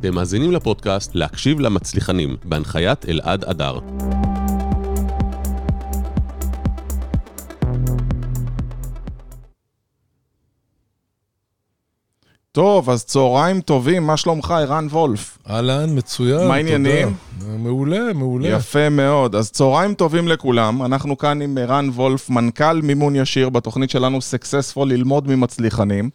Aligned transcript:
אתם 0.00 0.14
מאזינים 0.14 0.52
לפודקאסט 0.52 1.14
להקשיב 1.14 1.60
למצליחנים, 1.60 2.36
בהנחיית 2.44 3.08
אלעד 3.08 3.44
אדר. 3.44 3.78
טוב, 12.52 12.90
אז 12.90 13.04
צהריים 13.04 13.60
טובים, 13.60 14.06
מה 14.06 14.16
שלומך, 14.16 14.50
ערן 14.50 14.86
וולף? 14.90 15.38
אהלן, 15.50 15.98
מצוין. 15.98 16.48
מה 16.48 16.54
העניינים? 16.54 17.14
מעולה, 17.58 18.12
מעולה. 18.12 18.48
יפה 18.48 18.88
מאוד. 18.88 19.34
אז 19.34 19.50
צהריים 19.50 19.94
טובים 19.94 20.28
לכולם. 20.28 20.82
אנחנו 20.82 21.18
כאן 21.18 21.42
עם 21.42 21.58
ערן 21.58 21.88
וולף, 21.88 22.30
מנכ"ל 22.30 22.80
מימון 22.82 23.16
ישיר 23.16 23.48
בתוכנית 23.48 23.90
שלנו 23.90 24.18
Successful 24.18 24.84
ללמוד 24.84 25.28
ממצליחנים. 25.28 26.10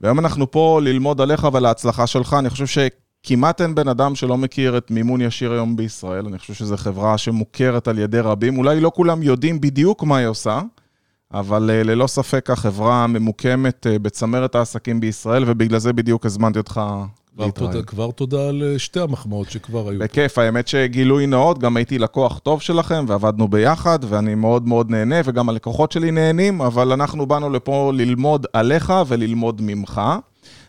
והיום 0.00 0.18
אנחנו 0.18 0.50
פה 0.50 0.80
ללמוד 0.82 1.20
עליך 1.20 1.48
ועל 1.52 1.66
ההצלחה 1.66 2.06
שלך. 2.06 2.36
אני 2.38 2.50
חושב 2.50 2.66
שכמעט 2.66 3.60
אין 3.60 3.74
בן 3.74 3.88
אדם 3.88 4.14
שלא 4.14 4.36
מכיר 4.36 4.78
את 4.78 4.90
מימון 4.90 5.20
ישיר 5.20 5.52
היום 5.52 5.76
בישראל. 5.76 6.26
אני 6.26 6.38
חושב 6.38 6.54
שזו 6.54 6.76
חברה 6.76 7.18
שמוכרת 7.18 7.88
על 7.88 7.98
ידי 7.98 8.20
רבים. 8.20 8.58
אולי 8.58 8.80
לא 8.80 8.92
כולם 8.94 9.22
יודעים 9.22 9.60
בדיוק 9.60 10.02
מה 10.02 10.16
היא 10.16 10.26
עושה. 10.26 10.60
אבל 11.34 11.70
uh, 11.70 11.86
ללא 11.86 12.06
ספק 12.06 12.50
החברה 12.50 13.06
ממוקמת 13.06 13.86
uh, 13.86 13.98
בצמרת 13.98 14.54
העסקים 14.54 15.00
בישראל, 15.00 15.44
ובגלל 15.46 15.78
זה 15.78 15.92
בדיוק 15.92 16.26
הזמנתי 16.26 16.58
אותך 16.58 16.80
כבר 17.36 17.50
תודה, 17.50 17.82
כבר 17.82 18.10
תודה 18.10 18.48
על 18.48 18.62
אה, 18.62 18.78
שתי 18.78 19.00
המחמאות 19.00 19.50
שכבר 19.50 19.88
היו. 19.88 19.98
בכיף, 19.98 20.38
האמת 20.38 20.68
שגילוי 20.68 21.26
נאות, 21.26 21.58
גם 21.58 21.76
הייתי 21.76 21.98
לקוח 21.98 22.38
טוב 22.38 22.62
שלכם 22.62 23.04
ועבדנו 23.08 23.48
ביחד, 23.48 23.98
ואני 24.08 24.34
מאוד 24.34 24.68
מאוד 24.68 24.90
נהנה, 24.90 25.16
וגם 25.24 25.48
הלקוחות 25.48 25.92
שלי 25.92 26.10
נהנים, 26.10 26.60
אבל 26.60 26.92
אנחנו 26.92 27.26
באנו 27.26 27.50
לפה 27.50 27.92
ללמוד 27.94 28.46
עליך 28.52 28.92
וללמוד 29.06 29.60
ממך. 29.64 30.00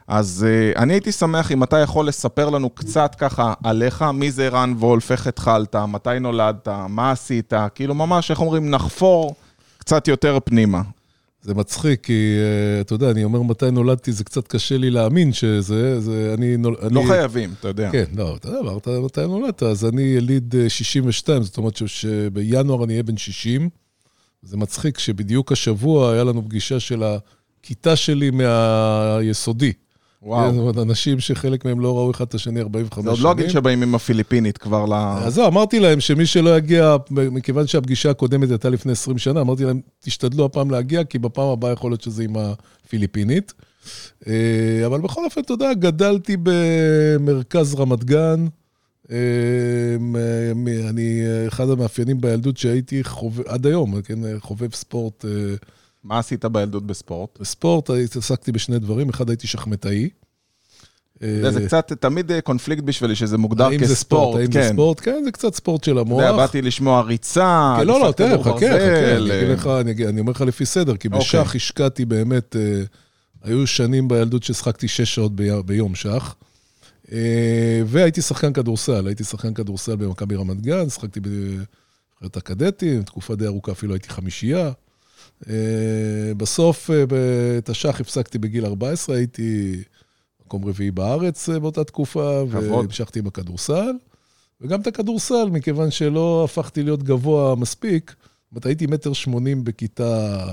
אז 0.08 0.46
uh, 0.76 0.80
אני 0.80 0.94
הייתי 0.94 1.12
שמח 1.12 1.52
אם 1.52 1.64
אתה 1.64 1.78
יכול 1.80 2.08
לספר 2.08 2.50
לנו 2.50 2.70
קצת 2.70 3.16
ככה 3.16 3.54
עליך, 3.64 4.06
מי 4.14 4.32
זה 4.32 4.48
רן 4.48 4.74
וולף, 4.78 5.12
איך 5.12 5.28
התחלת, 5.28 5.76
מתי 5.76 6.20
נולדת, 6.22 6.68
מה 6.90 7.12
עשית, 7.12 7.54
כאילו 7.76 7.96
ממש, 7.96 8.32
איך 8.32 8.42
אומרים, 8.42 8.70
נחפור. 8.70 9.36
קצת 9.78 10.08
יותר 10.08 10.38
פנימה. 10.46 10.82
זה 11.46 11.54
מצחיק, 11.54 12.04
כי 12.04 12.38
uh, 12.38 12.82
אתה 12.82 12.94
יודע, 12.94 13.12
אני 13.12 13.24
אומר 13.24 13.42
מתי 13.42 13.72
נולדתי, 13.72 14.12
זה 14.12 14.24
קצת 14.24 14.48
קשה 14.48 14.78
לי 14.78 14.90
להאמין 14.90 15.34
שזה, 15.34 16.00
זה, 16.00 16.34
אני... 16.38 16.58
נול, 16.58 16.76
לא 16.92 17.02
אני, 17.02 17.08
חייבים, 17.08 17.54
אתה 17.60 17.68
יודע. 17.68 17.90
כן, 17.92 18.06
לא, 18.16 18.36
אתה 18.36 18.48
יודע, 18.48 18.60
אמרת 18.60 18.88
מתי 18.88 19.22
נולדת, 19.28 19.64
אז 19.64 19.86
אני 19.86 20.02
יליד 20.02 20.56
62, 20.68 21.38
אה, 21.38 21.44
זאת 21.44 21.58
אומרת 21.58 21.82
שבינואר 21.86 22.84
אני 22.84 22.94
אהיה 22.94 23.04
בן 23.04 23.18
60. 23.18 23.70
זה 24.42 24.58
מצחיק 24.58 25.00
שבדיוק 25.00 25.52
השבוע 25.52 26.14
היה 26.14 26.24
לנו 26.24 26.46
פגישה 26.46 26.80
של 26.80 27.04
הכיתה 27.04 27.96
שלי 27.96 28.32
מהיסודי. 28.32 29.74
וואו. 30.22 30.52
זאת 30.52 30.60
אומרת, 30.60 30.78
אנשים 30.78 31.20
שחלק 31.20 31.66
מהם 31.66 31.80
לא 31.80 31.98
ראו 31.98 32.12
אחד 32.12 32.26
את 32.26 32.34
השני 32.34 32.62
45 32.62 32.96
שנים. 32.96 33.06
זה 33.06 33.10
עוד 33.12 33.20
לא 33.20 33.32
הגיל 33.32 33.50
שבאים 33.50 33.84
עם 33.84 33.96
הפיליפינית 33.96 34.58
כבר 34.58 34.86
ל... 34.86 34.94
אז 34.94 35.34
זהו, 35.34 35.48
אמרתי 35.48 35.80
להם 35.80 36.00
שמי 36.00 36.26
שלא 36.26 36.58
יגיע, 36.58 36.96
מכיוון 37.12 37.68
שהפגישה 37.68 38.10
הקודמת 38.10 38.50
הייתה 38.50 38.70
לפני 38.70 38.92
20 38.92 39.18
שנה, 39.18 39.42
אמרתי 39.42 39.64
להם, 39.64 39.82
תשתדלו 40.00 40.46
הפעם 40.46 40.72
להגיע, 40.72 41.04
כי 41.04 41.20
בפעם 41.20 41.48
הבאה 41.50 41.72
יכול 41.72 41.92
להיות 41.92 42.02
שזה 42.02 42.24
עם 42.24 42.36
הפיליפינית. 42.38 43.54
אה, 44.28 44.86
אבל 44.86 45.02
בכל 45.02 45.26
אופן, 45.26 45.42
אתה 45.42 45.54
יודע, 45.54 45.74
גדלתי 45.74 46.38
במרכז 46.44 47.76
רמת 47.76 48.04
גן. 48.04 48.46
אה, 49.12 49.18
אני, 50.90 51.22
אחד 51.48 51.70
המאפיינים 51.70 52.22
בילדות 52.22 52.58
שהייתי 52.58 53.04
חובב, 53.04 53.48
עד 53.48 53.66
היום, 53.66 54.02
כן, 54.02 54.20
חובב 54.40 54.74
ספורט. 54.74 55.26
אה, 56.06 56.10
מה 56.10 56.20
עשית 56.20 56.46
בילדות 56.46 56.88
בספורט? 56.88 57.40
בספורט 57.40 57.90
התעסקתי 57.90 58.52
בשני 58.52 58.80
דברים, 58.80 59.10
אחד 59.10 59.30
הייתי 59.30 59.48
שחמטאי. 59.48 60.10
זה 61.20 61.66
קצת 61.66 61.94
תמיד 61.94 62.32
אה, 62.32 62.42
קונפליקט 62.42 62.84
בשבילי 62.84 63.16
שזה 63.16 63.38
מוגדר 63.38 63.64
כספורט. 63.64 63.82
האם 63.82 63.88
זה 63.88 63.96
ספורט, 63.96 64.40
האם 64.40 64.52
זה 64.52 64.60
כן. 64.60 64.74
ספורט? 64.74 65.00
כן, 65.00 65.22
זה 65.26 65.32
קצת 65.32 65.56
ספורט 65.56 65.84
של 65.84 65.98
המוח. 65.98 66.20
אתה 66.20 66.30
יודע, 66.30 66.38
באתי 66.38 66.62
לשמוע 66.62 67.02
ריצה, 67.02 67.76
כן, 67.80 67.88
לא, 67.88 68.00
לא, 68.00 68.12
תראה, 68.12 68.44
חכה, 68.44 68.52
חכה, 69.58 69.82
אני 70.10 70.20
אומר 70.20 70.32
לך 70.32 70.42
לפי 70.42 70.66
סדר, 70.66 70.98
כי 70.98 71.10
בשח 71.10 71.40
אוקיי. 71.40 71.58
השקעתי 71.58 72.06
באמת, 72.06 72.56
אה, 72.56 72.82
היו 73.44 73.68
שנים 73.68 74.08
בילדות 74.08 74.44
ששחקתי 74.44 74.88
שש 74.88 75.16
שעות 75.16 75.32
ביום 75.66 75.96
שח. 75.96 76.36
אה, 77.12 77.82
והייתי 77.86 78.22
שחקן 78.22 78.54
כדורסל, 78.54 79.08
הייתי 79.08 79.24
שחקן 79.24 79.54
כדורסל 79.54 79.96
במכבי 79.96 80.36
רמת 80.36 80.62
גן, 80.62 80.90
שחקתי 80.90 81.20
בנבחרת 81.20 82.38
הקדטים, 82.38 83.04
תקופה 83.04 83.36
די 83.36 83.46
ארוכה 83.46 83.72
אפילו 83.72 83.94
הייתי 83.94 84.10
חמישייה. 84.10 84.72
אה, 85.50 86.34
בסוף 86.38 86.90
אה, 86.92 87.04
את 87.58 87.70
השח 87.70 88.02
הפסקתי 88.02 88.38
בגיל 88.38 88.66
14, 88.66 89.16
הייתי 89.16 89.84
מקום 90.46 90.66
רביעי 90.66 90.92
בארץ 90.92 91.50
אה, 91.50 91.60
באותה 91.60 91.84
תקופה, 91.84 92.44
והמשכתי 92.50 93.20
עם 93.20 93.28
הכדורסל. 93.28 93.92
וגם 94.62 94.82
את 94.82 94.88
הכדורסל, 94.88 95.50
מכיוון 95.52 95.92
שלא 95.92 96.44
הפכתי 96.44 96.84
להיות 96.84 97.04
גבוה 97.04 97.56
מספיק. 97.56 98.16
זאת 98.18 98.52
אומרת, 98.52 98.66
הייתי 98.66 98.88
מטר 98.88 99.14
שמונים 99.14 99.64
בכיתה 99.64 100.46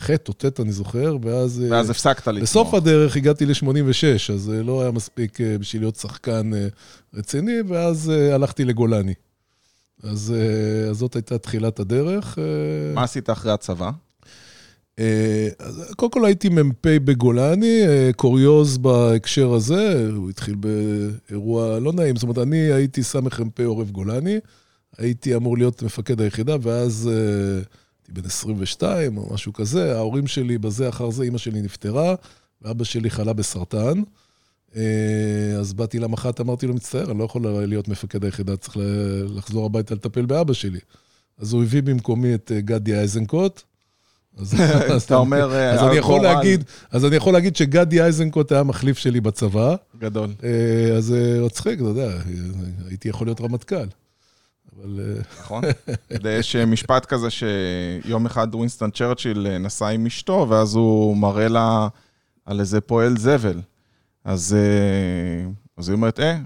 ח' 0.00 0.10
או 0.28 0.32
ט', 0.32 0.60
אני 0.60 0.72
זוכר, 0.72 1.16
ואז... 1.22 1.64
ואז 1.70 1.90
הפסקת 1.90 2.26
לתמוך. 2.26 2.42
בסוף 2.42 2.74
הדרך 2.74 3.16
הגעתי 3.16 3.46
ל-86, 3.46 4.32
אז 4.32 4.48
לא 4.48 4.82
היה 4.82 4.90
מספיק 4.90 5.38
בשביל 5.40 5.82
להיות 5.82 5.96
שחקן 5.96 6.50
רציני, 7.14 7.56
ואז 7.68 8.08
הלכתי 8.32 8.64
לגולני. 8.64 9.14
אז, 10.02 10.34
אז 10.90 10.96
זאת 10.96 11.14
הייתה 11.14 11.38
תחילת 11.38 11.80
הדרך. 11.80 12.38
מה 12.94 13.02
עשית 13.02 13.30
אחרי 13.30 13.52
הצבא? 13.52 13.90
אה, 14.98 15.48
קודם 15.96 16.12
כל 16.12 16.24
הייתי 16.24 16.48
מ"פ 16.48 16.86
בגולני, 16.86 17.86
אה, 17.86 18.10
קוריוז 18.16 18.78
בהקשר 18.78 19.52
הזה, 19.52 20.10
הוא 20.16 20.30
התחיל 20.30 20.54
באירוע 20.54 21.78
לא 21.78 21.92
נעים, 21.92 22.16
זאת 22.16 22.22
אומרת, 22.22 22.38
אני 22.38 22.56
הייתי 22.56 23.02
סמ"פ 23.02 23.60
עורף 23.60 23.90
גולני, 23.90 24.38
הייתי 24.98 25.36
אמור 25.36 25.58
להיות 25.58 25.82
מפקד 25.82 26.20
היחידה, 26.20 26.56
ואז 26.62 27.10
אה, 27.12 27.62
הייתי 27.98 28.20
בן 28.20 28.26
22 28.26 29.18
או 29.18 29.34
משהו 29.34 29.52
כזה, 29.52 29.96
ההורים 29.96 30.26
שלי 30.26 30.58
בזה 30.58 30.88
אחר 30.88 31.10
זה, 31.10 31.22
אימא 31.22 31.38
שלי 31.38 31.62
נפטרה, 31.62 32.14
ואבא 32.62 32.84
שלי 32.84 33.10
חלה 33.10 33.32
בסרטן. 33.32 34.02
אז 35.58 35.72
באתי 35.72 35.98
למח"ט, 35.98 36.40
אמרתי 36.40 36.66
לו, 36.66 36.74
מצטער, 36.74 37.10
אני 37.10 37.18
לא 37.18 37.24
יכול 37.24 37.42
להיות 37.46 37.88
מפקד 37.88 38.24
היחידה, 38.24 38.56
צריך 38.56 38.76
לחזור 39.28 39.66
הביתה 39.66 39.94
לטפל 39.94 40.26
באבא 40.26 40.52
שלי. 40.52 40.78
אז 41.38 41.52
הוא 41.52 41.62
הביא 41.62 41.82
במקומי 41.82 42.34
את 42.34 42.52
גדי 42.58 42.94
איזנקוט. 42.94 43.62
אז 44.94 45.02
אתה 45.02 45.16
אומר, 45.16 45.54
אז 45.54 45.82
אני 45.82 45.96
יכול 45.96 46.22
להגיד, 46.22 46.64
אז 46.90 47.04
אני 47.04 47.16
יכול 47.16 47.32
להגיד 47.32 47.56
שגדי 47.56 48.02
איזנקוט 48.02 48.52
היה 48.52 48.62
מחליף 48.62 48.98
שלי 48.98 49.20
בצבא. 49.20 49.76
גדול. 49.98 50.30
אה, 50.44 50.96
אז 50.96 51.04
זה 51.04 51.40
מצחיק, 51.44 51.80
אתה 51.80 51.88
יודע, 51.88 52.12
הייתי 52.88 53.08
יכול 53.08 53.26
להיות 53.26 53.40
רמטכ"ל. 53.40 53.76
אבל... 53.76 55.00
אה, 55.00 55.20
נכון. 55.40 55.64
יש 56.30 56.56
משפט 56.56 57.06
כזה 57.06 57.28
שיום 57.30 58.26
אחד 58.26 58.54
ווינסטון 58.54 58.90
צ'רצ'יל 58.90 59.58
נסע 59.58 59.88
עם 59.88 60.06
אשתו, 60.06 60.46
ואז 60.50 60.74
הוא 60.74 61.16
מראה 61.16 61.48
לה 61.48 61.88
על 62.44 62.60
איזה 62.60 62.80
פועל 62.80 63.18
זבל. 63.18 63.60
אז, 64.24 64.56
אה, 64.58 65.50
אז 65.76 65.88
היא 65.88 65.94
אומרת, 65.94 66.20
אה, 66.20 66.38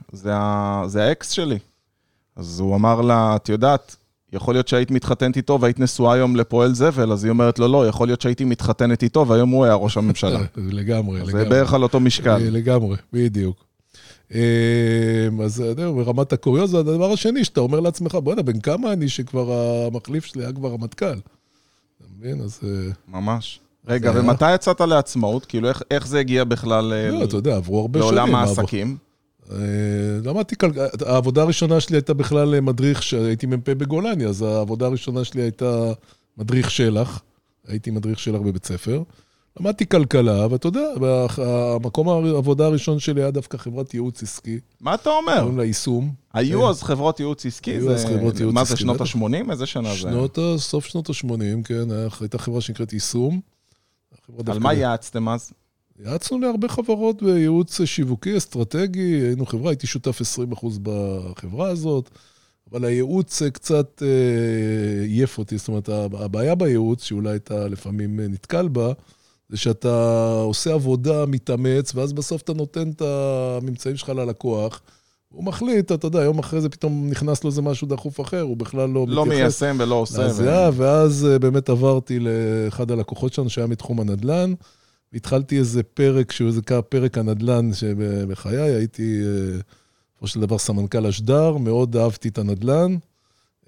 זה 0.87 1.05
האקס 1.05 1.31
שלי. 1.31 1.59
אז 2.37 2.61
הוא 2.61 2.77
אמר 2.77 3.01
לה, 3.01 3.37
את 3.37 3.49
יודעת, 3.49 3.97
יכול 4.33 4.55
להיות 4.55 4.69
שהיית 4.69 4.91
מתחתנת 4.91 5.37
איתו 5.37 5.61
והיית 5.61 5.81
נשואה 5.81 6.15
היום 6.15 6.37
לפועל 6.37 6.75
זבל, 6.75 7.13
אז 7.13 7.25
היא 7.25 7.31
אומרת 7.31 7.59
לו, 7.59 7.69
לא, 7.69 7.89
יכול 7.89 8.09
להיות 8.09 8.21
שהייתי 8.21 8.45
מתחתנת 8.45 9.03
איתו 9.03 9.29
והיום 9.29 9.51
הוא 9.51 9.65
היה 9.65 9.75
ראש 9.75 9.97
הממשלה. 9.97 10.41
לגמרי, 10.57 11.21
לגמרי. 11.21 11.33
זה 11.33 11.45
בערך 11.45 11.75
על 11.75 11.83
אותו 11.83 12.01
משקל. 12.01 12.31
אה, 12.31 12.51
לגמרי, 12.51 12.97
בדיוק. 13.13 13.65
אה, 14.35 15.29
אז 15.45 15.65
זהו, 15.77 15.95
ברמת 15.95 16.33
הקוריוז, 16.33 16.75
הדבר 16.75 17.13
השני, 17.13 17.45
שאתה 17.45 17.61
אומר 17.61 17.81
לעצמך, 17.81 18.15
בוא'נה, 18.15 18.43
בן 18.43 18.61
כמה 18.61 18.93
אני 18.93 19.09
שכבר 19.09 19.53
המחליף 19.87 20.25
שלי 20.25 20.43
היה 20.43 20.53
כבר 20.53 20.73
רמטכ"ל. 20.73 21.07
אתה 21.07 22.05
מבין? 22.19 22.41
אז... 22.41 22.61
אה, 22.65 22.91
ממש. 23.09 23.61
רגע, 23.89 24.13
ומתי 24.15 24.55
יצאת 24.55 24.81
לעצמאות? 24.81 25.47
כאילו, 25.47 25.69
איך 25.91 26.07
זה 26.07 26.19
הגיע 26.19 26.45
בכלל 26.45 26.85
לא. 27.11 27.27
לעולם 27.95 28.35
העסקים? 28.35 28.97
אה, 29.53 29.57
למדתי, 30.25 30.55
העבודה 31.07 31.43
הראשונה 31.43 31.81
שלי 31.81 31.97
הייתה 31.97 32.15
בכלל 32.15 32.61
מדריך, 32.61 33.03
הייתי 33.13 33.47
מ"פ 33.47 33.69
בגולני, 33.71 34.27
אז 34.27 34.43
העבודה 34.43 34.87
הראשונה 34.87 35.25
שלי 35.25 35.43
הייתה 35.43 35.93
מדריך 36.39 36.71
שלח, 36.71 37.23
הייתי 37.67 37.91
מדריך 37.91 38.19
שלח 38.19 38.41
בבית 38.41 38.67
ספר. 38.67 39.03
למדתי 39.61 39.89
כלכלה, 39.89 40.47
ואתה 40.51 40.69
יודע, 40.69 40.87
המקום 41.37 42.09
העבודה 42.09 42.67
הראשון 42.67 42.99
שלי 42.99 43.23
היה 43.23 43.31
דווקא 43.31 43.59
חברת 43.59 43.95
ייעוץ 43.95 44.23
עסקי. 44.23 44.59
מה 44.81 44.95
אתה 44.95 45.11
אומר? 45.11 45.39
קוראים 45.39 45.59
לה 45.59 45.65
יישום. 45.65 46.13
היו 46.35 46.61
כן. 46.61 46.67
אז 46.67 46.83
חברות 46.83 47.21
ייעוץ 47.21 47.47
עסקי? 47.47 47.71
היו 47.71 47.93
אז 47.93 48.05
חברות 48.05 48.21
ייעוץ 48.21 48.37
עסקי. 48.37 48.53
מה 48.53 48.65
זה, 48.65 48.77
שנות 48.77 49.01
ה-80? 49.01 49.51
איזה 49.51 49.67
שנה 49.67 49.89
זה? 49.95 50.59
סוף 50.59 50.87
שנות 50.87 51.11
ה-80, 51.11 51.65
כן, 51.65 51.85
הייתה 52.21 52.39
חברה 52.39 52.61
שנקראת 52.61 52.93
יישום. 52.93 53.41
על 54.47 54.59
מה 54.59 54.75
יעצתם 54.75 55.29
אז? 55.29 55.53
יעצנו 56.05 56.39
להרבה 56.39 56.69
חברות 56.69 57.23
בייעוץ 57.23 57.85
שיווקי, 57.85 58.37
אסטרטגי, 58.37 59.01
היינו 59.01 59.47
חברה, 59.47 59.71
הייתי 59.71 59.87
שותף 59.87 60.21
20% 60.63 60.67
בחברה 60.83 61.69
הזאת, 61.69 62.11
אבל 62.71 62.85
הייעוץ 62.85 63.43
קצת 63.43 64.03
עייף 65.03 65.39
אה, 65.39 65.43
אותי, 65.43 65.59
זאת 65.59 65.69
אומרת, 65.69 65.89
הבעיה 65.89 66.55
בייעוץ, 66.55 67.05
שאולי 67.05 67.37
אתה 67.37 67.69
לפעמים 67.69 68.21
נתקל 68.21 68.69
בה, 68.69 68.93
זה 69.49 69.57
שאתה 69.57 70.25
עושה 70.43 70.73
עבודה, 70.75 71.27
מתאמץ, 71.27 71.95
ואז 71.95 72.13
בסוף 72.13 72.43
אתה 72.43 72.53
נותן 72.53 72.91
את 72.91 73.03
הממצאים 73.03 73.97
שלך 73.97 74.09
ללקוח. 74.09 74.81
הוא 75.29 75.45
מחליט, 75.45 75.93
אתה 75.93 76.07
יודע, 76.07 76.21
יום 76.21 76.39
אחרי 76.39 76.61
זה 76.61 76.69
פתאום 76.69 77.09
נכנס 77.11 77.45
לו 77.45 77.51
איזה 77.51 77.63
משהו 77.63 77.87
דחוף 77.87 78.21
אחר, 78.21 78.41
הוא 78.41 78.57
בכלל 78.57 78.89
לא, 78.89 79.05
לא 79.09 79.27
מתייחס. 79.27 79.63
לא 79.63 79.69
מיישם 79.69 79.77
ולא 79.81 79.95
עושה. 79.95 80.23
אז 80.23 80.41
ו... 80.41 80.69
ואז 80.73 81.27
אה, 81.31 81.39
באמת 81.39 81.69
עברתי 81.69 82.19
לאחד 82.21 82.91
הלקוחות 82.91 83.33
שלנו 83.33 83.51
שהיה 83.51 83.67
מתחום 83.67 84.01
הנדל"ן, 84.01 84.55
והתחלתי 85.13 85.59
איזה 85.59 85.83
פרק, 85.83 86.33
שהוא 86.33 86.49
איזה 86.49 86.61
פרק 86.89 87.19
הנדל"ן 87.19 87.73
שבחיי, 87.73 88.61
הייתי, 88.61 89.21
אה, 89.23 89.59
בסופו 90.13 90.27
של 90.27 90.41
דבר, 90.41 90.59
סמנכ"ל 90.59 91.07
אשדר, 91.07 91.57
מאוד 91.57 91.97
אהבתי 91.97 92.29
את 92.29 92.39
הנדל"ן, 92.39 92.97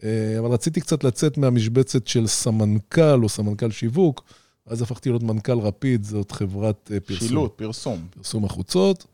אה, 0.05 0.39
אבל 0.39 0.51
רציתי 0.51 0.81
קצת 0.81 1.05
לצאת 1.05 1.39
מהמשבצת 1.39 2.07
של 2.07 2.27
סמנכ"ל 2.27 3.23
או 3.23 3.29
סמנכ"ל 3.29 3.71
שיווק, 3.71 4.25
אז 4.67 4.83
הפכתי 4.83 5.09
להיות 5.09 5.23
מנכ"ל 5.23 5.59
רפיד, 5.59 6.05
זאת 6.05 6.33
חברת 6.33 6.91
פרסום. 7.07 7.29
שילוט, 7.29 7.53
פרסום. 7.57 8.07
פרסום 8.11 8.45
החוצות. 8.45 9.07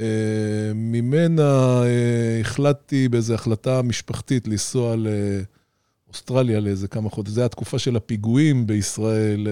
אה, 0.00 0.04
ממנה 0.74 1.82
אה, 1.82 2.40
החלטתי 2.40 3.08
באיזו 3.08 3.34
החלטה 3.34 3.82
משפחתית 3.82 4.48
לנסוע 4.48 4.94
לאוסטרליה 6.08 6.60
לאיזה 6.60 6.88
כמה 6.88 7.10
חודשים. 7.10 7.34
זו 7.34 7.40
הייתה 7.40 7.46
התקופה 7.46 7.78
של 7.78 7.96
הפיגועים 7.96 8.66
בישראל 8.66 9.48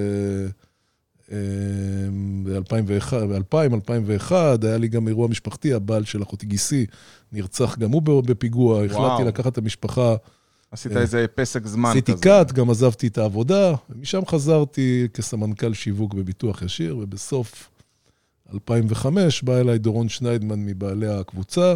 ב-2000, 2.44 2.82
ב 3.26 3.32
2001, 3.32 4.64
היה 4.64 4.78
לי 4.78 4.88
גם 4.88 5.08
אירוע 5.08 5.28
משפחתי, 5.28 5.74
הבעל 5.74 6.04
של 6.04 6.22
אחותי 6.22 6.46
גיסי 6.46 6.86
נרצח 7.32 7.78
גם 7.78 7.90
הוא 7.90 8.22
בפיגוע, 8.22 8.74
וואו. 8.74 8.84
החלטתי 8.84 9.28
לקחת 9.28 9.52
את 9.52 9.58
המשפחה. 9.58 10.14
עשית 10.70 10.96
איזה 10.96 11.26
פסק 11.34 11.66
זמן 11.66 11.90
כזה. 11.90 11.98
עשיתי 11.98 12.12
קאט, 12.20 12.52
גם 12.52 12.70
עזבתי 12.70 13.06
את 13.06 13.18
העבודה, 13.18 13.74
ומשם 13.90 14.26
חזרתי 14.26 15.08
כסמנכ"ל 15.14 15.74
שיווק 15.74 16.14
בביטוח 16.14 16.62
ישיר, 16.62 16.98
ובסוף 16.98 17.70
2005 18.54 19.42
בא 19.42 19.60
אליי 19.60 19.78
דורון 19.78 20.08
שניידמן 20.08 20.66
מבעלי 20.66 21.08
הקבוצה, 21.08 21.74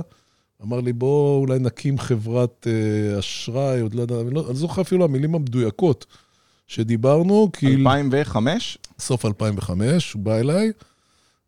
אמר 0.62 0.80
לי, 0.80 0.92
בוא 0.92 1.40
אולי 1.40 1.58
נקים 1.58 1.98
חברת 1.98 2.66
אה, 2.66 3.18
אשראי, 3.18 3.80
עוד 3.80 3.94
לא 3.94 4.02
יודע, 4.02 4.20
אני 4.20 4.34
לא 4.34 4.54
זוכר 4.54 4.82
אפילו 4.82 5.04
המילים 5.04 5.34
המדויקות 5.34 6.06
שדיברנו, 6.66 7.50
כי... 7.52 7.66
2005? 7.66 8.78
סוף 8.98 9.24
2005, 9.24 10.12
הוא 10.12 10.22
בא 10.22 10.38
אליי, 10.38 10.72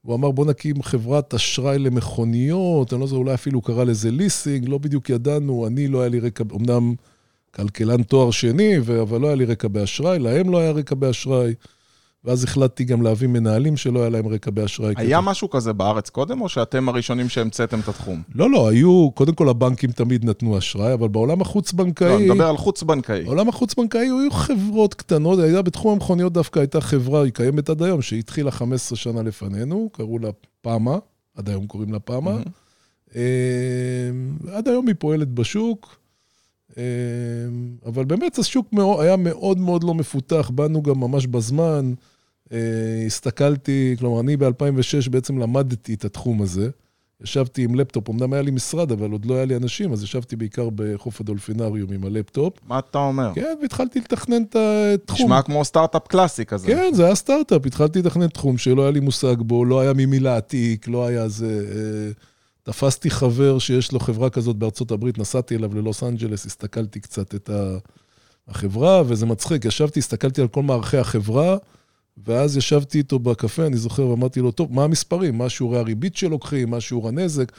הוא 0.03 0.15
אמר, 0.15 0.31
בוא 0.31 0.47
נקים 0.47 0.83
חברת 0.83 1.35
אשראי 1.35 1.79
למכוניות, 1.79 2.93
אני 2.93 3.01
לא 3.01 3.07
זוכר, 3.07 3.19
אולי 3.19 3.35
אפילו 3.35 3.61
קרא 3.61 3.85
לזה 3.85 4.11
ליסינג, 4.11 4.69
לא 4.69 4.79
בדיוק 4.79 5.11
ידענו, 5.11 5.67
אני 5.67 5.89
לא 5.89 6.01
היה 6.01 6.09
לי 6.09 6.21
רקע, 6.21 6.45
אמנם 6.55 6.95
כלכלן 7.51 8.03
תואר 8.03 8.31
שני, 8.31 8.79
אבל 8.79 9.21
לא 9.21 9.27
היה 9.27 9.37
לי 9.37 9.45
רקע 9.45 9.69
באשראי, 9.69 10.19
להם 10.19 10.51
לא 10.51 10.59
היה 10.59 10.71
רקע 10.71 10.95
באשראי. 10.95 11.55
ואז 12.27 12.45
החלטתי 12.45 12.85
גם 12.85 13.03
להביא 13.03 13.29
מנהלים 13.29 13.77
שלא 13.77 14.01
היה 14.01 14.09
להם 14.09 14.29
רקע 14.29 14.51
באשראי. 14.51 14.95
היה 14.97 15.19
כתוב. 15.19 15.31
משהו 15.31 15.51
כזה 15.51 15.73
בארץ 15.73 16.11
קודם, 16.11 16.41
או 16.41 16.49
שאתם 16.49 16.89
הראשונים 16.89 17.29
שהמצאתם 17.29 17.81
את 17.81 17.89
התחום? 17.89 18.23
לא, 18.35 18.51
לא, 18.51 18.69
היו, 18.69 19.11
קודם 19.15 19.35
כל 19.35 19.49
הבנקים 19.49 19.91
תמיד 19.91 20.25
נתנו 20.25 20.59
אשראי, 20.59 20.93
אבל 20.93 21.09
בעולם 21.09 21.41
החוץ-בנקאי... 21.41 22.09
לא, 22.29 22.35
נדבר 22.35 22.49
על 22.49 22.57
חוץ-בנקאי. 22.57 23.25
בעולם 23.25 23.49
החוץ-בנקאי 23.49 24.01
היו 24.01 24.31
חברות 24.31 24.95
קטנות, 24.95 25.39
היה 25.39 25.63
בתחום 25.63 25.93
המכוניות 25.93 26.33
דווקא 26.33 26.59
הייתה 26.59 26.81
חברה, 26.81 27.23
היא 27.23 27.33
קיימת 27.33 27.71
עד 27.71 27.83
היום, 27.83 28.03
שהתחילה 28.03 28.51
15 28.51 28.99
שנה 28.99 29.23
לפנינו, 29.23 29.91
קראו 29.93 30.19
לה 30.19 30.31
פאמה, 30.61 30.99
עד 31.37 31.49
היום 31.49 31.67
קוראים 31.67 31.93
לה 31.93 31.99
פאמה. 31.99 32.39
Mm-hmm. 33.11 33.15
עד 34.53 34.69
היום 34.69 34.89
היא 34.89 34.95
פועלת 34.99 35.29
בשוק. 35.29 35.97
אבל 37.87 38.05
באמת 38.05 38.39
השוק 38.39 38.69
היה 38.99 39.17
מאוד 39.17 39.59
מאוד 39.59 39.85
לא 39.85 39.95
מפותח, 39.95 40.51
באנו 40.55 40.83
גם 40.83 41.01
ממש 41.01 41.27
בזמן. 41.27 41.95
אה, 42.53 42.59
הסתכלתי, 43.07 43.97
כלומר, 43.99 44.21
אני 44.21 44.37
ב-2006 44.37 45.11
בעצם 45.11 45.39
למדתי 45.39 45.95
את 45.95 46.05
התחום 46.05 46.43
הזה. 46.43 46.71
ישבתי 47.23 47.65
עם 47.65 47.75
לפטופ, 47.75 48.11
אמנם 48.11 48.33
היה 48.33 48.43
לי 48.43 48.51
משרד, 48.51 48.93
אבל 48.93 49.11
עוד 49.11 49.27
לא 49.27 49.35
היה 49.35 49.45
לי 49.45 49.57
אנשים, 49.57 49.93
אז 49.93 50.03
ישבתי 50.03 50.37
בעיקר 50.37 50.69
בחוף 50.75 51.21
הדולפינריום 51.21 51.93
עם 51.93 52.05
הלפטופ. 52.05 52.53
מה 52.67 52.79
אתה 52.79 52.99
אומר? 52.99 53.33
כן, 53.35 53.55
והתחלתי 53.63 54.01
לתכנן 54.01 54.43
את 54.43 54.57
התחום. 54.57 55.27
נשמע 55.27 55.43
כמו 55.43 55.65
סטארט-אפ 55.65 56.07
קלאסי 56.09 56.45
כזה. 56.45 56.67
כן, 56.67 56.91
זה 56.95 57.05
היה 57.07 57.15
סטארט-אפ, 57.15 57.67
התחלתי 57.67 57.99
לתכנן 57.99 58.29
תחום 58.29 58.59
שלא 58.59 58.83
היה 58.83 58.91
לי 58.91 59.01
מושג 59.01 59.37
בו, 59.39 59.65
לא 59.65 59.81
היה 59.81 59.93
ממי 59.93 60.21
להעתיק, 60.21 60.89
לא 60.89 61.07
היה 61.07 61.29
זה... 61.29 61.67
אה, 61.75 62.13
תפסתי 62.63 63.11
חבר 63.11 63.59
שיש 63.59 63.93
לו 63.93 64.01
חברה 64.01 64.31
כזאת 64.31 64.57
בארצות 64.57 64.91
הברית, 64.91 65.19
נסעתי 65.19 65.57
אליו 65.57 65.75
ללוס 65.75 66.03
אנג'לס, 66.03 66.47
הסתכלתי 66.47 67.01
קצת 67.01 67.35
את 67.35 67.51
החברה, 68.49 69.03
וזה 69.07 69.27
מצחיק, 69.27 69.65
ישבתי, 69.65 70.01
הסתכלתי 70.01 70.41
על 70.41 70.49
כל 70.49 70.63
מערכי 70.63 70.97
החברה, 70.97 71.57
ואז 72.25 72.57
ישבתי 72.57 72.99
איתו 72.99 73.19
בקפה, 73.19 73.67
אני 73.67 73.77
זוכר, 73.77 74.07
ואמרתי 74.07 74.41
לו, 74.41 74.51
טוב, 74.51 74.73
מה 74.73 74.85
המספרים? 74.85 75.39
מה 75.39 75.49
שיעורי 75.49 75.79
הריבית 75.79 76.17
שלוקחים? 76.17 76.71
מה 76.71 76.81
שיעור 76.81 77.09
הנזק? 77.09 77.53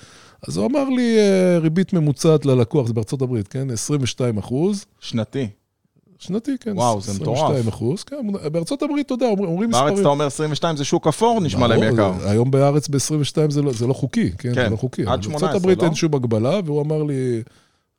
אז 0.48 0.58
הוא 0.58 0.66
אמר 0.66 0.90
לי, 0.90 1.20
אה, 1.20 1.58
ריבית 1.60 1.94
ממוצעת 1.94 2.46
ללקוח, 2.46 2.88
זה 2.88 2.94
בארצות 2.94 3.22
הברית, 3.22 3.48
כן? 3.48 3.72
22 3.72 4.38
אחוז. 4.38 4.86
שנתי. 5.00 5.48
שנתי, 6.20 6.52
כן. 6.60 6.72
וואו, 6.76 7.02
זה 7.02 7.14
מטורף. 7.14 7.38
22 7.38 7.68
אחוז, 7.68 8.04
כן. 8.04 8.16
בארצות 8.52 8.84
הברית, 8.84 9.06
אתה 9.06 9.14
יודע, 9.14 9.28
אומרים 9.28 9.70
מספרים. 9.70 9.88
בארץ 9.88 10.00
אתה 10.00 10.08
אומר 10.08 10.26
22 10.26 10.78
זה 10.78 10.84
שוק 10.84 11.08
אפור, 11.08 11.42
נשמע 11.42 11.68
להם 11.68 11.94
יקר. 11.94 12.14
היום 12.30 12.52
בארץ 12.52 12.88
ב-22 12.88 13.50
זה, 13.50 13.62
לא, 13.62 13.74
זה 13.74 13.88
לא 13.88 13.94
חוקי, 13.94 14.32
כן? 14.38 14.56
כן, 14.56 14.64
זה 14.64 14.70
לא 14.70 14.76
חוקי. 14.76 15.02
עד 15.02 15.24
18, 15.24 15.32
לא? 15.32 15.40
בארצות 15.40 15.62
הברית 15.62 15.84
אין 15.84 15.96
שום 15.96 16.16
הגבלה, 16.16 16.60
והוא 16.66 16.82
אמר 16.82 17.04
לי, 17.04 17.44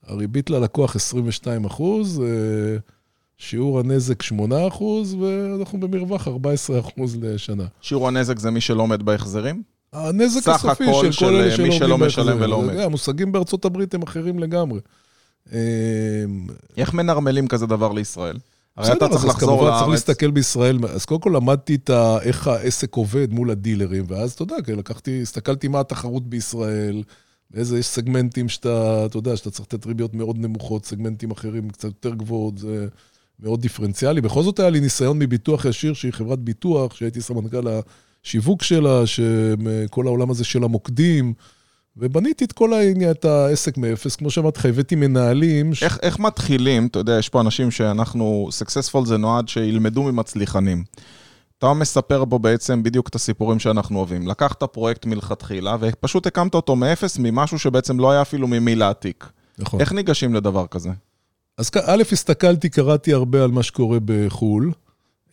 הריבית 0.07 0.51
ללקוח 0.51 0.97
22 0.97 1.65
אחוז, 1.65 2.23
אה, 2.23 2.79
שיעור 3.39 3.81
הנזק 3.81 4.23
8%, 4.23 4.33
ואנחנו 5.21 5.81
במרווח 5.81 6.29
14% 6.29 6.31
לשנה. 7.21 7.65
שיעור 7.81 8.09
הנזק 8.09 8.39
זה 8.39 8.51
מי 8.51 8.61
שלא 8.61 8.83
עומד 8.83 9.03
בהחזרים? 9.03 9.63
הנזק 9.93 10.49
הסופי 10.49 10.85
של, 11.01 11.13
של 11.13 11.25
כל 11.27 11.35
אלה 11.35 11.51
שלא 11.51 11.95
עומדים 11.95 11.99
בהחזרים. 11.99 12.41
ולא 12.41 12.57
עומד. 12.57 12.77
המושגים 12.77 13.33
בארצות 13.33 13.65
הברית 13.65 13.95
הם 13.95 14.03
אחרים 14.03 14.39
לגמרי. 14.39 14.81
אמ, 15.53 15.57
איך 16.77 16.95
מנרמלים 16.95 17.49
כזה 17.49 17.67
דבר 17.67 17.93
לישראל? 17.93 18.37
הרי 18.77 18.93
אתה 18.93 19.09
צריך 19.09 19.25
לחזור 19.25 19.65
לארץ. 19.65 19.79
צריך 19.79 19.91
להסתכל 19.91 20.31
בישראל, 20.31 20.79
אז 20.95 21.05
קודם 21.05 21.21
כל 21.21 21.33
למדתי 21.35 21.75
את 21.75 21.91
ה, 21.91 22.19
איך 22.23 22.47
העסק 22.47 22.97
עובד 22.97 23.33
מול 23.33 23.51
הדילרים, 23.51 24.05
ואז 24.09 24.33
אתה 24.33 24.43
יודע, 24.43 24.57
לקחתי, 24.67 25.23
הסתכלתי 25.23 25.69
מה 25.69 25.81
התחרות 25.81 26.27
בישראל, 26.27 27.03
באיזה 27.51 27.79
יש 27.79 27.87
סגמנטים 27.87 28.49
שאתה, 28.49 29.07
אתה 29.07 29.19
יודע, 29.19 29.37
שאתה 29.37 29.51
צריך 29.51 29.69
לתת 29.73 29.87
ריביות 29.87 30.15
מאוד 30.15 30.39
נמוכות, 30.39 30.85
סגמנטים 30.85 31.31
אחרים 31.31 31.71
קצת 31.71 31.89
יותר 31.89 32.15
גבוהות, 32.15 32.59
זה... 32.59 32.89
מאוד 33.41 33.61
דיפרנציאלי. 33.61 34.21
בכל 34.21 34.43
זאת 34.43 34.59
היה 34.59 34.71
לי 34.71 34.81
ניסיון 34.81 35.19
מביטוח 35.19 35.65
ישיר, 35.65 35.95
שהיא 35.95 36.13
חברת 36.13 36.39
ביטוח, 36.39 36.95
שהייתי 36.95 37.21
סמנכ"ל 37.21 37.69
השיווק 38.25 38.63
שלה, 38.63 39.07
שכל 39.07 40.07
העולם 40.07 40.31
הזה 40.31 40.45
של 40.45 40.65
המוקדים, 40.65 41.35
ובניתי 41.97 42.45
את 42.45 42.53
כל 42.53 42.73
העניין, 42.73 43.11
את 43.11 43.25
העסק 43.25 43.79
מאפס. 43.79 44.17
כמו 44.17 44.31
שאמרתי 44.31 44.59
לך, 44.59 44.67
הבאתי 44.67 44.95
מנהלים. 44.95 45.75
ש... 45.75 45.83
איך, 45.83 45.99
איך 46.03 46.19
מתחילים? 46.19 46.87
אתה 46.87 46.99
יודע, 46.99 47.19
יש 47.19 47.29
פה 47.29 47.41
אנשים 47.41 47.71
שאנחנו, 47.71 48.49
successful 48.61 49.05
זה 49.05 49.17
נועד 49.17 49.49
שילמדו 49.49 50.03
ממצליחנים. 50.03 50.85
אתה 51.59 51.73
מספר 51.73 52.25
בו 52.25 52.39
בעצם 52.39 52.83
בדיוק 52.83 53.09
את 53.09 53.15
הסיפורים 53.15 53.59
שאנחנו 53.59 53.99
אוהבים. 53.99 54.29
לקחת 54.29 54.63
פרויקט 54.63 55.07
מלכתחילה 55.07 55.77
ופשוט 55.81 56.27
הקמת 56.27 56.55
אותו 56.55 56.77
מאפס 56.77 57.19
ממשהו 57.19 57.59
שבעצם 57.59 58.01
לא 58.01 58.11
היה 58.11 58.23
אפילו 58.23 58.49
ממי 58.49 58.75
להעתיק. 58.75 59.27
נכון. 59.59 59.81
איך 59.81 59.93
ניגשים 59.93 60.35
לדבר 60.35 60.67
כזה? 60.67 60.91
אז 61.59 61.71
א', 61.87 62.03
הסתכלתי, 62.13 62.69
קראתי 62.69 63.13
הרבה 63.13 63.45
על 63.45 63.51
מה 63.51 63.63
שקורה 63.63 63.99
בחו"ל. 64.05 64.73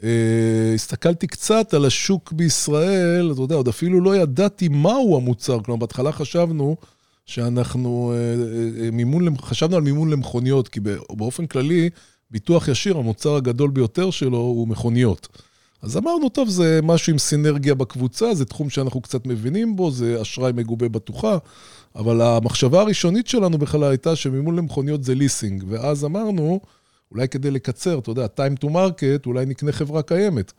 אה, 0.04 0.72
הסתכלתי 0.76 1.28
קצת 1.28 1.74
על 1.74 1.86
השוק 1.86 2.32
בישראל, 2.32 3.32
אתה 3.34 3.42
יודע, 3.42 3.56
עוד 3.56 3.68
אפילו 3.68 4.02
לא 4.02 4.16
ידעתי 4.16 4.68
מהו 4.68 5.18
המוצר. 5.18 5.60
כלומר, 5.60 5.80
בהתחלה 5.80 6.12
חשבנו 6.12 6.76
שאנחנו, 7.26 8.14
אה, 8.16 8.84
אה, 8.84 8.92
מימון, 8.92 9.38
חשבנו 9.38 9.76
על 9.76 9.82
מימון 9.82 10.10
למכוניות, 10.10 10.68
כי 10.68 10.80
באופן 11.10 11.46
כללי, 11.46 11.90
ביטוח 12.32 12.68
ישיר, 12.68 12.98
המוצר 12.98 13.36
הגדול 13.36 13.70
ביותר 13.70 14.12
שלו 14.12 14.38
הוא 14.38 14.68
מכוניות. 14.68 15.28
אז 15.86 15.98
אמרנו, 15.98 16.30
טוב, 16.30 16.50
זה 16.50 16.80
משהו 16.84 17.12
עם 17.12 17.20
סינרגיה 17.20 17.76
בקבוצה, 17.76 18.34
זה 18.34 18.46
תחום 18.46 18.70
שאנחנו 18.70 19.02
קצת 19.02 19.28
מבינים 19.28 19.76
בו, 19.76 19.92
זה 19.92 20.22
אשראי 20.22 20.52
מגובה 20.52 20.90
בטוחה, 20.90 21.38
אבל 21.96 22.22
המחשבה 22.22 22.82
הראשונית 22.82 23.28
שלנו 23.28 23.58
בכלל 23.58 23.84
הייתה 23.84 24.16
שמימון 24.16 24.56
למכוניות 24.56 25.04
זה 25.04 25.16
ליסינג, 25.16 25.64
ואז 25.68 26.06
אמרנו, 26.06 26.60
אולי 27.12 27.28
כדי 27.28 27.52
לקצר, 27.52 28.00
אתה 28.00 28.12
יודע, 28.12 28.26
time 28.26 28.64
to 28.64 28.68
market, 28.68 29.26
אולי 29.26 29.46
נקנה 29.46 29.72
חברה 29.72 30.02
קיימת. 30.02 30.52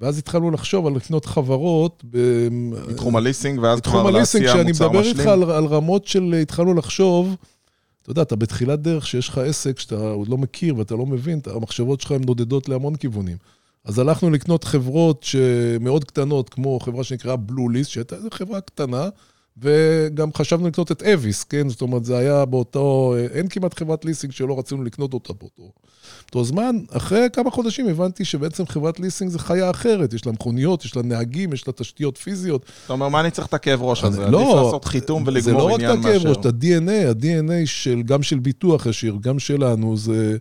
ואז 0.00 0.18
התחלנו 0.18 0.50
לחשוב 0.50 0.86
על 0.86 0.92
לקנות 0.92 1.24
חברות. 1.24 2.04
בתחום 2.88 3.16
הליסינג, 3.16 3.60
ואז 3.62 3.80
כבר 3.80 4.10
להציע 4.10 4.40
מוצר 4.40 4.58
משלים. 4.58 4.66
בתחום 4.66 4.86
הליסינג, 4.86 4.86
כשאני 4.86 4.88
מדבר 4.88 5.08
איתך 5.08 5.26
על, 5.26 5.50
על 5.50 5.64
רמות 5.64 6.06
של 6.06 6.34
התחלנו 6.42 6.74
לחשוב, 6.74 7.36
אתה 8.02 8.10
יודע, 8.10 8.22
אתה 8.22 8.36
בתחילת 8.36 8.82
דרך 8.82 9.06
שיש 9.06 9.28
לך 9.28 9.38
עסק 9.38 9.78
שאתה 9.78 10.10
עוד 10.10 10.28
לא 10.28 10.38
מכיר 10.38 10.76
ואתה 10.76 10.94
לא 10.94 11.06
מבין, 11.06 11.40
המחשבות 11.46 12.00
שלך 12.00 12.12
הן 12.12 12.22
נודדות 12.26 12.68
להמון 12.68 12.96
כיוונים. 12.96 13.36
אז 13.84 13.98
הלכנו 13.98 14.30
לקנות 14.30 14.64
חברות 14.64 15.22
שמאוד 15.22 16.04
קטנות, 16.04 16.48
כמו 16.48 16.80
חברה 16.80 17.04
שנקראה 17.04 17.36
בלו 17.36 17.68
ליסט, 17.68 17.90
שהייתה 17.90 18.16
חברה 18.30 18.60
קטנה, 18.60 19.08
וגם 19.58 20.32
חשבנו 20.34 20.68
לקנות 20.68 20.92
את 20.92 21.02
אביס, 21.02 21.44
כן? 21.44 21.68
זאת 21.68 21.82
אומרת, 21.82 22.04
זה 22.04 22.18
היה 22.18 22.44
באותו... 22.44 23.14
אין 23.34 23.48
כמעט 23.48 23.78
חברת 23.78 24.04
ליסינג 24.04 24.32
שלא 24.32 24.58
רצינו 24.58 24.84
לקנות 24.84 25.14
אותה 25.14 25.32
באותו, 25.32 25.72
באותו 26.22 26.44
זמן. 26.44 26.76
אחרי 26.90 27.26
כמה 27.32 27.50
חודשים 27.50 27.88
הבנתי 27.88 28.24
שבעצם 28.24 28.66
חברת 28.66 29.00
ליסינג 29.00 29.30
זה 29.30 29.38
חיה 29.38 29.70
אחרת. 29.70 30.12
יש 30.12 30.26
לה 30.26 30.32
מכוניות, 30.32 30.84
יש 30.84 30.96
לה 30.96 31.02
נהגים, 31.02 31.52
יש 31.52 31.66
לה 31.66 31.72
תשתיות 31.72 32.16
פיזיות. 32.18 32.64
אתה 32.84 32.92
אומר, 32.92 33.08
מה 33.08 33.20
אני 33.20 33.30
צריך 33.30 33.46
את 33.46 33.54
הכאב 33.54 33.82
ראש 33.82 34.04
הזה? 34.04 34.26
לא, 34.26 34.42
עדיף 34.42 34.64
לעשות 34.64 34.84
חיתום 34.84 35.22
ולגמור 35.26 35.74
עניין 35.74 36.00
מאשר... 36.00 36.18
זה 36.18 36.24
לא 36.24 36.30
רק 36.30 36.38
את 36.38 36.44
הכאב 36.44 36.46
ראש, 36.46 36.46
את 36.46 36.46
ה-DNA, 36.46 37.08
ה-DNA 37.08 37.66
של, 37.66 38.02
גם 38.02 38.22
של 38.22 38.38
ביטוח 38.38 38.86
ישיר, 38.86 39.16
גם 39.20 39.38
שלנו, 39.38 39.96
זה... 39.96 40.36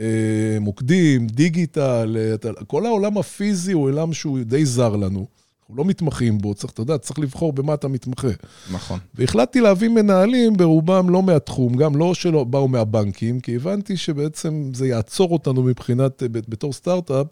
אה, 0.00 0.58
מוקדים, 0.60 1.26
דיגיטל, 1.26 2.16
אה, 2.20 2.64
כל 2.66 2.86
העולם 2.86 3.18
הפיזי 3.18 3.72
הוא 3.72 3.82
עולם 3.82 4.12
שהוא 4.12 4.38
די 4.42 4.66
זר 4.66 4.96
לנו. 4.96 5.26
אנחנו 5.60 5.76
לא 5.76 5.84
מתמחים 5.84 6.38
בו, 6.38 6.54
צריך, 6.54 6.72
אתה 6.72 6.82
יודע, 6.82 6.98
צריך 6.98 7.18
לבחור 7.18 7.52
במה 7.52 7.74
אתה 7.74 7.88
מתמחה. 7.88 8.28
נכון. 8.72 8.98
והחלטתי 9.14 9.60
להביא 9.60 9.88
מנהלים, 9.88 10.56
ברובם 10.56 11.10
לא 11.10 11.22
מהתחום, 11.22 11.76
גם 11.76 11.96
לא 11.96 12.14
שלא 12.14 12.44
באו 12.44 12.68
מהבנקים, 12.68 13.40
כי 13.40 13.56
הבנתי 13.56 13.96
שבעצם 13.96 14.70
זה 14.74 14.88
יעצור 14.88 15.32
אותנו 15.32 15.62
מבחינת, 15.62 16.22
בתור 16.30 16.72
סטארט-אפ, 16.72 17.26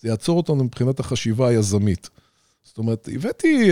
זה 0.00 0.08
יעצור 0.08 0.36
אותנו 0.36 0.64
מבחינת 0.64 1.00
החשיבה 1.00 1.48
היזמית. 1.48 2.10
זאת 2.64 2.78
אומרת, 2.78 3.08
הבאתי, 3.14 3.70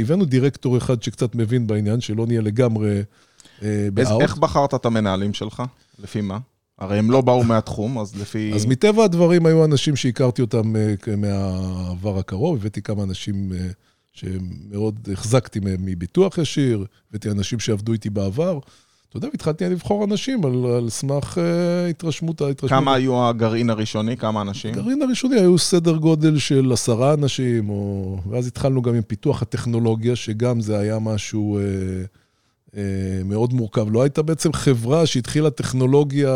הבאנו 0.00 0.24
דירקטור 0.24 0.76
אחד 0.76 1.02
שקצת 1.02 1.34
מבין 1.34 1.66
בעניין, 1.66 2.00
שלא 2.00 2.26
נהיה 2.26 2.40
לגמרי 2.40 3.02
אה, 3.62 3.88
באאוט. 3.94 4.22
איך 4.22 4.36
בחרת 4.36 4.74
את 4.74 4.86
המנהלים 4.86 5.34
שלך? 5.34 5.62
לפי 5.98 6.20
מה? 6.20 6.38
הרי 6.78 6.98
הם 6.98 7.10
לא 7.10 7.20
באו 7.20 7.44
מהתחום, 7.44 7.98
אז 7.98 8.20
לפי... 8.20 8.52
אז 8.54 8.66
מטבע 8.66 9.04
הדברים 9.04 9.46
היו 9.46 9.64
אנשים 9.64 9.96
שהכרתי 9.96 10.42
אותם 10.42 10.76
אה, 10.76 11.16
מהעבר 11.16 12.18
הקרוב, 12.18 12.56
הבאתי 12.56 12.82
כמה 12.82 13.02
אנשים 13.02 13.52
אה, 13.52 13.68
שמאוד 14.12 15.08
החזקתי 15.12 15.60
מהם 15.60 15.84
מביטוח 15.84 16.38
ישיר, 16.38 16.84
הבאתי 17.10 17.30
אנשים 17.30 17.58
שעבדו 17.58 17.92
איתי 17.92 18.10
בעבר. 18.10 18.58
אתה 19.08 19.16
יודע, 19.16 19.28
התחלתי 19.34 19.64
לבחור 19.64 20.04
אנשים 20.04 20.44
על, 20.44 20.66
על 20.76 20.90
סמך 20.90 21.38
uh, 21.38 21.90
התרשמות, 21.90 22.40
ההתרשמות. 22.40 22.80
כמה 22.80 22.94
היו 22.94 23.28
הגרעין 23.28 23.70
הראשוני? 23.70 24.16
כמה 24.16 24.42
אנשים? 24.42 24.72
הגרעין 24.74 25.02
הראשוני 25.02 25.40
היו 25.40 25.58
סדר 25.58 25.96
גודל 25.96 26.38
של 26.38 26.72
עשרה 26.72 27.14
אנשים, 27.14 27.70
או... 27.70 28.16
ואז 28.30 28.46
התחלנו 28.46 28.82
גם 28.82 28.94
עם 28.94 29.02
פיתוח 29.02 29.42
הטכנולוגיה, 29.42 30.16
שגם 30.16 30.60
זה 30.60 30.78
היה 30.78 30.98
משהו... 30.98 31.58
Uh, 31.58 32.16
מאוד 33.24 33.54
מורכב. 33.54 33.86
לא 33.90 34.02
הייתה 34.02 34.22
בעצם 34.22 34.52
חברה 34.52 35.06
שהתחילה 35.06 35.50
טכנולוגיה 35.50 36.34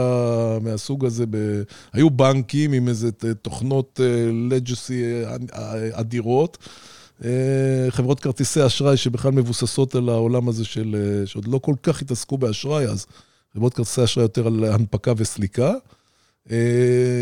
מהסוג 0.62 1.04
הזה. 1.04 1.24
ב... 1.30 1.62
היו 1.92 2.10
בנקים 2.10 2.72
עם 2.72 2.88
איזה 2.88 3.12
תוכנות 3.42 4.00
לג'סי 4.50 5.04
אה, 5.04 5.36
אה, 5.54 5.88
אדירות. 5.92 6.58
חברות 7.90 8.20
כרטיסי 8.20 8.66
אשראי 8.66 8.96
שבכלל 8.96 9.32
מבוססות 9.32 9.94
על 9.94 10.08
העולם 10.08 10.48
הזה 10.48 10.64
של... 10.64 11.22
שעוד 11.26 11.48
לא 11.48 11.58
כל 11.58 11.74
כך 11.82 12.02
התעסקו 12.02 12.38
באשראי 12.38 12.84
אז. 12.86 13.06
חברות 13.54 13.74
כרטיסי 13.74 14.04
אשראי 14.04 14.24
יותר 14.24 14.46
על 14.46 14.64
הנפקה 14.64 15.12
וסליקה. 15.16 15.72
Uh, 16.50 16.52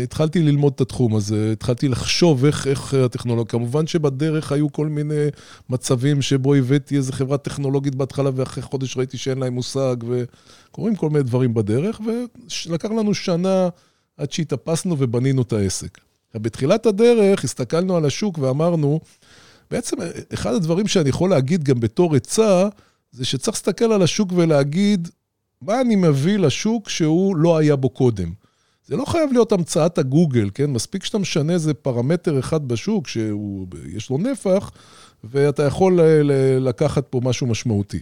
התחלתי 0.03 0.41
ללמוד 0.41 0.73
את 0.75 0.81
התחום 0.81 1.15
הזה, 1.15 1.51
התחלתי 1.51 1.87
לחשוב 1.87 2.45
איך, 2.45 2.67
איך 2.67 2.93
הטכנולוגיה, 2.93 3.51
כמובן 3.51 3.87
שבדרך 3.87 4.51
היו 4.51 4.71
כל 4.71 4.87
מיני 4.87 5.27
מצבים 5.69 6.21
שבו 6.21 6.53
הבאתי 6.53 6.97
איזה 6.97 7.13
חברה 7.13 7.37
טכנולוגית 7.37 7.95
בהתחלה 7.95 8.29
ואחרי 8.35 8.63
חודש 8.63 8.97
ראיתי 8.97 9.17
שאין 9.17 9.37
להם 9.37 9.53
מושג 9.53 9.95
וקורים 10.07 10.95
כל 10.95 11.09
מיני 11.09 11.23
דברים 11.23 11.53
בדרך 11.53 12.01
ולקח 12.05 12.89
לנו 12.89 13.13
שנה 13.13 13.69
עד 14.17 14.31
שהתאפסנו 14.31 14.95
ובנינו 14.99 15.41
את 15.41 15.53
העסק. 15.53 15.97
בתחילת 16.35 16.85
הדרך 16.85 17.43
הסתכלנו 17.43 17.97
על 17.97 18.05
השוק 18.05 18.37
ואמרנו, 18.37 18.99
בעצם 19.71 19.97
אחד 20.33 20.53
הדברים 20.53 20.87
שאני 20.87 21.09
יכול 21.09 21.29
להגיד 21.29 21.63
גם 21.63 21.79
בתור 21.79 22.15
עצה, 22.15 22.67
זה 23.11 23.25
שצריך 23.25 23.57
להסתכל 23.57 23.91
על 23.91 24.01
השוק 24.01 24.31
ולהגיד, 24.35 25.07
מה 25.61 25.81
אני 25.81 25.95
מביא 25.95 26.37
לשוק 26.37 26.89
שהוא 26.89 27.35
לא 27.35 27.57
היה 27.57 27.75
בו 27.75 27.89
קודם. 27.89 28.38
זה 28.89 28.97
לא 28.97 29.05
חייב 29.05 29.31
להיות 29.33 29.51
המצאת 29.51 29.97
הגוגל, 29.97 30.49
כן? 30.53 30.65
מספיק 30.71 31.03
שאתה 31.03 31.17
משנה 31.17 31.53
איזה 31.53 31.73
פרמטר 31.73 32.39
אחד 32.39 32.67
בשוק 32.67 33.07
שיש 33.07 34.09
לו 34.09 34.17
נפח, 34.17 34.71
ואתה 35.23 35.63
יכול 35.63 35.99
לקחת 36.59 37.05
פה 37.09 37.21
משהו 37.23 37.47
משמעותי. 37.47 37.99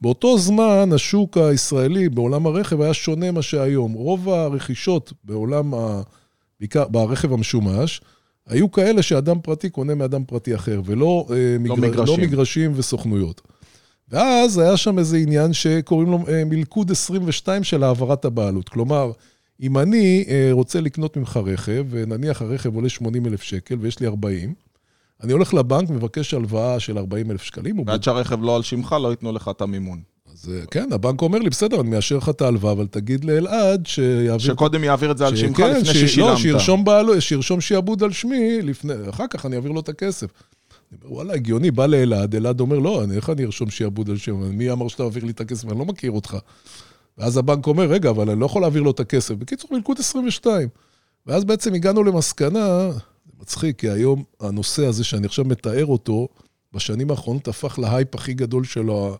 באותו 0.00 0.38
זמן, 0.38 0.90
השוק 0.94 1.36
הישראלי 1.36 2.08
בעולם 2.08 2.46
הרכב 2.46 2.80
היה 2.80 2.94
שונה 2.94 3.30
מה 3.30 3.42
שהיום. 3.42 3.92
רוב 3.92 4.28
הרכישות 4.28 5.12
בעולם, 5.24 5.74
ה... 5.74 6.02
בעיקר 6.60 6.88
ברכב 6.88 7.32
המשומש, 7.32 8.00
היו 8.46 8.70
כאלה 8.72 9.02
שאדם 9.02 9.40
פרטי 9.40 9.70
קונה 9.70 9.94
מאדם 9.94 10.24
פרטי 10.24 10.54
אחר, 10.54 10.80
ולא 10.84 11.26
אה, 11.30 11.56
לא, 11.66 11.76
מגר... 11.76 11.88
מגרשים. 11.88 12.20
לא 12.20 12.26
מגרשים 12.26 12.72
וסוכנויות. 12.74 13.40
ואז 14.08 14.58
היה 14.58 14.76
שם 14.76 14.98
איזה 14.98 15.16
עניין 15.16 15.52
שקוראים 15.52 16.10
לו 16.10 16.18
אה, 16.28 16.44
מלכוד 16.44 16.90
22 16.90 17.64
של 17.64 17.82
העברת 17.82 18.24
הבעלות. 18.24 18.68
כלומר, 18.68 19.12
אם 19.60 19.78
אני 19.78 20.24
אה, 20.28 20.48
רוצה 20.52 20.80
לקנות 20.80 21.16
ממך 21.16 21.40
רכב, 21.46 21.86
ונניח 21.90 22.42
הרכב 22.42 22.74
עולה 22.74 22.88
80 22.88 23.26
אלף 23.26 23.42
שקל 23.42 23.76
ויש 23.80 24.00
לי 24.00 24.06
40, 24.06 24.54
אני 25.22 25.32
הולך 25.32 25.54
לבנק, 25.54 25.90
מבקש 25.90 26.34
הלוואה 26.34 26.80
של 26.80 26.98
40 26.98 27.30
אלף 27.30 27.42
שקלים. 27.42 27.78
ועד 27.86 28.02
שהרכב 28.02 28.42
לא 28.42 28.56
על 28.56 28.62
שמך, 28.62 28.96
לא 29.02 29.10
ייתנו 29.10 29.32
לך 29.32 29.50
את 29.56 29.60
המימון. 29.60 30.00
אז 30.32 30.52
אה, 30.54 30.66
כן, 30.70 30.88
הבנק 30.92 31.22
אומר 31.22 31.38
לי, 31.38 31.50
בסדר, 31.50 31.80
אני 31.80 31.90
מאשר 31.90 32.16
לך 32.16 32.28
את 32.28 32.40
ההלוואה, 32.40 32.72
אבל 32.72 32.86
תגיד 32.86 33.24
לאלעד 33.24 33.86
שיעביר... 33.86 34.38
שקודם 34.38 34.84
יעביר 34.84 35.10
את 35.10 35.18
זה 35.18 35.26
על 35.26 35.36
שמך 35.36 35.56
כן, 35.56 35.70
לפני 35.70 35.84
ש... 35.84 35.96
ששילמת. 35.96 36.30
לא, 36.30 36.36
שירשום, 36.36 36.84
בעלו, 36.84 37.20
שירשום 37.20 37.60
שיעבוד 37.60 38.02
על 38.02 38.12
שמי, 38.12 38.62
לפני, 38.62 38.92
אחר 39.10 39.24
כך 39.30 39.46
אני 39.46 39.56
אעביר 39.56 39.72
לו 39.72 39.80
את 39.80 39.88
הכסף. 39.88 40.26
וואלה, 41.04 41.34
הגיוני, 41.34 41.70
בא 41.70 41.86
לאלעד, 41.86 42.34
אלעד 42.34 42.60
אומר, 42.60 42.78
לא, 42.78 43.04
איך 43.12 43.30
אני 43.30 43.44
ארשום 43.44 43.70
שיעבוד 43.70 44.10
על 44.10 44.16
שמי? 44.16 44.48
מי 44.50 44.70
אמר 44.70 44.88
שאתה 44.88 45.02
מעביר 45.02 45.24
לי 45.24 45.30
את 45.30 45.40
הכסף? 45.40 45.68
אני 45.68 45.78
לא 45.78 45.84
מכיר 45.84 46.10
אותך. 46.10 46.36
ואז 47.18 47.36
הבנק 47.36 47.66
אומר, 47.66 47.84
רגע, 47.84 48.10
אבל 48.10 48.30
אני 48.30 48.40
לא 48.40 48.46
יכול 48.46 48.62
להעביר 48.62 48.82
לו 48.82 48.90
את 48.90 49.00
הכסף. 49.00 49.34
בקיצור, 49.34 49.70
מלכוד 49.72 49.98
22. 49.98 50.68
ואז 51.26 51.44
בעצם 51.44 51.74
הגענו 51.74 52.04
למסקנה, 52.04 52.90
מצחיק, 53.40 53.78
כי 53.78 53.90
היום 53.90 54.24
הנושא 54.40 54.86
הזה 54.86 55.04
שאני 55.04 55.26
עכשיו 55.26 55.44
מתאר 55.44 55.86
אותו, 55.86 56.28
בשנים 56.72 57.10
האחרונות 57.10 57.48
הפך 57.48 57.78
להייפ 57.78 58.14
הכי 58.14 58.34
גדול 58.34 58.64
של, 58.64 58.90
ה, 58.90 59.14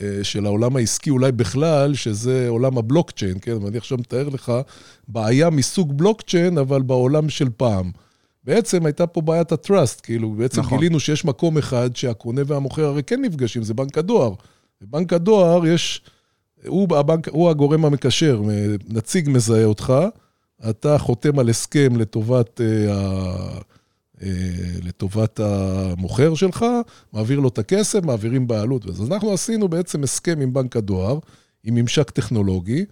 אה, 0.00 0.24
של 0.24 0.46
העולם 0.46 0.76
העסקי, 0.76 1.10
אולי 1.10 1.32
בכלל, 1.32 1.94
שזה 1.94 2.48
עולם 2.48 2.78
הבלוקצ'יין, 2.78 3.38
כן? 3.42 3.62
ואני 3.62 3.78
עכשיו 3.78 3.98
מתאר 3.98 4.28
לך 4.28 4.52
בעיה 5.08 5.50
מסוג 5.50 5.98
בלוקצ'יין, 5.98 6.58
אבל 6.58 6.82
בעולם 6.82 7.28
של 7.28 7.48
פעם. 7.56 7.90
בעצם 8.44 8.86
הייתה 8.86 9.06
פה 9.06 9.20
בעיית 9.20 9.52
הטראסט, 9.52 10.00
כאילו, 10.02 10.30
בעצם 10.30 10.60
נכון. 10.60 10.78
גילינו 10.78 11.00
שיש 11.00 11.24
מקום 11.24 11.58
אחד 11.58 11.96
שהקונה 11.96 12.42
והמוכר 12.46 12.84
הרי 12.84 13.02
כן 13.02 13.20
נפגשים, 13.22 13.62
זה 13.62 13.74
בנק 13.74 13.98
הדואר. 13.98 14.32
בבנק 14.82 15.12
הדואר 15.12 15.66
יש... 15.66 16.02
הוא, 16.66 16.96
הבנק, 16.96 17.28
הוא 17.28 17.50
הגורם 17.50 17.84
המקשר, 17.84 18.42
נציג 18.88 19.28
מזהה 19.30 19.64
אותך, 19.64 19.92
אתה 20.70 20.98
חותם 20.98 21.38
על 21.38 21.48
הסכם 21.48 21.96
לטובת, 21.96 22.60
uh, 22.60 24.20
uh, 24.20 24.24
לטובת 24.82 25.40
המוכר 25.40 26.34
שלך, 26.34 26.64
מעביר 27.12 27.40
לו 27.40 27.48
את 27.48 27.58
הכסף, 27.58 28.02
מעבירים 28.02 28.46
בעלות. 28.46 28.86
אז 28.86 29.12
אנחנו 29.12 29.32
עשינו 29.32 29.68
בעצם 29.68 30.02
הסכם 30.04 30.40
עם 30.40 30.52
בנק 30.52 30.76
הדואר, 30.76 31.18
עם 31.64 31.74
ממשק 31.74 32.10
טכנולוגי. 32.10 32.84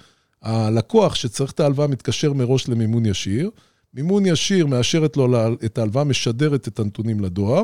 הלקוח 0.42 1.14
שצריך 1.14 1.52
את 1.52 1.60
ההלוואה 1.60 1.86
מתקשר 1.86 2.32
מראש 2.32 2.68
למימון 2.68 3.06
ישיר. 3.06 3.50
מימון 3.94 4.26
ישיר 4.26 4.66
מאשרת 4.66 5.16
לו 5.16 5.28
את 5.64 5.78
ההלוואה, 5.78 6.04
משדרת 6.04 6.68
את 6.68 6.78
הנתונים 6.78 7.20
לדואר. 7.20 7.62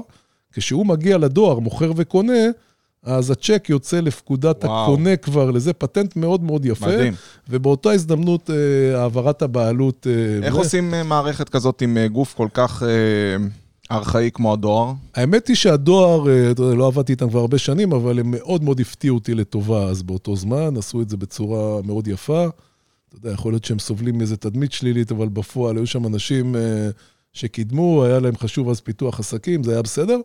כשהוא 0.53 0.87
מגיע 0.87 1.19
לדואר, 1.19 1.59
מוכר 1.59 1.93
וקונה, 1.97 2.43
אז 3.05 3.31
הצ'ק 3.31 3.67
יוצא 3.69 4.01
לפקודת 4.01 4.65
וואו. 4.65 4.83
הקונה 4.83 5.17
כבר, 5.17 5.51
לזה 5.51 5.73
פטנט 5.73 6.17
מאוד 6.17 6.43
מאוד 6.43 6.65
יפה. 6.65 6.87
מדהים. 6.87 7.15
ובאותה 7.49 7.91
הזדמנות, 7.91 8.51
אה, 8.51 9.01
העברת 9.01 9.43
הבעלות... 9.43 10.07
אה, 10.07 10.47
איך 10.47 10.55
ו... 10.55 10.59
עושים 10.59 10.95
אה, 10.95 11.03
מערכת 11.03 11.49
כזאת 11.49 11.83
עם 11.83 11.99
גוף 12.07 12.35
כל 12.35 12.49
כך 12.55 12.83
ארכאי 13.91 14.31
כמו 14.35 14.53
הדואר? 14.53 14.93
האמת 15.15 15.49
היא 15.49 15.57
שהדואר, 15.57 16.25
לא 16.59 16.87
עבדתי 16.87 17.13
איתם 17.13 17.31
כבר 17.31 17.41
הרבה 17.41 17.59
שנים, 17.59 17.93
אבל 17.93 18.19
הם 18.19 18.31
מאוד 18.31 18.65
מאוד 18.65 18.81
הפתיעו 18.81 19.17
אותי 19.17 19.35
לטובה 19.35 19.85
אז 19.85 20.03
באותו 20.03 20.37
זמן, 20.37 20.77
עשו 20.77 21.03
את 21.03 21.09
זה 21.09 21.17
בצורה 21.17 21.83
מאוד 21.83 22.09
יפה. 22.09 22.45
אתה 22.45 23.17
יודע, 23.17 23.31
יכול 23.31 23.53
להיות 23.53 23.65
שהם 23.65 23.79
סובלים 23.79 24.19
מאיזה 24.19 24.37
תדמית 24.37 24.73
שלילית, 24.73 25.13
אבל 25.13 25.29
בפועל 25.29 25.77
היו 25.77 25.87
שם 25.87 26.07
אנשים 26.07 26.57
שקידמו, 27.33 28.05
היה 28.05 28.21
להם 28.21 28.37
חשוב 28.37 28.69
אז 28.69 28.81
פיתוח 28.81 29.21
עסקים, 29.21 29.63
זה 29.63 29.73
היה 29.73 29.83
בסדר. 29.83 30.17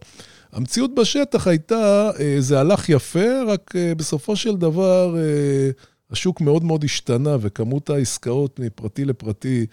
המציאות 0.51 0.95
בשטח 0.95 1.47
הייתה, 1.47 2.09
אה, 2.19 2.35
זה 2.39 2.59
הלך 2.59 2.89
יפה, 2.89 3.43
רק 3.47 3.75
אה, 3.75 3.95
בסופו 3.95 4.35
של 4.35 4.55
דבר 4.55 5.15
אה, 5.17 5.69
השוק 6.11 6.41
מאוד 6.41 6.63
מאוד 6.63 6.83
השתנה, 6.83 7.37
וכמות 7.41 7.89
העסקאות 7.89 8.59
מפרטי 8.59 9.05
לפרטי 9.05 9.65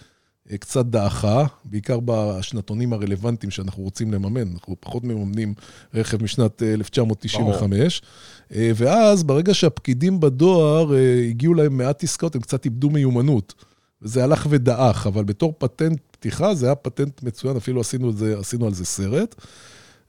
קצת 0.61 0.87
דעכה, 0.87 1.45
בעיקר 1.65 1.99
בשנתונים 2.05 2.93
הרלוונטיים 2.93 3.51
שאנחנו 3.51 3.83
רוצים 3.83 4.13
לממן. 4.13 4.53
אנחנו 4.53 4.77
פחות 4.81 5.05
מממנים 5.05 5.55
רכב 5.95 6.23
משנת 6.23 6.63
1995. 6.63 8.03
ואז, 8.51 9.23
ברגע 9.23 9.55
שהפקידים 9.55 10.21
בדואר 10.21 10.93
הגיעו 11.31 11.55
להם 11.55 11.77
מעט 11.77 12.05
עסקאות, 12.05 12.35
הם 12.35 12.41
קצת 12.41 12.65
איבדו 12.65 12.91
מיומנות. 12.91 13.55
וזה 14.03 14.25
הלך 14.25 14.47
ודעך, 14.51 15.07
אבל 15.07 15.25
בתור 15.25 15.55
פטנט 15.59 16.01
פתיחה 16.11 16.55
זה 16.55 16.67
היה 16.67 16.75
פטנט 16.75 17.23
מצוין, 17.23 17.57
אפילו 17.57 17.81
עשינו, 17.81 18.13
זה, 18.13 18.39
עשינו 18.39 18.67
על 18.67 18.75
זה 18.75 18.85
סרט. 18.85 19.35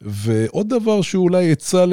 ועוד 0.01 0.69
דבר 0.69 1.01
שאולי 1.01 1.51
עצה 1.51 1.85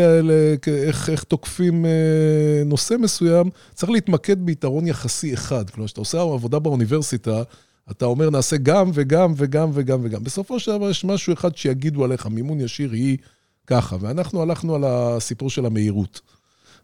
איך, 0.67 1.11
איך 1.11 1.25
תוקפים 1.25 1.87
אה, 1.87 2.63
נושא 2.67 2.95
מסוים, 2.99 3.51
צריך 3.75 3.91
להתמקד 3.91 4.47
ביתרון 4.47 4.87
יחסי 4.87 5.35
אחד. 5.35 5.71
כלומר, 5.71 5.87
כשאתה 5.87 6.01
עושה 6.01 6.21
עבודה 6.21 6.59
באוניברסיטה, 6.59 7.43
אתה 7.91 8.05
אומר, 8.05 8.31
נעשה 8.31 8.57
גם 8.57 8.91
וגם 8.95 9.33
וגם 9.37 9.71
וגם 9.75 10.01
וגם. 10.03 10.25
בסופו 10.25 10.61
של 10.61 10.77
דבר 10.77 10.91
יש 10.91 11.05
משהו 11.05 11.33
אחד 11.33 11.57
שיגידו 11.57 12.05
עליך, 12.05 12.27
מימון 12.27 12.61
ישיר 12.61 12.93
היא 12.93 13.19
ככה. 13.67 13.97
ואנחנו 14.01 14.43
הלכנו 14.43 14.75
על 14.75 14.85
הסיפור 14.87 15.51
של 15.51 15.67
המהירות. 15.67 16.21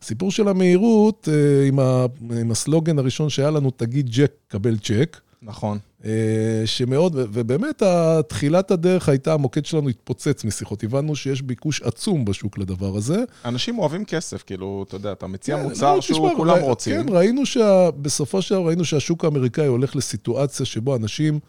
הסיפור 0.03 0.31
של 0.31 0.49
המהירות, 0.49 1.29
אה, 1.33 1.69
עם, 1.69 1.79
ה, 1.79 2.07
עם 2.41 2.51
הסלוגן 2.51 2.99
הראשון 2.99 3.31
שהיה 3.31 3.51
לנו, 3.51 3.71
תגיד 3.71 4.09
ג'ק, 4.11 4.33
קבל 4.49 4.79
צ'ק. 4.79 5.17
נכון. 5.43 5.79
אה, 6.05 6.63
שמאוד, 6.65 7.13
ובאמת, 7.17 7.83
תחילת 8.29 8.71
הדרך 8.71 9.09
הייתה, 9.09 9.35
המוקד 9.35 9.67
שלנו 9.67 9.89
התפוצץ 9.89 10.45
משיחות. 10.45 10.85
הבנו 10.85 11.17
שיש 11.17 11.43
ביקוש 11.43 11.83
עצום 11.83 12.25
בשוק 12.25 12.59
לדבר 12.59 12.97
הזה. 12.97 13.25
אנשים 13.45 13.79
אוהבים 13.79 14.05
כסף, 14.05 14.43
כאילו, 14.43 14.85
אתה 14.89 14.97
יודע, 14.97 15.13
אתה 15.13 15.27
מציע 15.27 15.57
כן, 15.57 15.63
מוצר 15.63 15.95
לא, 15.95 16.01
שהוא 16.01 16.31
כולם 16.37 16.61
רוצים. 16.61 17.03
כן, 17.03 17.13
ראינו 17.15 17.47
שבסופו 17.47 18.43
של 18.43 18.55
דבר 18.55 18.67
ראינו 18.67 18.85
שהשוק 18.85 19.25
האמריקאי 19.25 19.67
הולך 19.67 19.97
לסיטואציה 19.97 20.67
שבו 20.67 20.97
אנשים... 20.97 21.41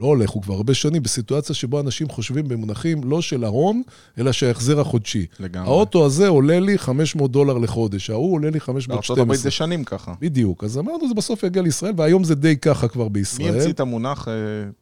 לא 0.00 0.06
הולך, 0.06 0.30
הוא 0.30 0.42
כבר 0.42 0.54
הרבה 0.54 0.74
שנים, 0.74 1.02
בסיטואציה 1.02 1.54
שבו 1.54 1.80
אנשים 1.80 2.08
חושבים 2.08 2.48
במונחים 2.48 3.04
לא 3.04 3.22
של 3.22 3.44
ההון, 3.44 3.82
אלא 4.18 4.32
שההחזר 4.32 4.80
החודשי. 4.80 5.26
לגמרי. 5.40 5.68
האוטו 5.68 6.06
הזה 6.06 6.28
עולה 6.28 6.60
לי 6.60 6.78
500 6.78 7.30
דולר 7.30 7.58
לחודש, 7.58 8.10
ההוא 8.10 8.32
עולה 8.32 8.50
לי 8.50 8.60
512. 8.60 8.96
בארצות 8.96 9.18
הברית 9.18 9.40
זה 9.40 9.50
שנים 9.50 9.84
ככה. 9.84 10.14
בדיוק. 10.20 10.64
אז 10.64 10.78
אמרנו, 10.78 11.08
זה 11.08 11.14
בסוף 11.14 11.42
יגיע 11.42 11.62
לישראל, 11.62 11.92
והיום 11.96 12.24
זה 12.24 12.34
די 12.34 12.56
ככה 12.56 12.88
כבר 12.88 13.08
בישראל. 13.08 13.50
מי 13.50 13.56
המציא 13.56 13.72
את 13.72 13.80
המונח, 13.80 14.28
אה, 14.28 14.32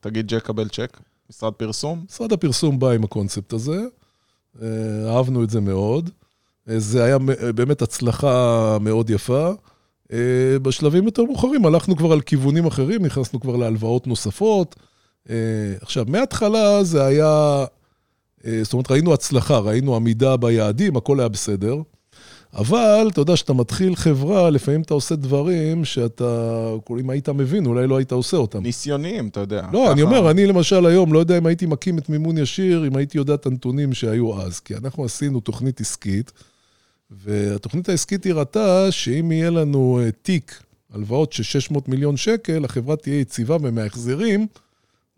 תגיד 0.00 0.26
ג'ק 0.28 0.42
קבל 0.42 0.68
צ'ק? 0.68 1.00
משרד 1.30 1.52
פרסום? 1.52 2.04
משרד 2.10 2.32
הפרסום 2.32 2.78
בא 2.78 2.90
עם 2.90 3.04
הקונספט 3.04 3.52
הזה, 3.52 3.80
אה, 4.62 4.66
אהבנו 5.16 5.44
את 5.44 5.50
זה 5.50 5.60
מאוד. 5.60 6.10
אה, 6.68 6.78
זה 6.78 7.04
היה 7.04 7.18
באמת 7.54 7.82
הצלחה 7.82 8.78
מאוד 8.80 9.10
יפה. 9.10 9.50
בשלבים 10.62 11.04
יותר 11.04 11.24
מאוחרים 11.24 11.66
הלכנו 11.66 11.96
כבר 11.96 12.12
על 12.12 12.20
כיוונים 12.20 12.66
אחרים, 12.66 13.04
נכנסנו 13.04 13.40
כבר 13.40 13.56
להלוואות 13.56 14.06
נוספות. 14.06 14.76
אה, 15.30 15.36
עכשיו, 15.80 16.04
מההתחלה 16.08 16.84
זה 16.84 17.04
היה, 17.04 17.64
אה, 18.46 18.60
זאת 18.62 18.72
אומרת, 18.72 18.90
ראינו 18.90 19.14
הצלחה, 19.14 19.58
ראינו 19.58 19.96
עמידה 19.96 20.36
ביעדים, 20.36 20.96
הכל 20.96 21.20
היה 21.20 21.28
בסדר. 21.28 21.76
אבל, 22.54 23.08
אתה 23.12 23.20
יודע, 23.20 23.34
כשאתה 23.34 23.52
מתחיל 23.52 23.96
חברה, 23.96 24.50
לפעמים 24.50 24.82
אתה 24.82 24.94
עושה 24.94 25.16
דברים 25.16 25.84
שאתה, 25.84 26.70
אם 27.00 27.10
היית 27.10 27.28
מבין, 27.28 27.66
אולי 27.66 27.86
לא 27.86 27.96
היית 27.96 28.12
עושה 28.12 28.36
אותם. 28.36 28.62
ניסיוניים, 28.62 29.28
אתה 29.28 29.40
יודע. 29.40 29.66
לא, 29.72 29.82
ככה... 29.84 29.92
אני 29.92 30.02
אומר, 30.02 30.30
אני 30.30 30.46
למשל 30.46 30.86
היום 30.86 31.12
לא 31.12 31.18
יודע 31.18 31.38
אם 31.38 31.46
הייתי 31.46 31.66
מקים 31.66 31.98
את 31.98 32.08
מימון 32.08 32.38
ישיר, 32.38 32.86
אם 32.86 32.96
הייתי 32.96 33.18
יודע 33.18 33.34
את 33.34 33.46
הנתונים 33.46 33.92
שהיו 33.92 34.42
אז. 34.42 34.60
כי 34.60 34.74
אנחנו 34.74 35.04
עשינו 35.04 35.40
תוכנית 35.40 35.80
עסקית, 35.80 36.32
והתוכנית 37.10 37.88
העסקית 37.88 38.26
הראתה 38.26 38.86
שאם 38.90 39.32
יהיה 39.32 39.50
לנו 39.50 40.00
אה, 40.02 40.10
תיק 40.22 40.62
הלוואות 40.94 41.32
של 41.32 41.42
600 41.42 41.88
מיליון 41.88 42.16
שקל, 42.16 42.64
החברה 42.64 42.96
תהיה 42.96 43.20
יציבה 43.20 43.56
ומההחזרים, 43.60 44.46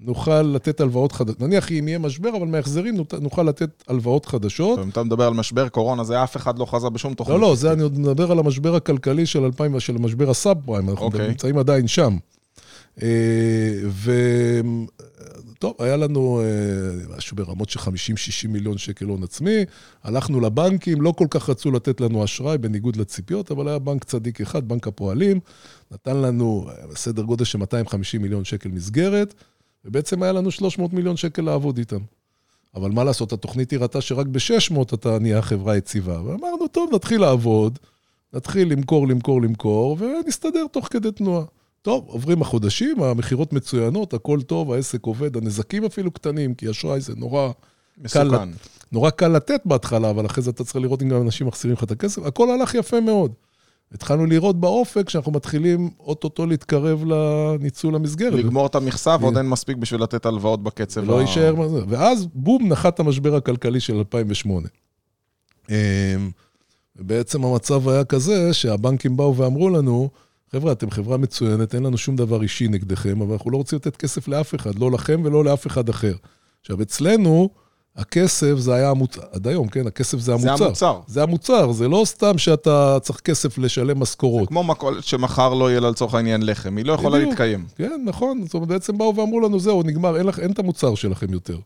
נוכל 0.05 0.43
לתת 0.43 0.81
הלוואות 0.81 1.13
חדשות. 1.13 1.41
נניח 1.41 1.73
אם 1.73 1.89
יהיה 1.89 1.99
משבר, 1.99 2.37
אבל 2.37 2.47
מהחזרים 2.47 2.97
נוכל 3.21 3.43
לתת 3.43 3.71
הלוואות 3.89 4.27
חדשות. 4.27 4.79
אם 4.79 4.89
אתה 4.89 5.03
מדבר 5.03 5.27
על 5.27 5.35
משבר 5.35 5.69
קורונה, 5.69 6.05
זה 6.05 6.23
אף 6.25 6.37
אחד 6.37 6.59
לא 6.59 6.65
חזר 6.65 6.89
בשום 6.89 7.15
תוכנית. 7.15 7.41
לא, 7.41 7.49
לא, 7.49 7.55
זה 7.55 7.73
אני 7.73 7.83
עוד 7.83 7.99
מדבר 7.99 8.33
על 8.33 8.39
המשבר 8.39 8.75
הכלכלי 8.75 9.27
של 9.27 9.45
2000, 9.45 9.81
של 9.81 9.97
המשבר 9.97 10.31
הסאב 10.31 10.57
פריים, 10.65 10.89
אנחנו 10.89 11.07
okay. 11.07 11.13
אוקיי. 11.13 11.29
נמצאים 11.29 11.59
עדיין 11.59 11.89
שם. 11.89 12.17
אה, 13.03 13.09
ו... 13.87 14.13
טוב, 15.63 15.75
היה 15.79 15.97
לנו 15.97 16.41
אה, 16.41 17.17
משהו 17.17 17.37
ברמות 17.37 17.71
של 17.71 17.81
50-60 17.81 17.85
מיליון 18.49 18.79
שקל 18.79 19.05
הון 19.05 19.23
עצמי, 19.23 19.65
הלכנו 20.03 20.41
לבנקים, 20.41 21.03
לא 21.03 21.13
כל 21.17 21.27
כך 21.31 21.51
רצו 21.51 21.71
לתת 21.71 22.01
לנו 22.01 22.25
אשראי, 22.25 22.59
בניגוד 22.59 22.97
לציפיות, 22.97 23.51
אבל 23.51 23.69
היה 23.69 23.79
בנק 23.79 24.05
צדיק 24.05 24.41
אחד, 24.41 24.69
בנק 24.69 24.87
הפועלים, 24.87 25.41
נתן 25.91 26.17
לנו 26.17 26.69
אה, 26.69 26.97
סדר 26.97 27.23
גודל 27.23 27.45
של 27.45 27.59
250 27.59 28.23
מיליון 28.23 28.45
שקל 28.45 28.69
מסגרת. 28.69 29.35
ובעצם 29.85 30.23
היה 30.23 30.33
לנו 30.33 30.51
300 30.51 30.93
מיליון 30.93 31.17
שקל 31.17 31.43
לעבוד 31.43 31.79
איתם. 31.79 32.01
אבל 32.75 32.91
מה 32.91 33.05
לעשות, 33.05 33.33
התוכנית 33.33 33.73
הראתה 33.73 34.01
שרק 34.01 34.27
ב-600 34.27 34.95
אתה 34.95 35.19
נהיה 35.19 35.43
חברה 35.43 35.77
יציבה. 35.77 36.23
ואמרנו, 36.23 36.69
טוב, 36.69 36.91
נתחיל 36.95 37.21
לעבוד, 37.21 37.79
נתחיל 38.33 38.73
למכור, 38.73 39.09
למכור, 39.09 39.43
למכור, 39.43 39.97
ונסתדר 40.01 40.67
תוך 40.73 40.89
כדי 40.91 41.13
תנועה. 41.13 41.45
טוב, 41.83 42.05
עוברים 42.09 42.43
החודשים, 42.43 43.03
המכירות 43.03 43.53
מצוינות, 43.53 44.15
הכל 44.15 44.43
טוב, 44.43 44.73
העסק 44.73 45.07
עובד, 45.07 45.37
הנזקים 45.37 45.85
אפילו 45.85 46.11
קטנים, 46.11 46.55
כי 46.55 46.71
אשראי 46.71 47.01
זה 47.01 47.15
נורא... 47.17 47.51
מסוכן. 47.99 48.31
קל, 48.31 48.51
נורא 48.93 49.11
קל 49.11 49.29
לתת 49.29 49.61
בהתחלה, 49.65 50.11
אבל 50.11 50.27
אחרי 50.27 50.43
זה 50.45 50.51
אתה 50.51 50.65
צריך 50.65 50.77
לראות 50.77 51.03
אם 51.03 51.09
גם 51.09 51.23
אנשים 51.23 51.47
מחזירים 51.47 51.77
לך 51.77 51.85
את 51.85 51.91
הכסף. 51.91 52.23
הכל 52.23 52.51
הלך 52.51 52.75
יפה 52.75 53.01
מאוד. 53.01 53.33
התחלנו 53.95 54.27
לראות 54.27 54.61
באופק 54.61 55.09
שאנחנו 55.09 55.33
מתחילים 55.33 55.91
אוטוטו 56.01 56.47
להתקרב 56.47 57.05
לניצול 57.05 57.95
המסגרת. 57.95 58.33
לגמור 58.33 58.67
את 58.67 58.75
המכסה 58.75 59.17
ועוד 59.21 59.37
אין 59.37 59.49
מספיק 59.49 59.77
בשביל 59.77 60.03
לתת 60.03 60.27
הלוואות 60.27 60.63
בקצב. 60.63 61.05
לא 61.05 61.21
יישאר 61.21 61.55
מה 61.55 61.69
זה. 61.69 61.81
ואז 61.89 62.27
בום, 62.35 62.69
נחת 62.69 63.01
המשבר 63.01 63.37
הכלכלי 63.37 63.81
של 63.81 63.95
2008. 63.97 64.69
אמ, 65.71 65.75
ובעצם 66.97 67.45
המצב 67.45 67.89
היה 67.89 68.05
כזה 68.05 68.55
שהבנקים 68.55 69.17
באו 69.17 69.37
ואמרו 69.37 69.71
לנו, 69.71 70.11
חבר'ה, 70.53 70.73
אתם 70.73 70.91
חברה 70.91 71.17
מצוינת, 71.17 71.75
אין 71.75 71.83
לנו 71.83 71.99
שום 71.99 72.17
דבר 72.17 72.43
אישי 72.43 72.69
נגדכם, 72.69 73.21
אבל 73.23 73.33
אנחנו 73.33 73.51
לא 73.51 73.57
רוצים 73.57 73.77
לתת 73.77 73.97
כסף 73.97 74.29
לאף 74.29 74.55
אחד, 74.55 74.79
לא 74.79 74.91
לכם 74.91 75.21
ולא 75.25 75.45
לאף 75.45 75.67
אחד 75.67 75.89
אחר. 75.89 76.15
עכשיו, 76.61 76.83
אצלנו, 76.83 77.51
הכסף 77.97 78.55
זה 78.57 78.75
היה 78.75 78.91
המוצר, 78.91 79.21
עד 79.33 79.47
היום, 79.47 79.69
כן? 79.69 79.87
הכסף 79.87 80.19
זה 80.19 80.33
המוצר. 80.33 80.57
זה 80.57 80.65
המוצר. 80.65 81.01
זה 81.07 81.23
המוצר, 81.23 81.73
זה 81.73 81.89
לא 81.89 82.03
סתם 82.07 82.39
שאתה 82.39 82.99
צריך 83.03 83.21
כסף 83.21 83.59
לשלם 83.59 84.01
משכורות. 84.01 84.43
זה 84.43 84.47
כמו 84.47 84.65
מכולת 84.65 85.05
שמחר 85.05 85.55
לא 85.55 85.71
יהיה 85.71 85.81
לה 85.81 85.91
לצורך 85.91 86.15
העניין 86.15 86.47
לחם, 86.47 86.77
היא 86.77 86.85
לא 86.85 86.93
יכולה 86.93 87.17
בדיוק. 87.17 87.31
להתקיים. 87.31 87.67
כן, 87.77 88.01
נכון. 88.05 88.43
זאת 88.45 88.55
אומרת, 88.55 88.69
בעצם 88.69 88.99
באו 88.99 89.17
ואמרו 89.17 89.41
לנו, 89.41 89.61
זהו, 89.61 89.83
נגמר, 89.83 90.17
אין, 90.17 90.27
לך, 90.27 90.39
אין 90.39 90.51
את 90.51 90.59
המוצר 90.59 90.95
שלכם 90.95 91.33
יותר. 91.33 91.59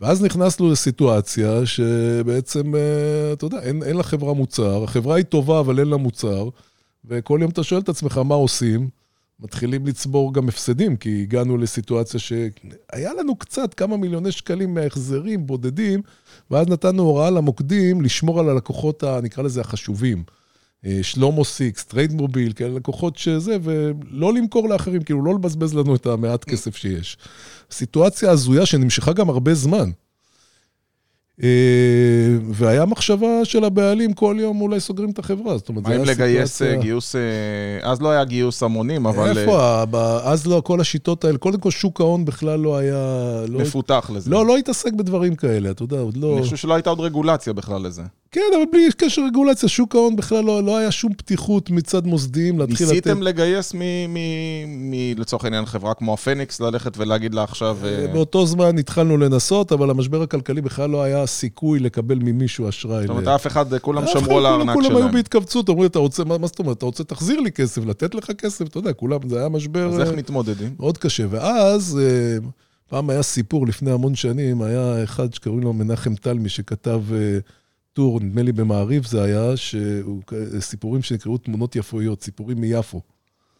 ואז 0.00 0.22
נכנסנו 0.22 0.70
לסיטואציה 0.70 1.66
שבעצם, 1.66 2.74
אה, 2.74 3.32
אתה 3.32 3.44
יודע, 3.44 3.60
אין, 3.62 3.82
אין 3.82 3.96
לחברה 3.96 4.34
מוצר, 4.34 4.84
החברה 4.84 5.16
היא 5.16 5.24
טובה, 5.24 5.60
אבל 5.60 5.78
אין 5.78 5.88
לה 5.88 5.96
מוצר, 5.96 6.48
וכל 7.04 7.38
יום 7.42 7.50
אתה 7.50 7.62
שואל 7.62 7.80
את 7.80 7.88
עצמך 7.88 8.18
מה 8.18 8.34
עושים. 8.34 8.88
מתחילים 9.40 9.86
לצבור 9.86 10.34
גם 10.34 10.48
הפסדים, 10.48 10.96
כי 10.96 11.22
הגענו 11.22 11.56
לסיטואציה 11.56 12.20
שהיה 12.20 13.14
לנו 13.18 13.36
קצת 13.36 13.74
כמה 13.74 13.96
מיליוני 13.96 14.32
שקלים 14.32 14.74
מההחזרים 14.74 15.46
בודדים, 15.46 16.02
ואז 16.50 16.68
נתנו 16.68 17.02
הוראה 17.02 17.30
למוקדים 17.30 18.02
לשמור 18.02 18.40
על 18.40 18.48
הלקוחות, 18.48 19.04
נקרא 19.04 19.42
לזה 19.42 19.60
החשובים. 19.60 20.22
אה, 20.86 20.98
שלמה 21.02 21.44
SIXT, 21.44 21.84
Trade 21.84 22.12
Mobile, 22.12 22.52
כאלה 22.52 22.74
לקוחות 22.74 23.16
שזה, 23.16 23.56
ולא 23.62 24.34
למכור 24.34 24.68
לאחרים, 24.68 25.02
כאילו 25.02 25.24
לא 25.24 25.34
לבזבז 25.34 25.74
לנו 25.74 25.94
את 25.94 26.06
המעט 26.06 26.44
כסף 26.44 26.76
שיש. 26.76 27.18
סיטואציה 27.70 28.30
הזויה 28.30 28.66
שנמשכה 28.66 29.12
גם 29.12 29.28
הרבה 29.28 29.54
זמן. 29.54 29.90
אה, 31.42 31.48
והיה 32.52 32.84
מחשבה 32.84 33.44
של 33.44 33.64
הבעלים, 33.64 34.12
כל 34.12 34.36
יום 34.40 34.60
אולי 34.60 34.80
סוגרים 34.80 35.10
את 35.10 35.18
החברה. 35.18 35.58
זאת 35.58 35.68
אומרת, 35.68 35.84
מה 35.84 35.96
אם 35.96 36.04
לגייס 36.04 36.62
אה, 36.62 36.76
גיוס, 36.76 37.16
אה, 37.16 37.20
אז 37.90 38.00
לא 38.00 38.10
היה 38.10 38.24
גיוס 38.24 38.62
המונים, 38.62 39.06
אבל... 39.06 39.38
איפה? 39.38 39.84
אז 40.24 40.46
לא, 40.46 40.62
כל 40.64 40.80
השיטות 40.80 41.24
האלה, 41.24 41.38
קודם 41.38 41.60
כל 41.60 41.70
שוק 41.70 42.00
ההון 42.00 42.24
בכלל 42.24 42.60
לא 42.60 42.76
היה... 42.76 42.96
לא 43.48 43.60
מפותח 43.60 44.10
לזה. 44.14 44.30
לא, 44.30 44.46
לא 44.46 44.56
התעסק 44.56 44.92
בדברים 44.92 45.34
כאלה, 45.34 45.70
אתה 45.70 45.82
יודע, 45.82 45.98
עוד 45.98 46.16
לא... 46.16 46.34
אני 46.34 46.42
חושב 46.42 46.56
שלא 46.56 46.74
הייתה 46.74 46.90
עוד 46.90 47.00
רגולציה 47.00 47.52
בכלל 47.52 47.82
לזה. 47.82 48.02
כן, 48.32 48.40
אבל 48.56 48.64
בלי 48.72 48.88
קשר 48.96 49.22
רגולציה, 49.22 49.68
שוק 49.68 49.94
ההון 49.94 50.16
בכלל 50.16 50.44
לא, 50.44 50.62
לא 50.62 50.76
היה 50.76 50.90
שום 50.90 51.14
פתיחות 51.14 51.70
מצד 51.70 52.06
מוסדיים 52.06 52.58
להתחיל 52.58 52.86
לתת... 52.86 52.94
ניסיתם 52.94 53.22
לגייס 53.22 53.74
מ, 53.74 53.78
מ, 53.78 54.90
מ, 54.90 54.94
לצורך 55.16 55.44
העניין 55.44 55.66
חברה 55.66 55.94
כמו 55.94 56.14
הפניקס, 56.14 56.60
ללכת 56.60 56.98
ולהגיד 56.98 57.34
לה 57.34 57.42
עכשיו... 57.42 57.78
אה, 57.84 58.06
באותו 58.12 58.46
זמן 58.46 58.78
התחלנו 58.78 59.16
לנסות, 59.16 59.72
אבל 59.72 59.90
המשבר 59.90 60.22
הכלכלי 60.22 60.60
בכלל 60.60 60.90
לא 60.90 61.02
היה 61.02 61.26
סיכוי 61.26 61.78
לקבל 61.78 62.18
ממישהו 62.18 62.68
אשראי. 62.68 63.06
זאת 63.06 63.10
אומרת, 63.10 63.28
אף 63.28 63.46
אחד, 63.46 63.78
כולם 63.78 64.06
שמרו 64.06 64.38
על 64.38 64.46
הארנק 64.46 64.64
שלהם. 64.64 64.82
כולם 64.82 64.96
היו 64.96 65.12
בהתכווצות, 65.12 65.70
אמרו 65.70 65.86
אתה 65.86 65.98
רוצה, 65.98 66.24
מה 66.24 66.46
זאת 66.46 66.58
אומרת, 66.58 66.76
אתה 66.76 66.86
רוצה, 66.86 67.04
תחזיר 67.04 67.40
לי 67.40 67.52
כסף, 67.52 67.86
לתת 67.86 68.14
לך 68.14 68.30
כסף, 68.30 68.66
אתה 68.66 68.78
יודע, 68.78 68.92
כולם, 68.92 69.28
זה 69.28 69.38
היה 69.38 69.48
משבר... 69.48 69.88
אז 69.88 70.00
איך 70.00 70.08
אה, 70.08 70.16
מתמודדים? 70.16 70.74
מאוד 70.78 70.98
קשה. 70.98 71.24
ואז... 71.30 72.00
אה, 72.02 72.48
פעם 72.88 73.10
היה 73.10 73.22
סיפור 73.22 73.66
לפני 73.66 73.90
המון 73.90 74.14
שנים, 74.14 74.62
היה 74.62 75.04
אחד 75.04 75.34
שקוראים 75.34 75.62
לו 75.62 75.72
מנחם 75.72 76.14
תלמי, 76.14 76.48
שכתב 76.48 77.00
טור, 77.96 78.20
נדמה 78.20 78.42
לי 78.42 78.52
במעריב 78.52 79.06
זה 79.06 79.22
היה, 79.22 79.52
סיפורים 80.60 81.02
שנקראו 81.02 81.38
תמונות 81.38 81.76
יפויות, 81.76 82.22
סיפורים 82.22 82.60
מיפו. 82.60 83.00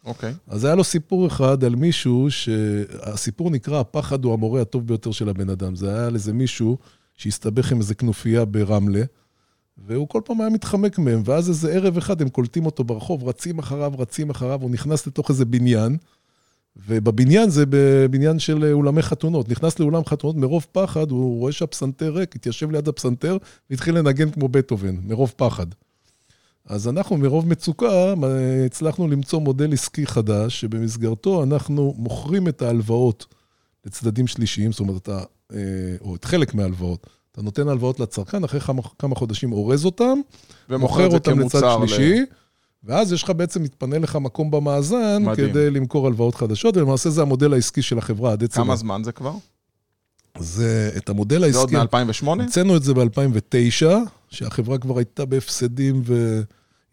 אוקיי. 0.05 0.31
Okay. 0.31 0.33
אז 0.47 0.65
היה 0.65 0.75
לו 0.75 0.83
סיפור 0.83 1.27
אחד 1.27 1.63
על 1.63 1.75
מישהו, 1.75 2.31
שהסיפור 2.31 3.51
נקרא, 3.51 3.79
הפחד 3.79 4.25
הוא 4.25 4.33
המורה 4.33 4.61
הטוב 4.61 4.87
ביותר 4.87 5.11
של 5.11 5.29
הבן 5.29 5.49
אדם. 5.49 5.75
זה 5.75 5.89
היה 5.89 6.07
על 6.07 6.15
איזה 6.15 6.33
מישהו 6.33 6.77
שהסתבך 7.15 7.71
עם 7.71 7.77
איזה 7.77 7.95
כנופיה 7.95 8.45
ברמלה, 8.45 9.03
והוא 9.87 10.07
כל 10.07 10.21
פעם 10.25 10.41
היה 10.41 10.49
מתחמק 10.49 10.99
מהם, 10.99 11.21
ואז 11.25 11.49
איזה 11.49 11.71
ערב 11.71 11.97
אחד 11.97 12.21
הם 12.21 12.29
קולטים 12.29 12.65
אותו 12.65 12.83
ברחוב, 12.83 13.23
רצים 13.23 13.59
אחריו, 13.59 13.93
רצים 13.97 14.29
אחריו, 14.29 14.61
הוא 14.61 14.71
נכנס 14.71 15.07
לתוך 15.07 15.29
איזה 15.29 15.45
בניין, 15.45 15.97
ובבניין 16.87 17.49
זה 17.49 17.63
בבניין 17.69 18.39
של 18.39 18.71
אולמי 18.73 19.01
חתונות. 19.01 19.49
נכנס 19.49 19.79
לאולם 19.79 20.05
חתונות, 20.05 20.35
מרוב 20.35 20.65
פחד, 20.71 21.11
הוא 21.11 21.39
רואה 21.39 21.51
שהפסנתר 21.51 22.13
ריק, 22.13 22.35
התיישב 22.35 22.71
ליד 22.71 22.87
הפסנתר, 22.87 23.37
והתחיל 23.69 23.97
לנגן 23.97 24.29
כמו 24.31 24.47
בטהובן, 24.47 24.95
מרוב 25.03 25.33
פחד. 25.35 25.65
אז 26.65 26.87
אנחנו, 26.87 27.17
מרוב 27.17 27.47
מצוקה, 27.47 28.13
הצלחנו 28.65 29.07
למצוא 29.07 29.39
מודל 29.39 29.73
עסקי 29.73 30.05
חדש, 30.05 30.61
שבמסגרתו 30.61 31.43
אנחנו 31.43 31.93
מוכרים 31.97 32.47
את 32.47 32.61
ההלוואות 32.61 33.25
לצדדים 33.85 34.27
שלישיים, 34.27 34.71
זאת 34.71 34.79
אומרת, 34.79 35.01
אתה, 35.01 35.19
אה, 35.53 35.57
או 36.01 36.15
את 36.15 36.25
חלק 36.25 36.53
מההלוואות. 36.53 37.07
אתה 37.31 37.41
נותן 37.41 37.67
הלוואות 37.67 37.99
לצרכן, 37.99 38.43
אחרי 38.43 38.59
כמה, 38.59 38.81
כמה 38.99 39.15
חודשים 39.15 39.53
אורז 39.53 39.85
אותם, 39.85 40.19
ומוכר 40.69 41.13
אותם 41.13 41.39
לצד 41.39 41.61
שלישי. 41.77 42.19
ל... 42.19 42.23
ואז 42.87 43.13
יש 43.13 43.23
לך 43.23 43.29
בעצם, 43.29 43.63
מתפנה 43.63 43.99
לך 43.99 44.15
מקום 44.15 44.51
במאזן 44.51 45.23
מדהים. 45.25 45.49
כדי 45.49 45.69
למכור 45.69 46.07
הלוואות 46.07 46.35
חדשות, 46.35 46.77
ולמעשה 46.77 47.09
זה 47.09 47.21
המודל 47.21 47.53
העסקי 47.53 47.81
של 47.81 47.97
החברה 47.97 48.31
עד 48.31 48.43
עצם... 48.43 48.63
כמה 48.63 48.75
זמן 48.75 49.01
זה 49.03 49.11
כבר? 49.11 49.33
זה 50.39 50.91
את 50.97 51.09
המודל 51.09 51.43
העסקי... 51.43 51.71
זה 51.71 51.77
עוד 51.79 51.85
מ-2008? 52.05 52.29
המצאנו 52.29 52.77
את 52.77 52.83
זה 52.83 52.93
ב-2009, 52.93 53.85
שהחברה 54.29 54.77
כבר 54.77 54.97
הייתה 54.97 55.25
בהפסדים 55.25 56.01
ו... 56.05 56.41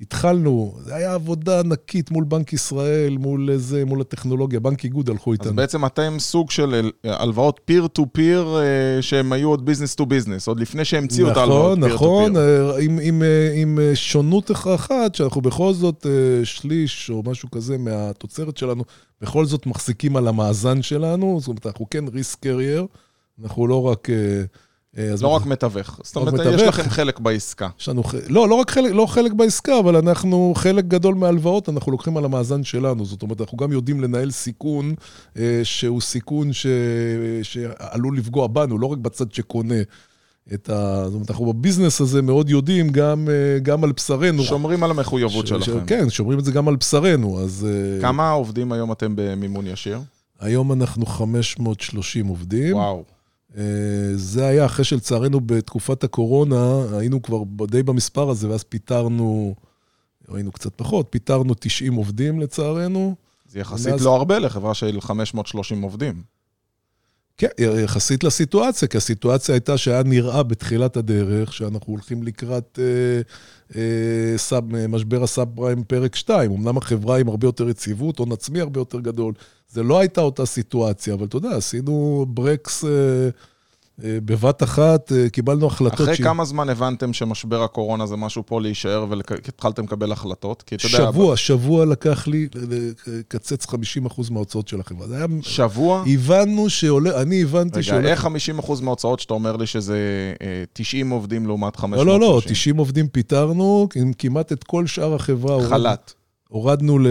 התחלנו, 0.00 0.74
זה 0.80 0.94
היה 0.94 1.14
עבודה 1.14 1.60
ענקית 1.60 2.10
מול 2.10 2.24
בנק 2.24 2.52
ישראל, 2.52 3.16
מול 3.18 3.56
זה, 3.56 3.84
מול 3.84 4.00
הטכנולוגיה, 4.00 4.60
בנק 4.60 4.84
איגוד 4.84 5.10
הלכו 5.10 5.32
איתנו. 5.32 5.50
אז 5.50 5.56
בעצם 5.56 5.86
אתם 5.86 6.16
סוג 6.18 6.50
של 6.50 6.90
הלוואות 7.04 7.60
peer 7.64 7.86
to 7.86 8.06
peer, 8.12 8.56
שהם 9.00 9.32
היו 9.32 9.48
עוד 9.48 9.66
business 9.66 9.94
to 9.94 10.06
business, 10.06 10.48
עוד 10.48 10.60
לפני 10.60 10.84
שהמציאו 10.84 11.30
את 11.30 11.36
ההלוואות 11.36 11.78
peer 11.78 11.88
to 11.88 11.98
peer. 11.98 12.06
נכון, 12.06 12.32
נכון, 12.32 12.80
עם, 12.80 12.98
עם, 13.02 13.22
עם 13.54 13.78
שונות 13.94 14.50
אחת, 14.50 15.14
שאנחנו 15.14 15.40
בכל 15.40 15.72
זאת 15.72 16.06
אה, 16.06 16.44
שליש 16.44 17.10
או 17.10 17.22
משהו 17.26 17.50
כזה 17.50 17.78
מהתוצרת 17.78 18.56
שלנו, 18.56 18.84
בכל 19.20 19.46
זאת 19.46 19.66
מחזיקים 19.66 20.16
על 20.16 20.28
המאזן 20.28 20.82
שלנו, 20.82 21.36
זאת 21.40 21.48
אומרת, 21.48 21.66
אנחנו 21.66 21.86
כן 21.90 22.04
ריסק 22.08 22.38
קרייר, 22.38 22.86
אנחנו 23.42 23.66
לא 23.66 23.82
רק... 23.82 24.10
אה, 24.10 24.42
אה, 24.98 25.14
לא 25.20 25.28
רק 25.28 25.46
מתווך, 25.46 26.00
זאת 26.02 26.16
אומרת, 26.16 26.46
יש 26.54 26.62
לכם 26.62 26.82
חלק 26.82 27.20
בעסקה. 27.20 27.68
יש 27.80 27.88
לנו, 27.88 28.02
לא, 28.28 28.48
לא 28.48 28.54
רק 28.54 28.70
חלק, 28.70 28.92
לא 28.92 29.06
חלק 29.06 29.32
בעסקה, 29.32 29.78
אבל 29.78 29.96
אנחנו, 29.96 30.52
חלק 30.56 30.84
גדול 30.84 31.14
מההלוואות, 31.14 31.68
אנחנו 31.68 31.92
לוקחים 31.92 32.16
על 32.16 32.24
המאזן 32.24 32.64
שלנו. 32.64 33.04
זאת 33.04 33.22
אומרת, 33.22 33.40
אנחנו 33.40 33.58
גם 33.58 33.72
יודעים 33.72 34.00
לנהל 34.00 34.30
סיכון, 34.30 34.94
אה, 35.36 35.60
שהוא 35.62 36.00
סיכון 36.00 36.52
ש, 36.52 36.66
שעלול 37.42 38.18
לפגוע 38.18 38.46
בנו, 38.46 38.78
לא 38.78 38.86
רק 38.86 38.98
בצד 38.98 39.32
שקונה. 39.32 39.82
את 40.54 40.70
ה... 40.70 41.04
זאת 41.04 41.14
אומרת, 41.14 41.30
אנחנו 41.30 41.52
בביזנס 41.52 42.00
הזה 42.00 42.22
מאוד 42.22 42.50
יודעים 42.50 42.88
גם, 42.90 43.28
אה, 43.28 43.58
גם 43.58 43.84
על 43.84 43.92
בשרנו. 43.92 44.42
שומרים 44.42 44.84
על 44.84 44.90
המחויבות 44.90 45.46
ש... 45.46 45.48
שלכם. 45.48 45.72
ש... 45.72 45.74
כן, 45.86 46.10
שומרים 46.10 46.38
את 46.38 46.44
זה 46.44 46.52
גם 46.52 46.68
על 46.68 46.76
בשרנו, 46.76 47.40
אז... 47.40 47.66
כמה 48.00 48.30
עובדים 48.30 48.72
היום 48.72 48.92
אתם 48.92 49.12
במימון 49.16 49.66
ישיר? 49.66 50.00
היום 50.40 50.72
אנחנו 50.72 51.06
530 51.06 52.26
עובדים. 52.26 52.76
וואו. 52.76 53.13
אה, 53.56 53.62
זה 54.14 54.46
היה 54.46 54.66
אחרי 54.66 54.84
שלצערנו 54.84 55.40
בתקופת 55.40 56.04
הקורונה, 56.04 56.84
היינו 56.98 57.22
כבר 57.22 57.42
די 57.66 57.82
במספר 57.82 58.30
הזה, 58.30 58.48
ואז 58.48 58.64
פיטרנו, 58.64 59.54
היינו 60.28 60.52
קצת 60.52 60.74
פחות, 60.76 61.06
פיטרנו 61.10 61.54
90 61.54 61.94
עובדים 61.94 62.40
לצערנו. 62.40 63.14
זה 63.46 63.60
יחסית 63.60 63.86
ומאז... 63.86 64.04
לא 64.04 64.16
הרבה 64.16 64.38
לחברה 64.38 64.74
של 64.74 65.00
530 65.00 65.82
עובדים. 65.82 66.33
כן, 67.38 67.46
יחסית 67.84 68.24
לסיטואציה, 68.24 68.88
כי 68.88 68.96
הסיטואציה 68.96 69.54
הייתה 69.54 69.78
שהיה 69.78 70.02
נראה 70.02 70.42
בתחילת 70.42 70.96
הדרך 70.96 71.52
שאנחנו 71.52 71.92
הולכים 71.92 72.22
לקראת 72.22 72.78
אה, 72.82 73.20
אה, 73.76 74.38
סאב, 74.38 74.88
משבר 74.88 75.22
הסאב 75.22 75.48
פריים 75.54 75.84
פרק 75.84 76.14
2. 76.14 76.52
אמנם 76.52 76.76
החברה 76.76 77.18
עם 77.18 77.28
הרבה 77.28 77.46
יותר 77.46 77.68
יציבות, 77.68 78.18
הון 78.18 78.32
עצמי 78.32 78.60
הרבה 78.60 78.80
יותר 78.80 79.00
גדול. 79.00 79.34
זה 79.68 79.82
לא 79.82 79.98
הייתה 79.98 80.20
אותה 80.20 80.46
סיטואציה, 80.46 81.14
אבל 81.14 81.26
אתה 81.26 81.36
יודע, 81.36 81.56
עשינו 81.56 82.26
ברקס... 82.28 82.84
אה, 82.84 82.90
אה, 82.90 83.28
בבת 83.98 84.62
אחת 84.62 85.12
אה, 85.12 85.28
קיבלנו 85.28 85.66
החלטות... 85.66 86.00
אחרי 86.00 86.16
ש... 86.16 86.20
כמה 86.20 86.44
זמן 86.44 86.68
הבנתם 86.68 87.12
שמשבר 87.12 87.62
הקורונה 87.62 88.06
זה 88.06 88.16
משהו 88.16 88.42
פה 88.46 88.60
להישאר 88.60 89.06
והתחלתם 89.08 89.84
לקבל 89.84 90.12
החלטות? 90.12 90.62
כי 90.62 90.74
אתה 90.74 90.86
יודע... 90.86 90.98
שבוע, 90.98 91.36
שבוע 91.36 91.84
לקח 91.84 92.26
לי 92.26 92.48
לקצץ 93.06 93.66
50% 93.66 93.74
מההוצאות 94.30 94.68
של 94.68 94.80
החברה. 94.80 95.08
זה 95.08 95.16
היה... 95.16 95.26
שבוע? 95.42 96.04
הבנו 96.14 96.70
שעולה, 96.70 97.22
אני 97.22 97.42
הבנתי 97.42 97.78
רגע, 97.78 97.82
שעולה... 97.82 98.00
רגע, 98.00 98.10
איך 98.10 98.28
50% 98.66 98.82
מההוצאות 98.82 99.20
שאתה 99.20 99.34
אומר 99.34 99.56
לי 99.56 99.66
שזה 99.66 99.98
90 100.72 101.10
אה, 101.10 101.16
עובדים 101.16 101.46
לעומת 101.46 101.76
530? 101.76 102.20
לא, 102.20 102.20
לא, 102.20 102.34
לא, 102.34 102.40
90 102.46 102.76
עובדים 102.76 103.08
פיטרנו, 103.08 103.88
כמעט 104.18 104.52
את 104.52 104.64
כל 104.64 104.86
שאר 104.86 105.14
החברה. 105.14 105.68
חל"ת. 105.68 106.14
הורדנו 106.48 106.98
ל-70, 106.98 107.06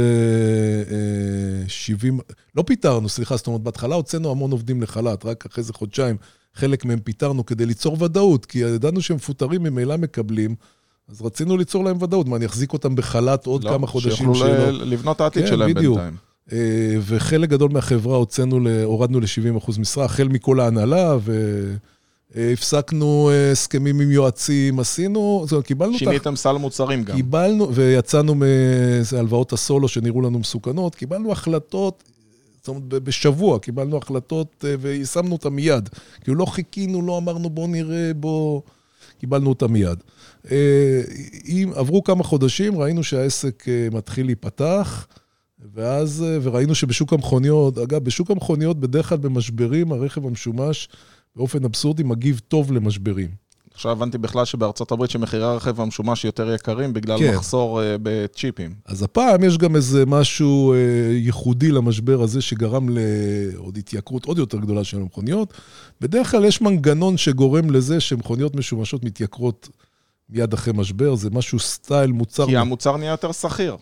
לא 2.55 2.63
פיטרנו, 2.67 3.09
סליחה, 3.09 3.37
זאת 3.37 3.47
אומרת, 3.47 3.61
בהתחלה 3.61 3.95
הוצאנו 3.95 4.31
המון 4.31 4.51
עובדים 4.51 4.81
לחל"ת, 4.81 5.25
רק 5.25 5.45
אחרי 5.45 5.61
איזה 5.61 5.73
חודשיים 5.73 6.17
חלק 6.55 6.85
מהם 6.85 6.99
פיטרנו 6.99 7.45
כדי 7.45 7.65
ליצור 7.65 8.03
ודאות, 8.03 8.45
כי 8.45 8.59
ידענו 8.59 9.01
שהם 9.01 9.15
מפוטרים 9.17 9.63
ממילא 9.63 9.97
מקבלים, 9.97 10.55
אז 11.09 11.21
רצינו 11.21 11.57
ליצור 11.57 11.83
להם 11.83 12.01
ודאות. 12.01 12.27
מה, 12.27 12.35
אני 12.35 12.45
אחזיק 12.45 12.73
אותם 12.73 12.95
בחל"ת 12.95 13.45
עוד 13.45 13.63
לא, 13.63 13.69
כמה 13.69 13.87
חודשים? 13.87 14.11
שיוכלו 14.11 14.35
שלא... 14.35 14.71
לבנות 14.71 15.15
את 15.15 15.21
העתיד 15.21 15.43
כן, 15.43 15.49
שלהם 15.49 15.73
בדיוק. 15.73 15.97
בינתיים. 15.97 16.17
אה, 16.51 16.97
וחלק 17.01 17.49
גדול 17.49 17.71
מהחברה 17.71 18.17
הוצאנו, 18.17 18.69
הורדנו 18.83 19.19
ל-70% 19.19 19.79
משרה, 19.79 20.05
החל 20.05 20.27
מכל 20.27 20.59
ההנהלה, 20.59 21.17
והפסקנו 22.35 23.29
אה, 23.33 23.51
הסכמים 23.51 23.99
עם 23.99 24.11
יועצים, 24.11 24.79
עשינו, 24.79 25.41
זאת 25.43 25.51
אומרת, 25.51 25.65
קיבלנו... 25.65 25.97
שיניתם 25.97 26.35
סל 26.35 26.51
מוצרים 26.51 27.03
גם. 27.03 27.15
קיבלנו, 27.15 27.75
ויצאנו 27.75 28.35
מהלוואות 28.35 29.53
הסולו 29.53 29.87
שנראו 29.87 30.21
לנו 30.21 30.39
מסוכנות, 30.39 30.95
קיבלנו 30.95 31.31
החלטות 31.31 32.03
זאת 32.63 32.67
אומרת, 32.67 32.83
בשבוע 32.83 33.59
קיבלנו 33.59 33.97
החלטות 33.97 34.65
אה, 34.67 34.75
ויישמנו 34.79 35.31
אותן 35.31 35.49
מיד. 35.49 35.89
כאילו 36.21 36.37
לא 36.37 36.45
חיכינו, 36.45 37.01
לא 37.01 37.17
אמרנו 37.17 37.49
בוא 37.49 37.67
נראה, 37.67 38.11
בוא... 38.13 38.61
קיבלנו 39.19 39.49
אותה 39.49 39.67
מיד. 39.67 40.03
אה, 40.51 41.01
אם 41.45 41.71
עברו 41.75 42.03
כמה 42.03 42.23
חודשים, 42.23 42.79
ראינו 42.79 43.03
שהעסק 43.03 43.65
אה, 43.67 43.87
מתחיל 43.91 44.25
להיפתח, 44.25 45.07
ואז, 45.73 46.25
וראינו 46.41 46.75
שבשוק 46.75 47.13
המכוניות, 47.13 47.77
אגב, 47.77 48.03
בשוק 48.03 48.31
המכוניות 48.31 48.79
בדרך 48.79 49.09
כלל 49.09 49.17
במשברים, 49.17 49.91
הרכב 49.91 50.25
המשומש 50.25 50.89
באופן 51.35 51.65
אבסורדי 51.65 52.03
מגיב 52.03 52.41
טוב 52.47 52.71
למשברים. 52.71 53.42
עכשיו 53.83 53.91
הבנתי 53.91 54.17
בכלל 54.17 54.45
שבארצות 54.45 54.91
הברית 54.91 55.11
שמחירי 55.11 55.43
הרכב 55.43 55.81
המשומש 55.81 56.25
יותר 56.25 56.53
יקרים 56.53 56.93
בגלל 56.93 57.19
כן. 57.19 57.35
מחסור 57.35 57.79
uh, 57.79 57.83
בצ'יפים. 58.03 58.73
אז 58.85 59.03
הפעם 59.03 59.43
יש 59.43 59.57
גם 59.57 59.75
איזה 59.75 60.05
משהו 60.05 60.73
uh, 60.73 61.11
ייחודי 61.13 61.71
למשבר 61.71 62.21
הזה 62.21 62.41
שגרם 62.41 62.89
לעוד 62.89 63.77
התייקרות 63.77 64.25
עוד 64.25 64.37
יותר 64.37 64.57
גדולה 64.57 64.83
של 64.83 64.97
המכוניות. 64.97 65.53
בדרך 66.01 66.31
כלל 66.31 66.45
יש 66.45 66.61
מנגנון 66.61 67.17
שגורם 67.17 67.69
לזה 67.69 67.99
שמכוניות 67.99 68.55
משומשות 68.55 69.03
מתייקרות 69.03 69.69
מיד 70.29 70.53
אחרי 70.53 70.73
משבר, 70.75 71.15
זה 71.15 71.29
משהו 71.29 71.59
סטייל 71.59 72.11
מוצר... 72.11 72.45
כי 72.45 72.57
המוצר 72.57 72.97
נהיה 72.97 73.11
יותר 73.11 73.31
שכיר. 73.31 73.77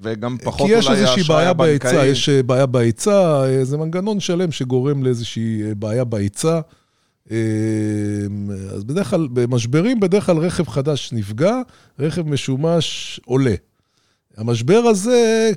וגם 0.00 0.36
פחות 0.44 0.70
אולי 0.70 0.74
האשראי 0.74 0.86
הבנקאי. 0.86 0.90
כי 0.90 0.96
יש 0.96 1.00
איזושהי 1.00 1.22
בעיה 1.22 1.52
בהיצע, 1.52 2.06
יש 2.06 2.28
בעיה 2.28 2.66
בהיצע, 2.66 3.44
זה 3.62 3.76
מנגנון 3.76 4.20
שלם 4.20 4.52
שגורם 4.52 5.02
לאיזושהי 5.02 5.62
בעיה 5.74 6.04
בהיצע. 6.04 6.60
אז 8.82 8.86
בדרך 8.86 9.10
כלל, 9.10 9.28
במשברים, 9.32 10.00
בדרך 10.00 10.26
כלל 10.26 10.38
רכב 10.38 10.68
חדש 10.68 11.12
נפגע, 11.12 11.56
רכב 11.98 12.28
משומש 12.28 13.20
עולה. 13.24 13.54
המשבר 14.36 14.78
הזה 14.78 15.50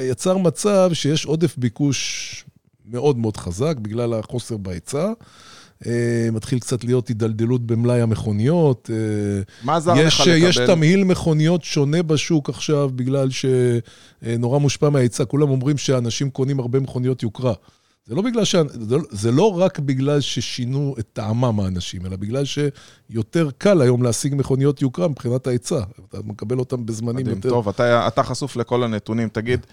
יצר 0.00 0.36
מצב 0.36 0.90
שיש 0.92 1.24
עודף 1.24 1.54
ביקוש 1.58 2.44
מאוד 2.86 3.18
מאוד 3.18 3.36
חזק 3.36 3.76
בגלל 3.76 4.14
החוסר 4.14 4.56
בהיצע. 4.56 5.12
אה, 5.86 6.28
מתחיל 6.32 6.58
קצת 6.58 6.84
להיות 6.84 7.08
הידלדלות 7.08 7.66
במלאי 7.66 8.00
המכוניות. 8.00 8.90
אה, 8.92 9.42
מה 9.62 9.76
עזר 9.76 9.94
לך 9.94 10.20
לקבל? 10.20 10.36
יש 10.36 10.58
תמהיל 10.58 11.04
מכוניות 11.04 11.64
שונה 11.64 12.02
בשוק 12.02 12.48
עכשיו, 12.48 12.90
בגלל 12.94 13.28
שנורא 13.30 14.58
מושפע 14.58 14.88
מההיצע. 14.88 15.24
כולם 15.24 15.50
אומרים 15.50 15.78
שאנשים 15.78 16.30
קונים 16.30 16.60
הרבה 16.60 16.80
מכוניות 16.80 17.22
יוקרה. 17.22 17.54
זה 18.06 18.14
לא 18.14 18.22
בגלל 18.22 18.44
ש... 18.44 18.56
זה, 18.68 18.96
לא- 18.96 19.02
זה 19.10 19.32
לא 19.32 19.58
רק 19.58 19.78
בגלל 19.78 20.20
ששינו 20.20 20.94
את 20.98 21.06
טעמם 21.12 21.60
האנשים, 21.60 22.06
אלא 22.06 22.16
בגלל 22.16 22.44
שיותר 22.44 23.48
קל 23.58 23.80
היום 23.80 24.02
להשיג 24.02 24.34
מכוניות 24.34 24.82
יוקרה 24.82 25.08
מבחינת 25.08 25.46
ההיצע. 25.46 25.80
אתה 26.08 26.18
מקבל 26.24 26.58
אותם 26.58 26.86
בזמנים 26.86 27.16
מדהים, 27.16 27.36
יותר... 27.36 27.48
טוב, 27.48 27.68
אתה, 27.68 28.08
אתה 28.08 28.22
חשוף 28.22 28.56
לכל 28.56 28.82
הנתונים. 28.82 29.28
תגיד, 29.28 29.66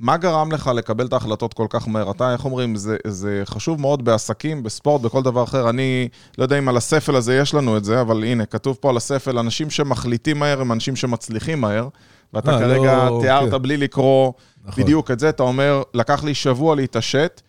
מה 0.00 0.16
גרם 0.16 0.52
לך 0.52 0.70
לקבל 0.74 1.06
את 1.06 1.12
ההחלטות 1.12 1.54
כל 1.54 1.66
כך 1.70 1.88
מהר? 1.88 2.10
אתה, 2.10 2.32
איך 2.32 2.44
אומרים, 2.44 2.76
זה, 2.76 2.96
זה 3.06 3.42
חשוב 3.44 3.80
מאוד 3.80 4.04
בעסקים, 4.04 4.62
בספורט, 4.62 5.02
בכל 5.02 5.22
דבר 5.22 5.42
אחר. 5.42 5.70
אני 5.70 6.08
לא 6.38 6.42
יודע 6.42 6.58
אם 6.58 6.68
על 6.68 6.76
הספל 6.76 7.16
הזה 7.16 7.36
יש 7.36 7.54
לנו 7.54 7.76
את 7.76 7.84
זה, 7.84 8.00
אבל 8.00 8.24
הנה, 8.24 8.46
כתוב 8.46 8.78
פה 8.80 8.90
על 8.90 8.96
הספל, 8.96 9.38
אנשים 9.38 9.70
שמחליטים 9.70 10.38
מהר 10.38 10.60
הם 10.60 10.72
אנשים 10.72 10.96
שמצליחים 10.96 11.60
מהר. 11.60 11.88
ואתה 12.34 12.50
아, 12.50 12.54
אה, 12.54 12.58
כרגע 12.58 13.08
לא, 13.10 13.18
תיארת 13.22 13.50
כן. 13.50 13.62
בלי 13.62 13.76
לקרוא 13.76 14.32
נכון. 14.64 14.84
בדיוק 14.84 15.10
את 15.10 15.20
זה, 15.20 15.28
אתה 15.28 15.42
אומר, 15.42 15.82
לקח 15.94 16.24
לי 16.24 16.34
שבוע 16.34 16.76
להתעשת. 16.76 17.42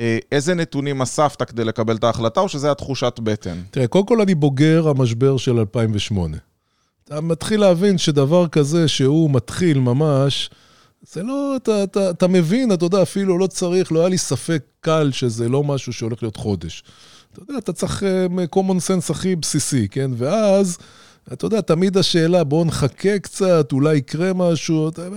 אה, 0.00 0.18
איזה 0.32 0.54
נתונים 0.54 1.02
אספת 1.02 1.42
כדי 1.42 1.64
לקבל 1.64 1.96
את 1.96 2.04
ההחלטה, 2.04 2.40
או 2.40 2.48
שזה 2.48 2.70
התחושת 2.70 3.20
בטן? 3.22 3.62
תראה, 3.70 3.86
קודם 3.86 4.06
כל 4.06 4.20
אני 4.20 4.34
בוגר 4.34 4.88
המשבר 4.88 5.36
של 5.36 5.58
2008. 5.58 6.36
אתה 7.04 7.20
מתחיל 7.20 7.60
להבין 7.60 7.98
שדבר 7.98 8.48
כזה 8.48 8.88
שהוא 8.88 9.30
מתחיל 9.30 9.78
ממש, 9.78 10.50
זה 11.12 11.22
לא, 11.22 11.56
אתה, 11.56 11.84
אתה, 11.84 12.10
אתה 12.10 12.28
מבין, 12.28 12.72
אתה 12.72 12.84
יודע, 12.84 13.02
אפילו 13.02 13.38
לא 13.38 13.46
צריך, 13.46 13.92
לא 13.92 14.00
היה 14.00 14.08
לי 14.08 14.18
ספק 14.18 14.62
קל 14.80 15.10
שזה 15.12 15.48
לא 15.48 15.64
משהו 15.64 15.92
שהולך 15.92 16.22
להיות 16.22 16.36
חודש. 16.36 16.82
אתה 17.32 17.42
יודע, 17.42 17.58
אתה 17.58 17.72
צריך 17.72 18.02
uh, 18.02 18.56
common 18.56 18.88
sense 18.88 19.10
הכי 19.10 19.36
בסיסי, 19.36 19.88
כן? 19.88 20.10
ואז, 20.16 20.78
אתה 21.32 21.46
יודע, 21.46 21.60
תמיד 21.60 21.96
השאלה, 21.96 22.44
בואו 22.44 22.64
נחכה 22.64 23.18
קצת, 23.18 23.72
אולי 23.72 23.96
יקרה 23.96 24.32
משהו. 24.32 24.88
אתה, 24.88 25.08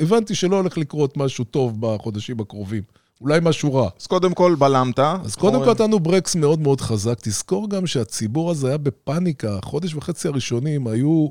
הבנתי 0.00 0.34
שלא 0.34 0.56
הולך 0.56 0.78
לקרות 0.78 1.16
משהו 1.16 1.44
טוב 1.44 1.80
בחודשים 1.80 2.40
הקרובים. 2.40 2.82
אולי 3.20 3.38
משהו 3.42 3.74
רע. 3.74 3.88
אז 4.00 4.06
קודם 4.06 4.34
כל 4.34 4.54
בלמת. 4.58 4.98
אז 4.98 5.36
קודם 5.36 5.64
כל 5.64 5.70
נתנו 5.70 6.00
ברקס 6.00 6.34
מאוד 6.36 6.60
מאוד 6.60 6.80
חזק. 6.80 7.18
תזכור 7.20 7.70
גם 7.70 7.86
שהציבור 7.86 8.50
הזה 8.50 8.68
היה 8.68 8.76
בפאניקה. 8.76 9.58
חודש 9.64 9.94
וחצי 9.94 10.28
הראשונים 10.28 10.86
היו... 10.86 11.28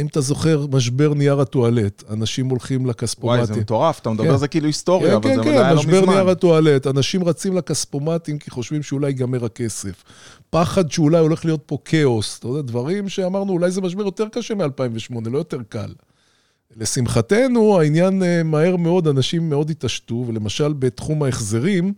אם 0.00 0.06
אתה 0.06 0.20
זוכר, 0.20 0.66
משבר 0.72 1.14
נייר 1.14 1.40
הטואלט, 1.40 2.02
אנשים 2.10 2.48
הולכים 2.48 2.86
לכספומטים. 2.86 3.40
וואי, 3.44 3.54
זה 3.54 3.60
מטורף, 3.60 3.98
אתה 4.00 4.10
מדבר, 4.10 4.32
כן. 4.32 4.36
זה 4.36 4.48
כאילו 4.48 4.66
היסטוריה, 4.66 5.08
כן, 5.08 5.14
אבל 5.14 5.28
כן, 5.30 5.42
זה 5.42 5.50
היה 5.50 5.72
לא 5.72 5.80
מזמן. 5.80 5.94
משבר 5.94 6.06
נייר 6.06 6.28
הטואלט, 6.28 6.86
אנשים 6.86 7.24
רצים 7.24 7.56
לכספומטים 7.56 8.38
כי 8.38 8.50
חושבים 8.50 8.82
שאולי 8.82 9.06
ייגמר 9.06 9.44
הכסף. 9.44 10.04
פחד 10.50 10.90
שאולי 10.90 11.18
הולך 11.18 11.44
להיות 11.44 11.62
פה 11.66 11.78
כאוס, 11.84 12.38
אתה 12.38 12.48
יודע, 12.48 12.62
דברים 12.62 13.08
שאמרנו, 13.08 13.52
אולי 13.52 13.70
זה 13.70 13.80
משבר 13.80 14.04
יותר 14.04 14.28
קשה 14.32 14.54
מ-2008, 14.54 15.28
לא 15.30 15.38
יותר 15.38 15.58
קל. 15.68 15.92
לשמחתנו, 16.76 17.80
העניין 17.80 18.22
אה, 18.22 18.42
מהר 18.42 18.76
מאוד, 18.76 19.08
אנשים 19.08 19.50
מאוד 19.50 19.70
התעשתו, 19.70 20.24
ולמשל 20.28 20.72
בתחום 20.72 21.22
ההחזרים, 21.22 21.92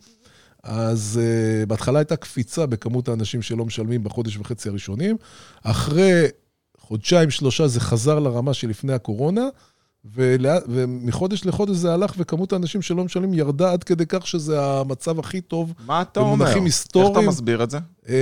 אז 0.63 1.21
uh, 1.23 1.67
בהתחלה 1.67 1.99
הייתה 1.99 2.17
קפיצה 2.17 2.67
בכמות 2.67 3.09
האנשים 3.09 3.43
שלא 3.43 3.65
משלמים 3.65 4.05
בחודש 4.05 4.37
וחצי 4.37 4.69
הראשונים. 4.69 5.17
אחרי 5.63 6.27
חודשיים, 6.79 7.31
שלושה, 7.31 7.69
זה 7.69 7.81
חזר 7.81 8.19
לרמה 8.19 8.55
שלפני 8.55 8.93
הקורונה, 8.93 9.49
ולה... 10.15 10.59
ומחודש 10.69 11.47
לחודש 11.47 11.77
זה 11.77 11.93
הלך, 11.93 12.15
וכמות 12.19 12.53
האנשים 12.53 12.83
שלא 12.83 13.05
משלמים 13.05 13.35
ירדה 13.35 13.73
עד 13.73 13.85
כדי 13.85 14.05
כך 14.09 14.27
שזה 14.27 14.63
המצב 14.63 15.19
הכי 15.19 15.41
טוב. 15.41 15.73
מה 15.87 16.03
אתה 16.03 16.21
אומר? 16.21 16.47
היסטוריים. 16.65 17.11
איך 17.11 17.19
אתה 17.19 17.29
מסביר 17.29 17.63
את 17.63 17.71
זה? 17.71 17.79
אמ, 18.09 18.15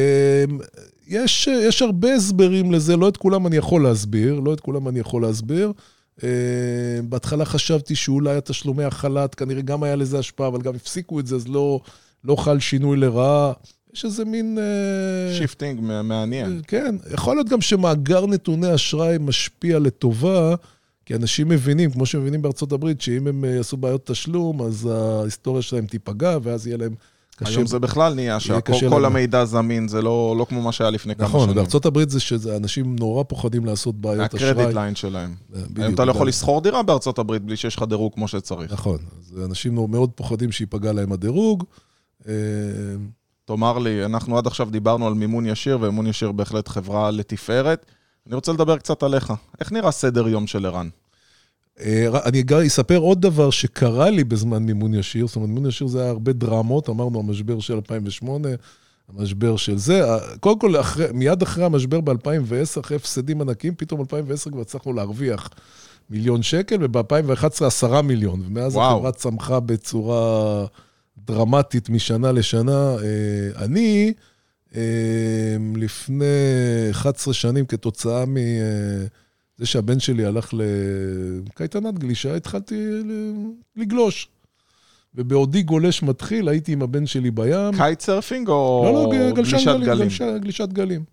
יש, 1.08 1.46
יש 1.46 1.82
הרבה 1.82 2.14
הסברים 2.14 2.72
לזה, 2.72 2.96
לא 2.96 3.08
את 3.08 3.16
כולם 3.16 3.46
אני 3.46 3.56
יכול 3.56 3.82
להסביר, 3.82 4.40
לא 4.40 4.52
את 4.52 4.60
כולם 4.60 4.88
אני 4.88 5.00
יכול 5.00 5.22
להסביר. 5.22 5.72
אמ, 6.22 6.28
בהתחלה 7.08 7.44
חשבתי 7.44 7.94
שאולי 7.94 8.36
התשלומי 8.36 8.84
החל"ת, 8.84 9.34
כנראה 9.34 9.62
גם 9.62 9.82
היה 9.82 9.96
לזה 9.96 10.18
השפעה, 10.18 10.48
אבל 10.48 10.60
גם 10.62 10.74
הפסיקו 10.74 11.20
את 11.20 11.26
זה, 11.26 11.36
אז 11.36 11.48
לא, 11.48 11.80
לא 12.24 12.36
חל 12.36 12.58
שינוי 12.58 12.96
לרעה. 12.96 13.52
יש 13.94 14.04
איזה 14.04 14.24
מין... 14.24 14.58
shifting 15.38 15.80
מעניין. 16.04 16.60
כן, 16.66 16.96
יכול 17.14 17.36
להיות 17.36 17.48
גם 17.48 17.60
שמאגר 17.60 18.26
נתוני 18.26 18.74
אשראי 18.74 19.16
משפיע 19.20 19.78
לטובה, 19.78 20.54
כי 21.06 21.14
אנשים 21.14 21.48
מבינים, 21.48 21.90
כמו 21.90 22.06
שמבינים 22.06 22.42
בארצות 22.42 22.72
הברית, 22.72 23.00
שאם 23.00 23.26
הם 23.26 23.44
יעשו 23.44 23.76
בעיות 23.76 24.06
תשלום, 24.06 24.62
אז 24.62 24.86
ההיסטוריה 24.86 25.62
שלהם 25.62 25.86
תיפגע, 25.86 26.38
ואז 26.42 26.66
יהיה 26.66 26.76
להם 26.76 26.94
קשה. 27.42 27.54
היום 27.54 27.66
זה 27.66 27.78
בכלל 27.78 28.14
נהיה 28.14 28.40
שכל 28.40 29.04
המידע 29.04 29.44
זמין, 29.44 29.88
זה 29.88 30.02
לא, 30.02 30.34
לא 30.38 30.44
כמו 30.48 30.62
מה 30.62 30.72
שהיה 30.72 30.90
לפני 30.90 31.14
כמה 31.14 31.26
נכון, 31.26 31.40
שנים. 31.40 31.50
נכון, 31.50 31.62
בארצות 31.62 31.86
הברית 31.86 32.10
זה 32.10 32.20
שאנשים 32.20 32.96
נורא 32.96 33.24
פוחדים 33.24 33.64
לעשות 33.64 34.00
בעיות 34.00 34.34
אשראי. 34.34 34.50
הקרדיט 34.50 34.74
ליין 34.74 34.94
שלהם. 34.94 35.34
היום 35.76 35.94
אתה 35.94 36.04
לא 36.04 36.10
יכול 36.10 36.28
לסחור 36.28 36.60
דירה 36.60 36.82
בארצות 36.82 37.18
הברית 37.18 37.42
בלי 37.42 37.56
שיש 37.56 37.76
לך 37.76 37.82
דירוג 37.88 38.14
כמו 38.14 38.28
שצריך. 38.28 38.72
נכון, 38.72 38.98
אז 39.20 39.38
אנשים 39.44 39.74
מאוד 39.74 40.10
פוחדים 40.10 40.52
שייפגע 40.52 40.92
להם 40.92 41.12
הדירוג. 41.12 41.64
תאמר 43.44 43.78
לי, 43.78 44.04
אנחנו 44.04 44.38
עד 44.38 44.46
עכשיו 44.46 44.70
דיברנו 44.70 45.06
על 45.06 45.14
מימון 45.14 45.46
ישיר, 45.46 45.78
ומימון 45.80 46.06
ישיר 46.06 46.32
בהחלט 46.32 46.68
חברה 46.68 47.10
לתפארת. 47.10 47.86
אני 48.26 48.34
רוצה 48.34 48.52
לדבר 48.52 48.78
קצת 48.78 49.02
עליך. 49.02 49.32
איך 49.60 49.72
נראה 49.72 49.90
סדר 49.90 50.28
יום 50.28 50.46
של 50.46 50.66
ערן? 50.66 50.88
אני 51.80 52.66
אספר 52.66 52.96
עוד 52.96 53.20
דבר 53.20 53.50
שקרה 53.50 54.10
לי 54.10 54.24
בזמן 54.24 54.62
מימון 54.62 54.94
ישיר, 54.94 55.26
זאת 55.26 55.36
אומרת, 55.36 55.48
מימון 55.48 55.68
ישיר 55.68 55.86
זה 55.86 56.00
היה 56.00 56.10
הרבה 56.10 56.32
דרמות, 56.32 56.88
אמרנו, 56.88 57.20
המשבר 57.20 57.60
של 57.60 57.74
2008, 57.74 58.48
המשבר 59.08 59.56
של 59.56 59.78
זה. 59.78 60.02
קודם 60.40 60.58
כל, 60.58 60.80
אחרי, 60.80 61.06
מיד 61.14 61.42
אחרי 61.42 61.64
המשבר 61.64 62.00
ב-2010, 62.00 62.80
אחרי 62.80 62.96
הפסדים 62.96 63.40
ענקים, 63.40 63.74
פתאום 63.76 64.00
2010 64.00 64.50
כבר 64.50 64.60
הצלחנו 64.60 64.92
להרוויח 64.92 65.48
מיליון 66.10 66.42
שקל, 66.42 66.76
וב-2011 66.80 67.64
עשרה 67.64 68.02
מיליון, 68.02 68.42
ומאז 68.46 68.74
וואו. 68.74 68.96
החברה 68.96 69.12
צמחה 69.12 69.60
בצורה... 69.60 70.66
דרמטית 71.26 71.88
משנה 71.90 72.32
לשנה. 72.32 72.96
אני, 73.56 74.12
לפני 75.76 76.24
11 76.90 77.34
שנים, 77.34 77.66
כתוצאה 77.66 78.24
מזה 79.58 79.66
שהבן 79.66 80.00
שלי 80.00 80.24
הלך 80.24 80.54
לקייטנת 81.48 81.98
גלישה, 81.98 82.36
התחלתי 82.36 82.88
לגלוש. 83.76 84.28
ובעודי 85.14 85.62
גולש 85.62 86.02
מתחיל, 86.02 86.48
הייתי 86.48 86.72
עם 86.72 86.82
הבן 86.82 87.06
שלי 87.06 87.30
בים. 87.30 87.76
kite 87.76 88.00
surfing 88.00 88.48
או 88.48 88.82
לא, 88.84 89.18
לא, 89.18 89.34
גלישת 89.34 89.56
גלים? 89.66 89.84
גלים? 89.84 89.98
גלישה, 89.98 90.38
גלישת 90.38 90.68
גלים. 90.68 91.04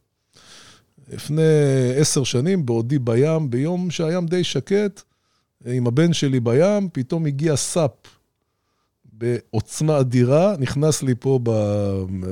לפני 1.13 1.41
עשר 1.95 2.23
שנים, 2.23 2.65
בעודי 2.65 2.99
בים, 2.99 3.49
ביום 3.49 3.91
שהים 3.91 4.25
די 4.25 4.43
שקט, 4.43 5.01
עם 5.65 5.87
הבן 5.87 6.13
שלי 6.13 6.39
בים, 6.39 6.89
פתאום 6.93 7.25
הגיע 7.25 7.55
SUP 7.55 7.91
בעוצמה 9.19 9.99
אדירה, 9.99 10.55
נכנס 10.59 11.03
לי 11.03 11.13
פה 11.19 11.39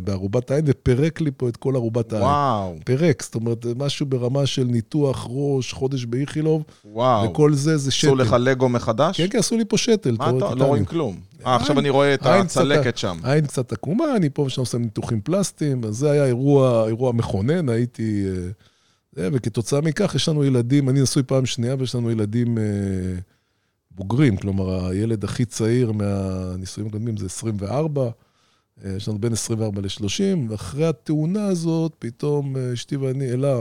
בארובת 0.04 0.52
העין 0.52 0.66
ופירק 0.68 1.22
לי 1.22 1.32
פה 1.38 1.50
את 1.50 1.58
כל 1.58 1.76
ארובת 1.76 2.14
העין. 2.14 2.26
וואו. 2.26 2.76
פירק, 2.86 3.24
זאת 3.24 3.36
אומרת, 3.36 3.66
משהו 3.76 4.06
ברמה 4.06 4.46
של 4.46 4.64
ניתוח 4.64 5.28
ראש, 5.30 5.74
חודש 5.74 6.06
באיכילוב. 6.06 6.64
וואו. 6.86 7.30
וכל 7.30 7.54
זה, 7.54 7.78
זה 7.78 7.92
שתל. 7.92 8.08
עשו 8.08 8.16
לך 8.16 8.36
לגו 8.40 8.70
מחדש? 8.70 9.22
כן, 9.22 9.28
כן, 9.30 9.40
עשו 9.40 9.58
לי 9.58 9.66
פה 9.66 9.78
שתל. 9.78 10.16
מה 10.20 10.30
אתה, 10.30 10.56
לא 10.56 10.66
רואים 10.66 10.86
כלום. 10.86 11.16
אה, 11.46 11.56
עכשיו 11.56 11.80
אני 11.80 11.90
רואה 11.90 12.14
את 12.14 12.26
הצלקת 12.26 12.98
שם. 12.98 13.18
העין 13.24 13.46
קצת 13.46 13.72
עקומה, 13.74 14.16
אני 14.16 14.30
פה 14.30 14.42
ושם 14.42 14.62
עושה 14.62 14.78
ניתוחים 14.78 15.22
פלסטיים, 15.22 15.84
אז 15.84 15.96
זה 15.96 16.12
היה 16.12 16.26
אירוע, 16.26 16.88
אירוע 16.88 17.12
מכונן, 17.12 17.70
הייתי... 17.70 18.26
אה, 19.18 19.30
וכתוצאה 19.34 19.82
מכך 19.82 20.16
יש 20.16 20.30
לנו 20.30 20.46
ילדים, 20.46 20.90
אני 20.90 21.02
נשוי 21.02 21.24
פעם 21.24 21.46
שנייה 21.46 21.76
ויש 21.80 21.96
לנו 21.96 22.12
ילדים... 22.12 22.58
אה, 22.58 22.64
בוגרים, 23.98 24.38
כלומר, 24.38 24.88
הילד 24.88 25.24
הכי 25.24 25.46
צעיר 25.46 25.92
מהנישואים 25.92 26.90
הקודמים 26.90 27.18
זה 27.18 27.26
24, 27.26 28.10
אה, 28.86 28.92
יש 28.98 29.08
לנו 29.08 29.20
בין 29.20 29.34
24 29.34 29.82
ל-30, 29.82 30.50
ואחרי 30.50 30.86
התאונה 30.86 31.46
הזאת, 31.46 31.96
פתאום 32.00 32.58
אה, 32.58 32.74
אשתי 32.74 32.96
ואני, 32.96 33.32
אלה, 33.32 33.58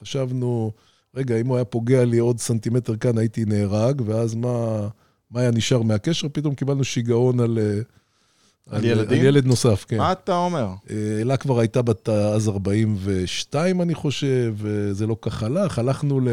חשבנו, 0.00 0.72
רגע, 1.14 1.36
אם 1.36 1.46
הוא 1.46 1.56
היה 1.56 1.64
פוגע 1.64 2.04
לי 2.04 2.18
עוד 2.18 2.38
סנטימטר 2.38 2.96
כאן, 2.96 3.18
הייתי 3.18 3.44
נהרג, 3.44 4.02
ואז 4.04 4.34
מה, 4.34 4.88
מה 5.30 5.40
היה 5.40 5.50
נשאר 5.50 5.82
מהקשר? 5.82 6.28
פתאום 6.32 6.54
קיבלנו 6.54 6.84
שיגעון 6.84 7.40
על... 7.40 7.58
אה, 7.58 7.80
על 8.70 8.84
ילדים? 8.84 9.20
על 9.20 9.26
ילד 9.26 9.46
נוסף, 9.46 9.84
כן. 9.88 9.98
מה 9.98 10.12
אתה 10.12 10.36
אומר? 10.36 10.68
אלה 11.20 11.36
כבר 11.36 11.58
הייתה 11.58 11.82
בת 11.82 12.08
אז 12.08 12.48
42, 12.48 13.82
אני 13.82 13.94
חושב, 13.94 14.54
וזה 14.56 15.06
לא 15.06 15.16
כך 15.20 15.42
הלך. 15.42 15.78
הלכנו 15.78 16.20
ל... 16.20 16.28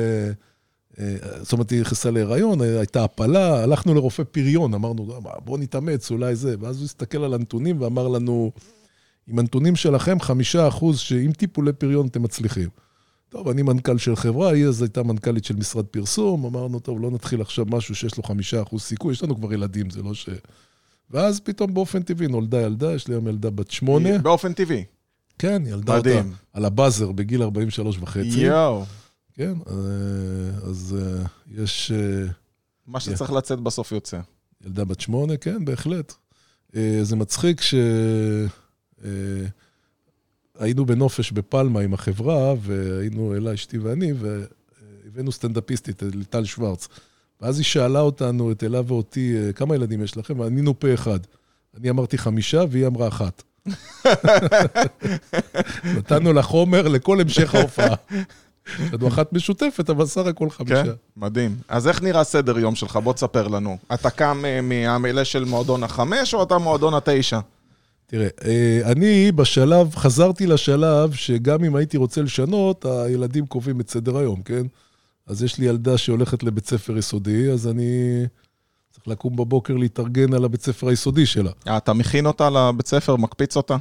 אה, 1.00 1.16
זאת 1.42 1.54
אומרת, 1.54 1.70
היא 1.70 1.82
נכנסה 1.82 2.12
להיריון, 2.12 2.62
הייתה 2.62 3.04
הפלה, 3.04 3.64
הלכנו 3.64 3.94
לרופא 3.94 4.24
פריון, 4.24 4.74
אמרנו, 4.74 5.20
בואו 5.46 5.58
נתאמץ, 5.58 6.12
אולי 6.12 6.36
זה. 6.36 6.56
ואז 6.60 6.78
הוא 6.78 6.86
הסתכל 6.86 7.24
על 7.24 7.34
הנתונים 7.34 7.82
ואמר 7.82 8.08
לנו, 8.08 8.52
עם 9.28 9.40
הנתונים 9.40 9.76
שלכם, 9.76 10.20
חמישה 10.20 10.68
אחוז 10.68 11.00
שעם 11.00 11.32
טיפולי 11.32 11.74
פריון 11.74 12.08
אתם 12.08 12.24
מצליחים. 12.24 12.70
טוב, 13.30 13.48
אני 13.48 13.62
מנכ"ל 13.62 13.98
של 13.98 14.16
חברה, 14.16 14.52
היא 14.52 14.66
אז 14.66 14.82
הייתה 14.82 15.04
מנכ"לית 15.04 15.46
של 15.46 15.56
משרד 15.56 15.86
פרסום, 15.86 16.46
אמרנו, 16.46 16.80
טוב, 16.80 17.02
לא 17.02 17.12
נתחיל 17.12 17.42
עכשיו 17.42 17.66
משהו 17.66 17.96
שיש 17.96 18.18
לו 18.18 18.24
חמישה 18.24 18.62
אחוז 18.62 18.82
סיכוי, 18.82 19.14
יש 19.14 19.24
לנו 19.24 19.36
כבר 19.36 19.54
ילדים, 19.54 19.90
זה 19.90 20.02
לא 20.02 20.14
ש... 20.14 20.30
ואז 21.12 21.40
פתאום 21.40 21.74
באופן 21.74 22.02
טבעי 22.02 22.28
נולדה 22.28 22.62
ילדה, 22.62 22.94
יש 22.94 23.08
לי 23.08 23.14
היום 23.14 23.28
ילדה 23.28 23.50
בת 23.50 23.72
שמונה. 23.72 24.18
באופן 24.18 24.54
טבעי. 24.54 24.84
כן, 25.40 25.64
ילדה 25.66 25.98
אותה 25.98 26.22
על 26.54 26.66
הבאזר 26.66 27.12
בגיל 27.12 27.42
43 27.42 27.98
וחצי. 28.00 28.40
יואו. 28.40 28.86
כן, 29.40 29.54
אה, 29.70 29.74
אז 30.70 30.96
אה, 31.00 31.24
יש... 31.64 31.92
אה, 31.92 32.26
מה 32.88 33.00
שצריך 33.00 33.32
לצאת 33.32 33.60
בסוף 33.60 33.92
יוצא. 33.92 34.20
ילדה 34.66 34.86
בת 34.86 35.00
שמונה, 35.00 35.38
כן, 35.38 35.66
בהחלט. 35.66 36.14
זה 37.02 37.16
מצחיק 37.16 37.62
שהיינו 40.58 40.86
בנופש 40.86 41.32
בפלמה 41.32 41.80
עם 41.80 41.94
החברה, 41.94 42.54
והיינו, 42.62 43.36
אלה 43.36 43.54
אשתי 43.54 43.78
ואני, 43.78 44.14
והבאנו 44.14 45.32
סטנדאפיסטית, 45.32 46.04
ליטל 46.04 46.46
שוורץ. 46.46 46.88
ואז 47.42 47.58
היא 47.58 47.66
שאלה 47.66 48.00
אותנו, 48.00 48.52
את 48.52 48.64
אלה 48.64 48.82
ואותי, 48.88 49.36
כמה 49.56 49.76
ילדים 49.76 50.04
יש 50.04 50.18
לכם? 50.18 50.40
וענינו 50.40 50.80
פה 50.80 50.94
אחד. 50.94 51.20
אני 51.78 51.90
אמרתי 51.90 52.18
חמישה, 52.18 52.64
והיא 52.70 52.88
אמרה 52.88 53.08
אחת. 53.08 53.44
נתנו 55.98 56.34
לה 56.34 56.42
חומר 56.42 56.88
לכל 56.88 57.22
המשך 57.22 57.56
ההופעה. 57.56 57.96
יש 58.80 58.94
לנו 58.94 59.08
אחת 59.08 59.34
משותפת, 59.34 59.90
אבל 59.90 60.06
סך 60.06 60.26
הכל 60.26 60.50
חמישה. 60.50 60.84
כן, 60.84 60.90
מדהים. 61.18 61.56
אז 61.68 61.88
איך 61.88 62.04
נראה 62.04 62.24
סדר 62.24 62.60
יום 62.60 62.76
שלך? 62.76 62.96
בוא 62.96 63.14
תספר 63.14 63.48
לנו. 63.48 63.78
אתה 63.94 64.10
קם 64.10 64.42
אה, 64.46 64.62
מהמילה 64.62 65.26
של 65.26 65.46
מועדון 65.46 65.84
החמש, 65.84 66.34
או 66.34 66.44
אתה 66.44 66.58
מועדון 66.58 66.94
התשע? 66.94 67.40
תראה, 68.08 68.28
אה, 68.46 68.92
אני 68.92 69.32
בשלב, 69.32 69.96
חזרתי 69.96 70.48
לשלב 70.48 71.14
שגם 71.14 71.64
אם 71.64 71.76
הייתי 71.76 71.98
רוצה 71.98 72.22
לשנות, 72.22 72.86
הילדים 72.86 73.46
קובעים 73.46 73.80
את 73.82 73.90
סדר 73.90 74.18
היום, 74.18 74.42
כן? 74.42 74.64
אז 75.28 75.44
יש 75.44 75.58
לי 75.58 75.66
ילדה 75.66 75.98
שהולכת 75.98 76.44
לבית 76.44 76.68
ספר 76.68 76.98
יסודי, 76.98 77.52
אז 77.52 77.68
אני 77.68 78.24
צריך 78.92 79.08
לקום 79.08 79.36
בבוקר 79.36 79.74
להתארגן 79.74 80.34
על 80.34 80.46
הבית 80.46 80.62
ספר 80.62 80.88
היסודי 80.88 81.26
שלה. 81.26 81.52
אה, 81.68 81.78
אתה 81.78 81.94
מכין 81.94 82.26
אותה 82.26 82.50
לבית 82.50 82.88
ספר, 82.88 83.16
מקפיץ 83.16 83.58
אותה? 83.58 83.76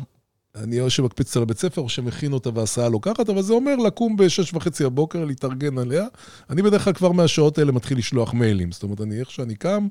אני 0.62 0.80
או 0.80 0.90
שמקפיץ 0.90 1.28
אותה 1.28 1.40
לבית 1.40 1.58
ספר, 1.58 1.80
או 1.80 1.88
שמכין 1.88 2.32
אותה 2.32 2.50
והסעה 2.54 2.88
לוקחת, 2.88 3.30
אבל 3.30 3.42
זה 3.42 3.52
אומר 3.52 3.76
לקום 3.76 4.16
ב-6 4.16 4.56
וחצי 4.56 4.84
בבוקר, 4.84 5.24
להתארגן 5.24 5.78
עליה. 5.78 6.06
אני 6.50 6.62
בדרך 6.62 6.84
כלל 6.84 6.92
כבר 6.92 7.12
מהשעות 7.12 7.58
האלה 7.58 7.72
מתחיל 7.72 7.98
לשלוח 7.98 8.34
מיילים. 8.34 8.72
זאת 8.72 8.82
אומרת, 8.82 9.00
אני, 9.00 9.20
איך 9.20 9.30
שאני 9.30 9.54
קם, 9.54 9.88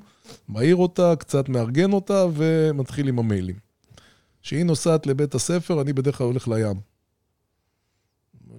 מעיר 0.50 0.76
אותה, 0.76 1.16
קצת 1.16 1.50
מארגן 1.50 1.94
אותה, 1.94 2.26
ומתחיל 2.34 3.08
עם 3.08 3.20
המיילים. 3.20 3.56
כשהיא 4.42 4.64
נוסעת 4.64 5.08
לבית 5.08 5.36
הספר, 5.36 5.82
אני 5.82 5.94
בדרך 5.94 6.18
כלל 6.18 6.28
הולך 6.28 6.48
לים. 6.48 6.80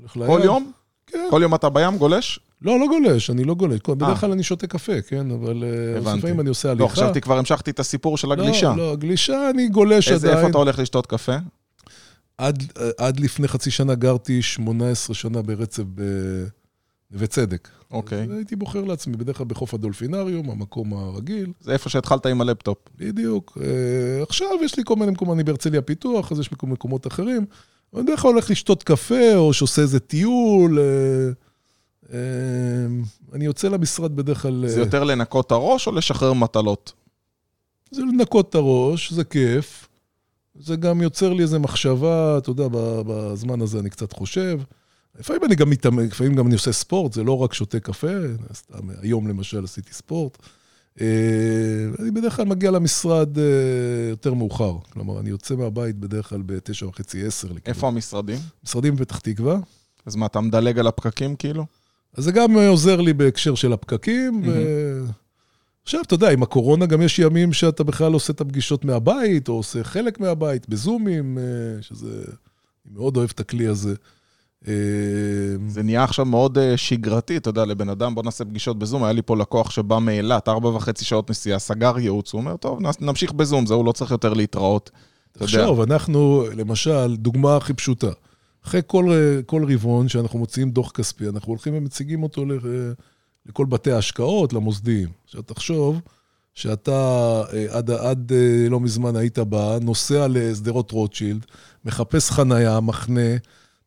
הולך 0.00 0.16
לים. 0.16 0.26
כל 0.26 0.40
יום? 0.44 0.72
כן. 1.06 1.28
כל 1.30 1.40
יום 1.42 1.54
אתה 1.54 1.68
בים 1.68 1.98
גולש? 1.98 2.40
לא, 2.62 2.80
לא 2.80 2.86
גולש, 2.86 3.30
אני 3.30 3.44
לא 3.44 3.54
גולש. 3.54 3.80
בדרך 3.88 4.08
אה. 4.08 4.16
כלל 4.16 4.32
אני 4.32 4.42
שותה 4.42 4.66
קפה, 4.66 5.02
כן? 5.02 5.30
אבל 5.30 5.64
אה, 5.64 6.16
לפעמים 6.16 6.40
אני 6.40 6.48
עושה 6.48 6.68
לא, 6.68 6.72
הליכה. 6.72 6.84
לא, 6.84 6.88
חשבתי, 6.88 7.20
כבר 7.20 7.38
המשכתי 7.38 7.70
את 7.70 7.80
הסיפור 7.80 8.16
של 8.16 8.32
הגלישה. 8.32 8.68
לא, 8.68 8.76
לא, 8.76 8.96
גלישה 8.96 9.50
אני 9.50 9.68
גולש 9.68 10.08
עדיין. 10.08 10.36
איפה 10.36 10.48
אתה 10.48 10.58
הולך 10.58 10.78
לשתות 10.78 11.06
קפה? 11.06 11.36
עד, 12.38 12.72
עד 12.98 13.20
לפני 13.20 13.48
חצי 13.48 13.70
שנה 13.70 13.94
גרתי 13.94 14.42
18 14.42 15.14
שנה 15.14 15.42
ברצף 15.42 15.82
בנווה 15.82 17.26
צדק. 17.26 17.68
אוקיי. 17.90 18.22
אז 18.22 18.30
הייתי 18.30 18.56
בוחר 18.56 18.84
לעצמי, 18.84 19.16
בדרך 19.16 19.36
כלל 19.36 19.46
בחוף 19.46 19.74
הדולפינריום, 19.74 20.50
המקום 20.50 20.92
הרגיל. 20.92 21.52
זה 21.60 21.72
איפה 21.72 21.88
שהתחלת 21.88 22.26
עם 22.26 22.40
הלפטופ. 22.40 22.78
בדיוק. 22.96 23.58
אה, 23.60 24.22
עכשיו 24.22 24.48
יש 24.64 24.76
לי 24.76 24.82
כל 24.86 24.96
מיני 24.96 25.12
מקומות, 25.12 25.34
אני 25.34 25.44
בהרצליה 25.44 25.82
פיתוח, 25.82 26.32
אז 26.32 26.40
יש 26.40 26.52
מקומות 26.62 27.06
אחרים. 27.06 27.46
אני 27.94 28.02
בדרך 28.02 28.20
כלל 28.20 28.32
הולך 28.32 28.50
לשתות 28.50 28.82
קפה, 28.82 29.36
או 29.36 29.52
שעושה 29.52 29.82
איזה 29.82 30.00
טיול. 30.00 30.78
אה, 30.78 30.84
אה, 32.12 32.18
אני 33.32 33.44
יוצא 33.44 33.68
למשרד 33.68 34.16
בדרך 34.16 34.42
כלל... 34.42 34.64
זה 34.66 34.80
יותר 34.80 35.04
לנקות 35.04 35.46
את 35.46 35.52
הראש 35.52 35.86
או 35.86 35.92
לשחרר 35.92 36.32
מטלות? 36.32 36.92
זה 37.90 38.02
לנקות 38.02 38.48
את 38.50 38.54
הראש, 38.54 39.12
זה 39.12 39.24
כיף. 39.24 39.87
זה 40.60 40.76
גם 40.76 41.02
יוצר 41.02 41.32
לי 41.32 41.42
איזו 41.42 41.60
מחשבה, 41.60 42.38
אתה 42.38 42.50
יודע, 42.50 42.64
בזמן 43.06 43.60
הזה 43.60 43.78
אני 43.78 43.90
קצת 43.90 44.12
חושב. 44.12 44.60
לפעמים 45.18 45.44
אני 45.44 45.54
גם 45.54 45.70
מתאמן, 45.70 46.04
לפעמים 46.04 46.34
גם 46.34 46.46
אני 46.46 46.54
עושה 46.54 46.72
ספורט, 46.72 47.12
זה 47.12 47.24
לא 47.24 47.38
רק 47.38 47.54
שותה 47.54 47.80
קפה, 47.80 48.12
סתם, 48.54 48.90
היום 49.02 49.28
למשל 49.28 49.64
עשיתי 49.64 49.92
ספורט. 49.92 50.38
אה, 51.00 51.06
אני 51.98 52.10
בדרך 52.10 52.36
כלל 52.36 52.44
מגיע 52.44 52.70
למשרד 52.70 53.38
אה, 53.38 53.44
יותר 54.10 54.34
מאוחר. 54.34 54.76
כלומר, 54.92 55.20
אני 55.20 55.30
יוצא 55.30 55.54
מהבית 55.54 55.96
בדרך 55.96 56.28
כלל 56.28 56.42
בתשע 56.46 56.86
וחצי, 56.86 57.26
עשר. 57.26 57.48
איפה 57.66 57.88
המשרדים? 57.88 58.38
משרדים 58.64 58.96
בפתח 58.96 59.18
תקווה. 59.18 59.58
אז 60.06 60.16
מה, 60.16 60.26
אתה 60.26 60.40
מדלג 60.40 60.78
על 60.78 60.86
הפקקים 60.86 61.36
כאילו? 61.36 61.66
אז 62.16 62.24
זה 62.24 62.32
גם 62.32 62.58
עוזר 62.58 63.00
לי 63.00 63.12
בהקשר 63.12 63.54
של 63.54 63.72
הפקקים. 63.72 64.42
Mm-hmm. 64.44 65.27
עכשיו, 65.88 66.00
אתה 66.00 66.14
יודע, 66.14 66.30
עם 66.30 66.42
הקורונה 66.42 66.86
גם 66.86 67.02
יש 67.02 67.18
ימים 67.18 67.52
שאתה 67.52 67.84
בכלל 67.84 68.12
עושה 68.12 68.32
את 68.32 68.40
הפגישות 68.40 68.84
מהבית, 68.84 69.48
או 69.48 69.54
עושה 69.54 69.84
חלק 69.84 70.20
מהבית, 70.20 70.68
בזומים, 70.68 71.38
אה, 71.38 71.82
שזה... 71.82 72.24
אני 72.86 72.94
מאוד 72.94 73.16
אוהב 73.16 73.30
את 73.34 73.40
הכלי 73.40 73.66
הזה. 73.66 73.94
אה, 74.68 74.72
זה 75.66 75.82
נהיה 75.82 76.04
עכשיו 76.04 76.24
מאוד 76.24 76.58
אה, 76.58 76.76
שגרתי, 76.76 77.36
אתה 77.36 77.50
יודע, 77.50 77.64
לבן 77.64 77.88
אדם, 77.88 78.14
בוא 78.14 78.22
נעשה 78.22 78.44
פגישות 78.44 78.78
בזום. 78.78 79.04
היה 79.04 79.12
לי 79.12 79.22
פה 79.22 79.36
לקוח 79.36 79.70
שבא 79.70 79.98
מאילת, 79.98 80.48
ארבע 80.48 80.68
וחצי 80.68 81.04
שעות 81.04 81.30
נסיעה, 81.30 81.58
סגר 81.58 81.98
ייעוץ, 81.98 82.32
הוא 82.32 82.40
אומר, 82.40 82.56
טוב, 82.56 82.78
נמשיך 83.00 83.32
בזום, 83.32 83.66
זהו, 83.66 83.84
לא 83.84 83.92
צריך 83.92 84.10
יותר 84.10 84.34
להתראות. 84.34 84.90
תחשוב, 85.32 85.80
אנחנו, 85.80 86.44
למשל, 86.56 87.16
דוגמה 87.16 87.56
הכי 87.56 87.74
פשוטה. 87.74 88.10
אחרי 88.64 88.80
כל, 88.86 89.12
כל 89.46 89.72
רבעון 89.72 90.08
שאנחנו 90.08 90.38
מוציאים 90.38 90.70
דוח 90.70 90.90
כספי, 90.90 91.28
אנחנו 91.28 91.48
הולכים 91.48 91.74
ומציגים 91.76 92.22
אותו 92.22 92.44
לכל 93.48 93.66
בתי 93.66 93.92
ההשקעות, 93.92 94.52
למוסדיים. 94.52 95.08
עכשיו 95.24 95.42
תחשוב 95.42 96.00
שאתה 96.54 97.42
אה, 97.52 97.66
עד, 97.70 97.90
עד 97.90 98.32
אה, 98.32 98.68
לא 98.70 98.80
מזמן 98.80 99.16
היית 99.16 99.38
בא, 99.38 99.78
נוסע 99.80 100.26
לשדרות 100.30 100.90
רוטשילד, 100.90 101.46
מחפש 101.84 102.30
חנייה, 102.30 102.80
מחנה, 102.80 103.36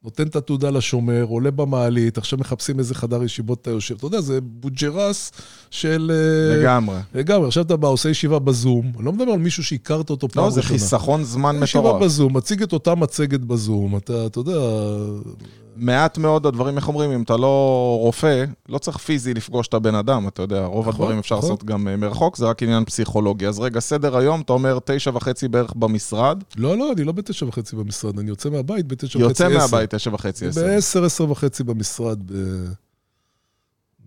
נותן 0.04 0.28
את 0.28 0.36
התעודה 0.36 0.70
לשומר, 0.70 1.24
עולה 1.24 1.52
במעלית, 1.52 2.18
עכשיו 2.18 2.40
מחפשים 2.40 2.80
איזה 2.80 2.96
חדר 2.96 3.24
ישיבות 3.24 3.62
אתה 3.62 3.70
יושב. 3.70 3.96
אתה 3.96 4.06
יודע, 4.06 4.22
זה 4.22 4.42
בוג'רס 4.42 5.32
של... 5.72 6.12
אה, 6.14 6.58
לגמרי. 6.58 7.00
לגמרי. 7.16 7.48
עכשיו 7.48 7.64
אתה 7.64 7.78
בא, 7.78 7.88
עושה 7.88 8.10
ישיבה 8.10 8.40
בזום, 8.40 8.92
אני 8.96 9.06
לא 9.06 9.14
מדבר 9.14 9.32
על 9.32 9.40
מישהו 9.40 9.64
שהכרת 9.64 10.10
אותו 10.10 10.30
פעם 10.30 10.44
ראשונה. 10.44 10.62
לא, 10.62 10.62
זה 10.62 10.62
חיסכון 10.62 11.24
זמן 11.24 11.56
מטורף. 11.56 11.64
ישיבה 11.64 12.00
בזום, 12.00 12.38
מציג 12.38 12.64
את 12.64 12.74
אותה 12.74 12.96
מצגת 12.96 13.40
בזום, 13.40 13.98
אתה, 13.98 14.26
אתה 14.26 14.40
יודע... 14.40 14.60
מעט 15.82 16.18
מאוד 16.18 16.46
הדברים, 16.46 16.78
איך 16.78 16.88
אומרים, 16.88 17.12
אם 17.12 17.22
אתה 17.22 17.38
לא 17.38 17.98
רופא, 18.02 18.46
לא 18.70 18.78
צריך 18.78 18.98
פיזי 18.98 19.34
לפגוש 19.34 19.68
את 19.68 19.74
הבן 19.74 19.96
אדם, 19.96 20.28
אתה 20.28 20.42
יודע, 20.42 20.66
רוב 20.66 20.88
נכון, 20.88 20.94
הדברים 20.94 21.20
אפשר 21.20 21.38
נכון. 21.38 21.50
לעשות 21.50 21.64
גם 21.64 21.88
אה, 21.88 21.96
מרחוק, 21.96 22.38
זה 22.38 22.46
רק 22.46 22.64
עניין 22.64 22.86
פסיכולוגי. 22.86 23.48
אז 23.48 23.60
רגע, 23.60 23.80
סדר 23.80 24.18
היום, 24.18 24.42
אתה 24.42 24.54
אומר 24.54 24.80
תשע 24.86 25.12
וחצי 25.14 25.48
בערך 25.48 25.74
במשרד? 25.76 26.44
לא, 26.58 26.78
לא, 26.78 26.92
אני 26.92 27.04
לא 27.04 27.12
בתשע 27.12 27.46
וחצי 27.46 27.76
במשרד, 27.76 28.20
אני 28.20 28.30
יוצא 28.30 28.50
מהבית 28.50 28.88
בתשע 28.88 29.18
וחצי, 29.18 29.44
עשר. 29.44 29.54
יוצא 29.54 29.58
מהבית 29.58 29.96
תשע 29.96 30.14
וחצי, 30.14 30.48
עשר. 30.48 30.62
בעשר, 30.62 31.06
עשר 31.06 31.32
וחצי 31.32 31.64
במשרד, 31.64 32.20
ב... 32.26 32.34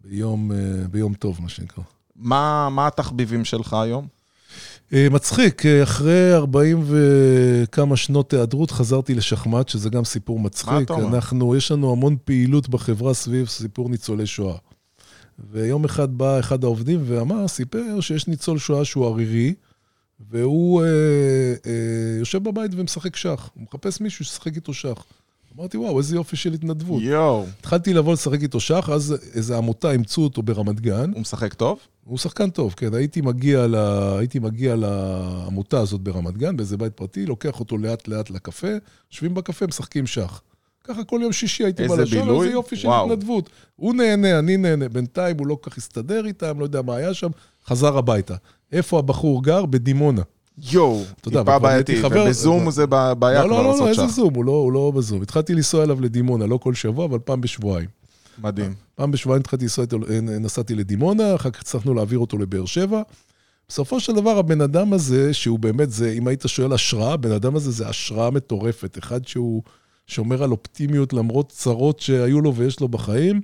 ביום, 0.05 0.53
אה, 0.53 0.89
ביום 0.91 1.15
טוב, 1.15 1.39
מה 1.43 1.49
שנקרא. 1.49 1.85
מה, 2.17 2.69
מה 2.71 2.87
התחביבים 2.87 3.45
שלך 3.45 3.73
היום? 3.75 4.07
אה, 4.92 5.07
מצחיק, 5.11 5.66
אה, 5.66 5.83
אחרי 5.83 6.35
40 6.35 6.85
וכמה 6.87 7.97
שנות 7.97 8.33
היעדרות 8.33 8.70
חזרתי 8.70 9.14
לשחמט, 9.14 9.68
שזה 9.68 9.90
גם 9.90 10.05
סיפור 10.05 10.40
מצחיק. 10.40 10.73
מה 10.73 10.81
אתה 10.81 10.92
אומר? 10.92 11.16
אנחנו, 11.16 11.57
יש 11.57 11.70
לנו 11.70 11.92
המון 11.92 12.16
פעילות 12.25 12.68
בחברה 12.68 13.14
סביב 13.14 13.49
סיפור 13.49 13.88
ניצולי 13.88 14.27
שואה. 14.27 14.57
ויום 15.51 15.85
אחד 15.85 16.18
בא 16.18 16.40
אחד 16.40 16.64
העובדים 16.64 17.01
ואמר, 17.05 17.49
סיפר 17.49 18.01
שיש 18.01 18.29
ניצול 18.29 18.59
שואה 18.59 18.85
שהוא 18.85 19.07
ערירי, 19.07 19.55
והוא 20.31 20.83
אה, 20.83 20.87
אה, 21.66 22.18
יושב 22.18 22.44
בבית 22.44 22.70
ומשחק 22.75 23.16
שח. 23.16 23.51
הוא 23.55 23.62
מחפש 23.62 24.01
מישהו 24.01 24.25
שישחק 24.25 24.57
איתו 24.57 24.75
שח. 24.75 25.05
אמרתי, 25.59 25.77
וואו, 25.77 25.99
איזה 25.99 26.17
יופי 26.17 26.37
של 26.37 26.53
התנדבות. 26.53 27.03
יואו. 27.03 27.45
התחלתי 27.61 27.95
לבוא 27.95 28.12
לשחק 28.12 28.43
איתו 28.43 28.61
שח, 28.61 28.88
אז 28.93 29.17
איזו 29.35 29.57
עמותה 29.57 29.93
אימצו 29.93 30.23
אותו 30.23 30.43
ברמת 30.43 30.81
גן. 30.81 31.11
הוא 31.12 31.21
משחק 31.21 31.55
טוב? 31.55 31.79
הוא 32.05 32.19
שחקן 32.19 32.51
טוב, 32.51 32.75
כן. 32.77 32.95
הייתי 32.95 33.21
מגיע, 33.21 33.67
ל... 33.67 33.75
הייתי 34.19 34.38
מגיע 34.38 34.77
לעמותה 34.77 35.81
הזאת 35.81 36.01
ברמת 36.01 36.38
גן, 36.38 36.57
באיזה 36.57 36.77
בית 36.77 36.93
פרטי, 36.93 37.27
לוקח 37.27 37.61
אותו 37.61 37.79
לאט-לאט 37.79 38.31
לקפה, 38.31 38.69
יושבים 39.12 39.35
בקפה, 39.35 39.67
משחקים 39.67 40.07
שח. 40.07 40.43
ככה 40.85 41.05
כל 41.05 41.21
יום 41.23 41.33
שישי 41.33 41.64
הייתי 41.64 41.88
בא 41.88 41.95
לשם, 41.95 42.31
איזה 42.31 42.51
יופי 42.51 42.77
של 42.77 42.88
התנדבות. 42.90 43.51
הוא 43.77 43.95
נהנה, 43.95 44.38
אני 44.38 44.57
נהנה. 44.57 44.88
בינתיים 44.88 45.37
הוא 45.38 45.47
לא 45.47 45.59
כל 45.61 45.71
כך 45.71 45.79
הסתדר 45.79 46.27
איתם, 46.27 46.59
לא 46.59 46.64
יודע 46.64 46.83
מה 46.83 46.97
היה 46.97 47.14
שם, 47.14 47.31
חזר 47.67 47.99
הביתה. 47.99 48.35
איפה 48.73 48.99
הבחור 48.99 49.43
גר? 49.43 49.67
בדימונה. 49.67 50.23
יואו, 50.59 51.05
טיפה 51.21 51.59
בעייתי, 51.59 52.03
ובזום 52.05 52.71
זה 52.71 52.87
בעיה 52.87 53.14
כבר 53.14 53.23
לעשות 53.23 53.45
שם. 53.45 53.51
לא, 53.51 53.62
לא, 53.62 53.79
לא, 53.79 53.88
איזה 53.88 54.07
זום, 54.07 54.35
הוא 54.35 54.73
לא 54.73 54.93
בזום. 54.95 55.23
התחלתי 55.23 55.55
לנסוע 55.55 55.85
אליו 55.85 56.01
לדימונה, 56.01 56.47
לא 56.47 56.57
כל 56.57 56.75
שבוע, 56.75 57.05
אבל 57.05 57.19
פעם 57.19 57.40
בשבועיים. 57.40 57.88
מדהים. 58.38 58.75
פעם 58.95 59.11
בשבועיים 59.11 59.40
התחלתי 59.40 59.64
לנסוע 59.64 59.85
איתו, 59.85 59.99
נסעתי 60.23 60.75
לדימונה, 60.75 61.35
אחר 61.35 61.51
כך 61.51 61.61
הצלחנו 61.61 61.95
להעביר 61.95 62.19
אותו 62.19 62.38
לבאר 62.38 62.64
שבע. 62.64 63.03
בסופו 63.69 64.01
של 64.01 64.12
דבר, 64.12 64.38
הבן 64.38 64.61
אדם 64.61 64.93
הזה, 64.93 65.35
שהוא 65.35 65.59
באמת, 65.59 65.90
זה, 65.90 66.11
אם 66.11 66.29
היית 66.29 66.43
שואל 66.47 66.73
השראה, 66.73 67.12
הבן 67.12 67.33
אדם 67.33 67.57
הזה 67.57 67.71
זה 67.71 67.88
השראה 67.88 68.31
מטורפת. 68.31 68.99
אחד 68.99 69.27
שהוא 69.27 69.62
שומר 70.07 70.43
על 70.43 70.51
אופטימיות 70.51 71.12
למרות 71.12 71.49
צרות 71.49 72.01
שהיו 72.01 72.40
לו 72.40 72.55
ויש 72.55 72.81
לו 72.81 72.88
בחיים. 72.88 73.40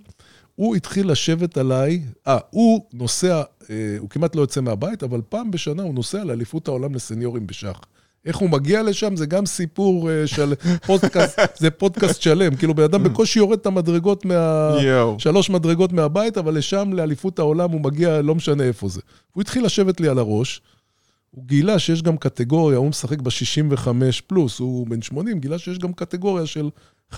הוא 0.60 0.76
התחיל 0.76 1.10
לשבת 1.10 1.58
עליי, 1.58 2.02
אה, 2.26 2.38
הוא 2.50 2.84
נוסע, 2.92 3.42
אה, 3.70 3.96
הוא 3.98 4.10
כמעט 4.10 4.36
לא 4.36 4.40
יוצא 4.40 4.60
מהבית, 4.60 5.02
אבל 5.02 5.20
פעם 5.28 5.50
בשנה 5.50 5.82
הוא 5.82 5.94
נוסע 5.94 6.24
לאליפות 6.24 6.68
העולם 6.68 6.94
לסניורים 6.94 7.46
בשח. 7.46 7.80
איך 8.24 8.36
הוא 8.36 8.50
מגיע 8.50 8.82
לשם, 8.82 9.16
זה 9.16 9.26
גם 9.26 9.46
סיפור 9.46 10.08
uh, 10.08 10.26
של 10.26 10.54
פודקאסט, 10.86 11.38
זה 11.58 11.70
פודקאסט 11.70 12.22
שלם. 12.22 12.56
כאילו, 12.56 12.74
בן 12.74 12.82
אדם 12.82 13.02
בקושי 13.02 13.38
יורד 13.38 13.58
את 13.58 13.66
המדרגות 13.66 14.24
מה... 14.24 14.76
שלוש 15.18 15.50
מדרגות 15.50 15.92
מהבית, 15.92 16.38
אבל 16.38 16.58
לשם, 16.58 16.92
לאליפות 16.92 17.38
העולם, 17.38 17.70
הוא 17.70 17.80
מגיע, 17.80 18.22
לא 18.22 18.34
משנה 18.34 18.64
איפה 18.64 18.88
זה. 18.88 19.00
הוא 19.32 19.40
התחיל 19.40 19.64
לשבת 19.64 20.00
לי 20.00 20.08
על 20.08 20.18
הראש, 20.18 20.60
הוא 21.30 21.44
גילה 21.44 21.78
שיש 21.78 22.02
גם 22.02 22.16
קטגוריה, 22.16 22.78
הוא 22.78 22.88
משחק 22.88 23.20
ב-65 23.20 23.88
פלוס, 24.26 24.58
הוא 24.58 24.86
בן 24.86 25.02
80, 25.02 25.40
גילה 25.40 25.58
שיש 25.58 25.78
גם 25.78 25.92
קטגוריה 25.92 26.46
של 26.46 26.70
50-65. 27.12 27.16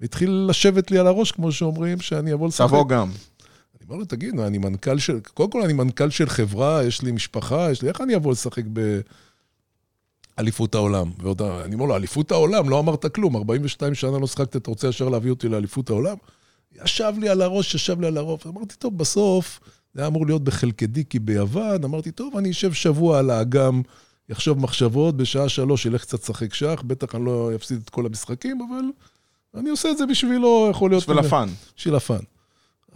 והתחיל 0.00 0.46
לשבת 0.48 0.90
לי 0.90 0.98
על 0.98 1.06
הראש, 1.06 1.32
כמו 1.32 1.52
שאומרים, 1.52 2.00
שאני 2.00 2.32
אבוא 2.32 2.48
לשחק. 2.48 2.68
תבוא 2.68 2.88
גם. 2.88 3.10
אני 3.10 3.88
אומר 3.88 3.96
לו, 3.96 4.04
תגיד, 4.04 4.40
אני 4.40 4.58
מנכ"ל 4.58 4.98
של, 4.98 5.20
קודם 5.34 5.50
כל 5.50 5.62
אני 5.62 5.72
מנכ"ל 5.72 6.10
של 6.10 6.28
חברה, 6.28 6.84
יש 6.84 7.02
לי 7.02 7.12
משפחה, 7.12 7.68
יש 7.70 7.82
לי, 7.82 7.88
איך 7.88 8.00
אני 8.00 8.16
אבוא 8.16 8.32
לשחק 8.32 8.62
באליפות 10.36 10.74
העולם? 10.74 11.10
ועוד, 11.22 11.42
אני 11.42 11.74
אומר 11.74 11.86
לו, 11.86 11.96
אליפות 11.96 12.32
העולם, 12.32 12.68
לא 12.68 12.78
אמרת 12.78 13.06
כלום, 13.14 13.36
42 13.36 13.94
שנה 13.94 14.18
לא 14.18 14.26
שחקת, 14.26 14.56
אתה 14.56 14.70
רוצה 14.70 14.88
ישר 14.88 15.08
להביא 15.08 15.30
אותי 15.30 15.48
לאליפות 15.48 15.90
העולם? 15.90 16.16
ישב 16.84 17.12
לי 17.18 17.28
על 17.28 17.42
הראש, 17.42 17.74
ישב 17.74 18.00
לי 18.00 18.06
על 18.06 18.16
הראש, 18.16 18.46
אמרתי, 18.46 18.74
טוב, 18.78 18.98
בסוף, 18.98 19.60
זה 19.94 20.00
היה 20.00 20.08
אמור 20.08 20.26
להיות 20.26 20.44
בחלקדיקי 20.44 21.18
ביוון, 21.18 21.84
אמרתי, 21.84 22.10
טוב, 22.10 22.36
אני 22.36 22.50
אשב 22.50 22.72
שבוע 22.72 23.18
על 23.18 23.30
האגם, 23.30 23.82
יחשוב 24.28 24.58
מחשבות, 24.58 25.16
בשעה 25.16 25.48
שלוש 25.48 25.86
ילך 25.86 26.02
קצת 26.02 26.22
לשחק 26.22 26.54
שח, 26.54 26.82
בטח 26.86 27.14
אני 27.14 27.24
לא 27.24 27.50
אפסיד 27.54 27.80
את 27.84 27.90
כל 27.90 28.06
המשחקים, 28.06 28.60
אבל 28.60 28.84
אני 29.56 29.70
עושה 29.70 29.90
את 29.90 29.98
זה 29.98 30.06
בשבילו, 30.06 30.68
יכול 30.70 30.90
להיות... 30.90 31.02
בשביל 31.02 31.18
הפאן. 31.18 31.48
בשביל 31.76 31.94
הפאן. 31.94 32.18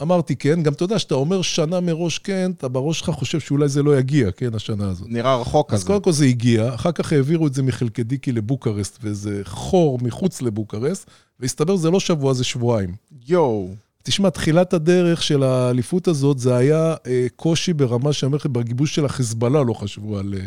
אמרתי 0.03 0.37
כן, 0.37 0.63
גם 0.63 0.73
אתה 0.73 0.85
יודע, 0.85 0.99
שאתה 0.99 1.15
אומר 1.15 1.43
שנה 1.43 1.81
מראש 1.81 2.19
כן, 2.19 2.51
אתה 2.59 2.69
בראש 2.69 2.99
שלך 2.99 3.11
חושב 3.11 3.41
שאולי 3.41 3.69
זה 3.69 3.83
לא 3.83 3.99
יגיע, 3.99 4.31
כן, 4.31 4.55
השנה 4.55 4.89
הזאת. 4.89 5.09
נראה 5.11 5.37
רחוק 5.37 5.71
כזה. 5.71 5.77
אז 5.77 5.85
קודם 5.85 6.01
כל 6.01 6.13
זה 6.13 6.25
הגיע, 6.25 6.75
אחר 6.75 6.93
כך 6.93 7.13
העבירו 7.13 7.47
את 7.47 7.55
זה 7.55 7.63
מחלקדיקי 7.63 8.33
לבוקרסט, 8.33 8.99
ואיזה 9.03 9.41
חור 9.45 9.99
מחוץ 10.03 10.43
לבוקרסט, 10.43 11.11
והסתבר 11.41 11.77
זה 11.77 11.91
לא 11.91 12.01
שבוע, 12.01 12.35
זה 12.35 12.45
שבועיים. 12.45 12.95
יואו. 13.29 13.69
תשמע, 14.03 14.31
תחילת 14.31 14.73
הדרך 14.73 15.23
של 15.23 15.43
האליפות 15.43 16.09
הזאת, 16.09 16.39
זה 16.39 16.57
היה 16.57 16.95
אה, 17.07 17.27
קושי 17.37 17.73
ברמה 17.73 18.13
שאני 18.13 18.27
אומר 18.27 18.37
לך, 18.37 18.47
בגיבוש 18.47 18.95
של 18.95 19.05
החיזבאללה 19.05 19.63
לא 19.63 19.73
חשבו 19.73 20.19
על... 20.19 20.35
אה, 20.35 20.47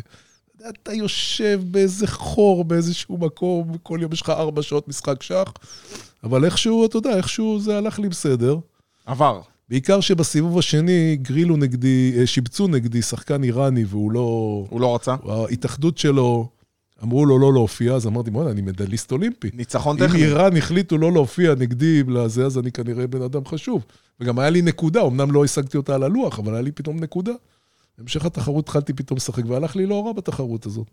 אתה 0.70 0.94
יושב 0.94 1.62
באיזה 1.64 2.08
חור, 2.08 2.64
באיזשהו 2.64 3.18
מקום, 3.18 3.78
כל 3.84 4.00
יום 4.02 4.14
יש 4.14 4.22
לך 4.22 4.30
ארבע 4.30 4.62
שעות 4.62 4.88
משחק 4.88 5.24
שח, 5.24 5.54
אבל 6.24 6.46
איכשהו, 6.46 6.86
אתה 6.86 6.98
יודע, 6.98 7.18
איכשהו 7.18 7.60
זה 7.60 7.78
הלך 7.78 8.00
לי 8.00 8.10
בסדר. 8.10 8.58
עבר. 9.06 9.42
בעיקר 9.70 10.00
שבסיבוב 10.00 10.58
השני 10.58 11.18
גרילו 11.22 11.58
נגדי, 11.58 12.14
אה, 12.18 12.28
שיבצו 12.28 12.68
נגדי 12.68 13.02
שחקן 13.02 13.44
איראני, 13.44 13.84
והוא 13.88 14.12
לא... 14.12 14.66
הוא 14.70 14.82
לא 14.82 14.96
רצה? 14.96 15.16
ההתאחדות 15.26 15.98
שלו, 15.98 16.50
אמרו 17.04 17.26
לו 17.26 17.40
לא 17.40 17.54
להופיע, 17.54 17.94
אז 17.94 18.08
אמרתי, 18.08 18.32
בוא'נה, 18.32 18.52
אני 18.52 18.62
מדליסט 18.62 19.12
אולימפי. 19.12 19.50
ניצחון 19.54 19.98
טכני. 19.98 20.20
אם 20.20 20.24
איראן 20.24 20.58
החליטו 20.58 20.98
לא 20.98 21.12
להופיע 21.12 21.56
נגדי 21.56 22.04
לזה, 22.04 22.46
אז 22.46 22.58
אני 22.58 22.72
כנראה 22.72 23.08
בן 23.08 23.22
אדם 23.22 23.46
חשוב. 23.46 23.86
וגם 24.20 24.40
היה 24.40 24.50
לי 24.50 24.62
נקודה, 24.62 25.02
אמנם 25.02 25.32
לא 25.32 25.44
השגתי 25.44 25.78
אותה 25.78 25.96
על 25.96 26.04
הלוח, 26.04 26.40
אבל 26.40 26.54
היה 26.54 26.62
לי 26.62 26.72
פתאום 26.72 27.00
נקודה. 27.00 27.34
בהמשך 27.98 28.26
התחרות 28.26 28.66
התחלתי 28.66 28.94
פתאום 28.94 29.18
לשחק, 29.18 29.44
והלך 29.48 29.76
לי 29.76 29.86
לא 29.86 30.06
רע 30.06 30.14
בתחרות 30.14 30.66
הזאת. 30.66 30.88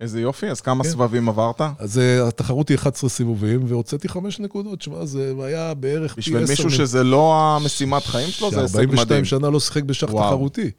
איזה 0.00 0.20
יופי, 0.20 0.50
אז 0.50 0.60
כמה 0.60 0.84
כן. 0.84 0.90
סבבים 0.90 1.28
עברת? 1.28 1.60
אז 1.78 1.98
uh, 1.98 2.28
התחרות 2.28 2.68
היא 2.68 2.76
11 2.78 3.10
סיבובים, 3.10 3.64
והוצאתי 3.68 4.08
5 4.08 4.40
נקודות. 4.40 4.82
שמע, 4.82 5.04
זה 5.04 5.32
היה 5.38 5.74
בערך 5.74 6.14
פי 6.14 6.20
10... 6.20 6.30
בשביל 6.30 6.46
מישהו 6.48 6.70
שזה 6.70 7.04
לא 7.04 7.34
המשימת 7.36 8.02
חיים 8.02 8.30
שלו, 8.30 8.50
זה 8.50 8.60
הישג 8.60 8.86
מדהים. 8.92 9.24
ש-42 9.24 9.38
שנה 9.38 9.50
לא 9.50 9.60
שיחק 9.60 9.82
בשח 9.82 10.06
תחרותי. 10.06 10.70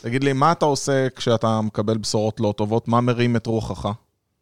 תגיד 0.00 0.24
לי, 0.24 0.32
מה 0.32 0.52
אתה 0.52 0.64
עושה 0.64 1.08
כשאתה 1.16 1.60
מקבל 1.60 1.98
בשורות 1.98 2.40
לא 2.40 2.54
טובות? 2.56 2.88
מה 2.88 3.00
מרים 3.00 3.36
את 3.36 3.46
רוחך? 3.46 3.88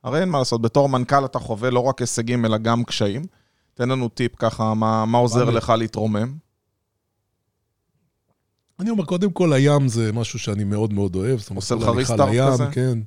הרי 0.05 0.21
אין 0.21 0.29
מה 0.29 0.39
לעשות, 0.39 0.63
בתור 0.63 0.89
מנכ"ל 0.89 1.25
אתה 1.25 1.39
חווה 1.39 1.71
לא 1.71 1.81
רק 1.81 2.01
הישגים, 2.01 2.45
אלא 2.45 2.59
גם 2.59 2.85
קשיים. 2.85 3.23
תן 3.75 3.89
לנו 3.89 4.09
טיפ 4.09 4.33
ככה, 4.37 4.75
מה, 4.75 5.05
מה 5.05 5.19
עוזר 5.19 5.51
לך 5.51 5.73
להתרומם? 5.79 6.35
אני 8.81 8.91
אומר, 8.91 9.05
קודם 9.05 9.33
כל, 9.33 9.53
הים 9.53 9.89
זה 9.89 10.13
משהו 10.13 10.39
שאני 10.39 10.65
מאוד 10.65 10.93
מאוד 10.93 11.17
אוהב. 11.17 11.41
עושה 11.55 11.75
לך 11.75 11.89
ריסטארט 11.89 12.53
כזה? 12.53 12.65
כן. 12.73 12.99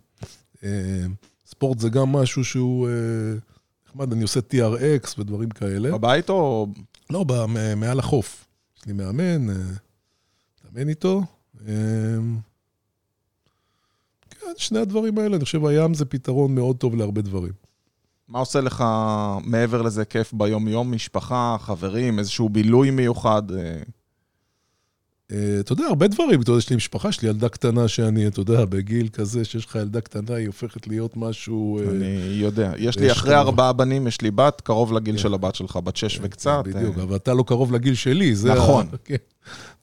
אה, 0.63 1.05
ספורט 1.45 1.79
זה 1.79 1.89
גם 1.89 2.11
משהו 2.11 2.45
שהוא 2.45 2.87
אה, 2.87 2.93
נחמד, 3.87 4.13
אני 4.13 4.21
עושה 4.21 4.39
TRX 4.39 5.13
ודברים 5.17 5.49
כאלה. 5.49 5.91
בבית 5.91 6.29
או... 6.29 6.67
לא, 7.09 7.25
מעל 7.77 7.99
החוף. 7.99 8.45
יש 8.77 8.85
לי 8.85 8.93
מאמן, 8.93 9.49
אה, 9.49 9.55
מאמן 10.65 10.89
איתו. 10.89 11.23
כן, 14.29 14.47
שני 14.57 14.79
הדברים 14.79 15.17
האלה, 15.17 15.35
אני 15.35 15.45
חושב 15.45 15.65
הים 15.65 15.93
זה 15.93 16.05
פתרון 16.05 16.55
מאוד 16.55 16.77
טוב 16.77 16.95
להרבה 16.95 17.21
דברים. 17.21 17.53
מה 18.27 18.39
עושה 18.39 18.61
לך 18.61 18.83
מעבר 19.43 19.81
לזה 19.81 20.05
כיף 20.05 20.33
ביום-יום? 20.33 20.91
משפחה, 20.91 21.57
חברים, 21.59 22.19
איזשהו 22.19 22.49
בילוי 22.49 22.91
מיוחד? 22.91 23.43
אה, 25.33 25.59
אתה 25.59 25.73
יודע, 25.73 25.85
הרבה 25.85 26.07
דברים, 26.07 26.41
אתה 26.41 26.51
יודע, 26.51 26.57
יש 26.57 26.69
לי 26.69 26.75
משפחה, 26.75 27.09
יש 27.09 27.21
לי 27.21 27.29
ילדה 27.29 27.49
קטנה 27.49 27.87
שאני, 27.87 28.27
אתה 28.27 28.39
יודע, 28.39 28.65
בגיל 28.65 29.07
כזה 29.07 29.45
שיש 29.45 29.65
לך 29.65 29.75
ילדה 29.75 30.01
קטנה, 30.01 30.35
היא 30.35 30.47
הופכת 30.47 30.87
להיות 30.87 31.17
משהו... 31.17 31.79
אה, 31.79 31.89
אני 31.89 32.05
יודע. 32.33 32.71
יש 32.77 32.99
לי 32.99 33.11
אחרי 33.11 33.35
ארבעה 33.35 33.73
בנים, 33.73 34.07
יש 34.07 34.21
לי 34.21 34.31
בת, 34.31 34.61
קרוב 34.61 34.93
לגיל 34.93 35.17
של 35.17 35.33
הבת 35.33 35.55
שלך, 35.55 35.75
בת 35.77 35.95
שש 35.95 36.17
כן, 36.17 36.23
וקצת. 36.25 36.63
בדיוק, 36.65 36.97
אבל 36.97 37.15
אתה 37.15 37.33
לא 37.33 37.43
קרוב 37.47 37.73
לגיל 37.73 37.93
שלי, 37.93 38.35
זה... 38.35 38.53
נכון. 38.53 38.87
כן. 39.05 39.15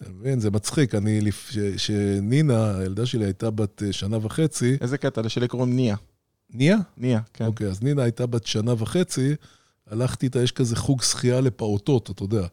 אתה 0.03 0.11
מבין, 0.11 0.40
זה 0.40 0.51
מצחיק. 0.51 0.94
אני, 0.94 1.20
שנינה, 1.76 2.78
הילדה 2.78 3.07
שלי 3.07 3.24
הייתה 3.24 3.51
בת 3.51 3.82
אה, 3.86 3.92
שנה 3.92 4.18
וחצי... 4.22 4.76
איזה 4.80 4.98
קטע? 4.98 5.22
לשלי 5.22 5.48
קוראים 5.48 5.76
ניה. 5.76 5.96
ניה? 6.55 6.76
ניה, 6.96 7.20
כן. 7.34 7.46
אוקיי, 7.46 7.66
אז 7.66 7.82
נינה 7.82 8.03
הייתה 8.03 8.26
בת 8.26 8.46
שנה 8.46 8.74
וחצי, 8.78 9.34
הלכתי 9.90 10.26
איתה, 10.26 10.42
יש 10.42 10.53
כזה 10.53 10.76
חוג 10.76 11.03
שחייה 11.03 11.40
לפעוטות, 11.40 12.11
אתה 12.11 12.22
יודע. 12.22 12.46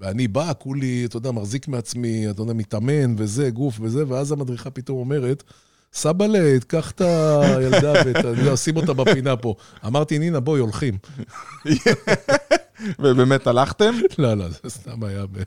ואני 0.00 0.28
בא, 0.28 0.52
כולי, 0.58 1.04
אתה 1.04 1.16
יודע, 1.16 1.30
מחזיק 1.30 1.68
מעצמי, 1.68 2.30
אתה 2.30 2.42
יודע, 2.42 2.52
מתאמן 2.52 3.14
וזה, 3.16 3.50
גוף 3.50 3.78
וזה, 3.80 4.04
ואז 4.08 4.32
המדריכה 4.32 4.70
פתאום 4.70 4.98
אומרת, 4.98 5.42
סבאלה, 5.92 6.60
תקח 6.60 6.90
את 6.90 7.00
הילדה 7.00 7.92
אשים 8.54 8.76
אותה 8.76 8.92
בפינה 8.92 9.36
פה. 9.36 9.54
אמרתי, 9.86 10.18
נינה, 10.18 10.40
בואי, 10.40 10.60
הולכים. 10.60 10.98
ובאמת 12.98 13.46
הלכתם? 13.46 13.94
לא, 14.18 14.34
לא, 14.34 14.48
זה 14.48 14.70
סתם 14.70 15.04
היה 15.04 15.26
ב... 15.26 15.42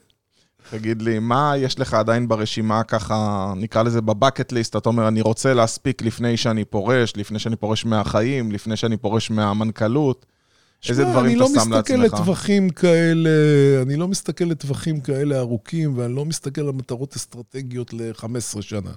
תגיד 0.70 1.02
לי, 1.02 1.20
מה 1.20 1.54
יש 1.58 1.80
לך 1.80 1.94
עדיין 1.94 2.28
ברשימה 2.28 2.84
ככה, 2.84 3.54
נקרא 3.58 3.84
לזה 3.84 4.02
בבקט 4.02 4.52
ליסט, 4.52 4.76
אתה 4.76 4.90
אומר, 4.90 5.08
אני 5.08 5.22
רוצה 5.22 5.54
להספיק 5.54 6.02
לפני 6.02 6.38
שאני 6.38 6.66
פורש, 6.66 7.14
לפני 7.18 7.40
שאני 7.40 7.56
פורש 7.56 7.86
מהחיים, 7.86 8.52
לפני 8.52 8.78
שאני 8.78 8.98
פורש 8.98 9.32
מהמנכ"לות? 9.32 10.26
איזה 10.90 11.04
דברים 11.04 11.38
אתה 11.38 11.48
שם 11.48 11.72
לעצמך? 11.72 11.92
אני 11.92 11.98
לא 11.98 12.08
מסתכל 12.08 12.18
לטווחים 12.18 12.70
כאלה, 12.70 13.30
אני 13.82 13.96
לא 13.96 14.08
מסתכל 14.08 14.46
לטווחים 14.46 15.00
כאלה 15.00 15.40
ארוכים, 15.40 15.98
ואני 15.98 16.16
לא 16.16 16.26
מסתכל 16.26 16.62
על 16.62 16.72
מטרות 16.72 17.16
אסטרטגיות 17.16 17.94
ל-15 17.94 18.62
שנה. 18.62 18.92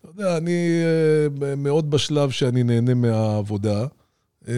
אתה 0.00 0.08
יודע, 0.08 0.36
אני 0.36 0.82
אה, 1.42 1.56
מאוד 1.56 1.90
בשלב 1.90 2.30
שאני 2.30 2.62
נהנה 2.62 2.94
מהעבודה. 2.94 3.86
אה, 4.48 4.54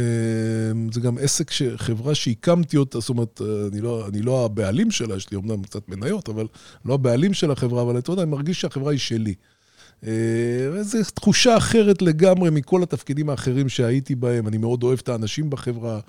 זה 0.93 1.01
גם 1.01 1.19
עסק, 1.19 1.51
חברה 1.77 2.15
שהקמתי 2.15 2.77
אותה, 2.77 3.01
זאת 3.01 3.09
אומרת, 3.09 3.41
אני 3.73 3.81
לא, 3.81 4.09
אני 4.09 4.23
לא 4.23 4.45
הבעלים 4.45 4.91
שלה, 4.91 5.17
יש 5.17 5.31
לי 5.31 5.37
אומנם 5.37 5.63
קצת 5.63 5.89
מניות, 5.89 6.29
אבל 6.29 6.47
לא 6.85 6.95
הבעלים 6.95 7.35
של 7.35 7.51
החברה, 7.51 7.83
אבל 7.83 7.99
אתה 7.99 8.13
יודע, 8.13 8.23
אני 8.23 8.31
מרגיש 8.31 8.61
שהחברה 8.61 8.91
היא 8.91 8.99
שלי. 8.99 9.35
וזו 10.73 10.99
אה, 10.99 11.05
תחושה 11.15 11.57
אחרת 11.57 12.03
לגמרי 12.03 12.51
מכל 12.51 12.83
התפקידים 12.83 13.31
האחרים 13.31 13.69
שהייתי 13.69 14.15
בהם. 14.15 14.49
אני 14.49 14.59
מאוד 14.59 14.83
אוהב 14.83 14.99
את 15.03 15.09
האנשים 15.09 15.51
בחברה. 15.51 16.01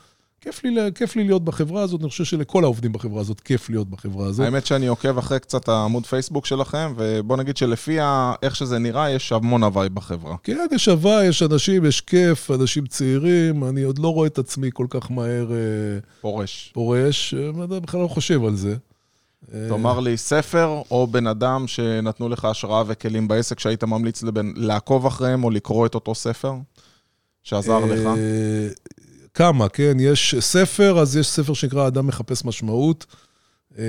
כיף 0.41 0.63
לי, 0.63 0.79
כיף 0.95 1.15
לי 1.15 1.23
להיות 1.23 1.45
בחברה 1.45 1.81
הזאת, 1.81 2.01
אני 2.01 2.09
חושב 2.09 2.23
שלכל 2.23 2.63
העובדים 2.63 2.91
בחברה 2.91 3.21
הזאת 3.21 3.39
כיף 3.39 3.69
להיות 3.69 3.89
בחברה 3.89 4.27
הזאת. 4.27 4.45
האמת 4.45 4.65
שאני 4.65 4.87
עוקב 4.87 5.17
אחרי 5.17 5.39
קצת 5.39 5.69
העמוד 5.69 6.05
פייסבוק 6.05 6.45
שלכם, 6.45 6.93
ובוא 6.95 7.37
נגיד 7.37 7.57
שלפי 7.57 7.97
איך 8.43 8.55
שזה 8.55 8.79
נראה, 8.79 9.11
יש 9.11 9.31
המון 9.31 9.63
הוואי 9.63 9.89
בחברה. 9.89 10.35
כן, 10.43 10.57
יש 10.71 10.87
הוואי, 10.87 11.25
יש 11.25 11.43
אנשים, 11.43 11.85
יש 11.85 12.01
כיף, 12.01 12.51
אנשים 12.51 12.85
צעירים, 12.85 13.63
אני 13.63 13.83
עוד 13.83 13.99
לא 13.99 14.13
רואה 14.13 14.27
את 14.27 14.39
עצמי 14.39 14.69
כל 14.73 14.85
כך 14.89 15.11
מהר... 15.11 15.51
אה, 15.51 15.57
פורש. 16.21 16.71
פורש, 16.73 17.33
אני 17.33 17.61
אה, 17.73 17.79
בכלל 17.79 18.01
לא 18.01 18.07
חושב 18.07 18.45
על 18.45 18.55
זה. 18.55 18.75
תאמר 19.69 19.99
לי, 19.99 20.17
ספר 20.17 20.81
או 20.91 21.07
בן 21.07 21.27
אדם 21.27 21.67
שנתנו 21.67 22.29
לך 22.29 22.45
השראה 22.45 22.83
וכלים 22.87 23.27
בעסק 23.27 23.59
שהיית 23.59 23.83
ממליץ 23.83 24.23
לבן, 24.23 24.51
לעקוב 24.55 25.05
אחריהם 25.05 25.43
או 25.43 25.49
לקרוא 25.49 25.85
את 25.85 25.95
אותו 25.95 26.15
ספר 26.15 26.53
שעזר 27.43 27.85
לך? 27.85 28.09
כמה, 29.33 29.69
כן? 29.69 29.97
יש 29.99 30.35
ספר, 30.39 30.99
אז 30.99 31.17
יש 31.17 31.27
ספר 31.27 31.53
שנקרא 31.53 31.87
אדם 31.87 32.07
מחפש 32.07 32.45
משמעות, 32.45 33.05
אה, 33.77 33.83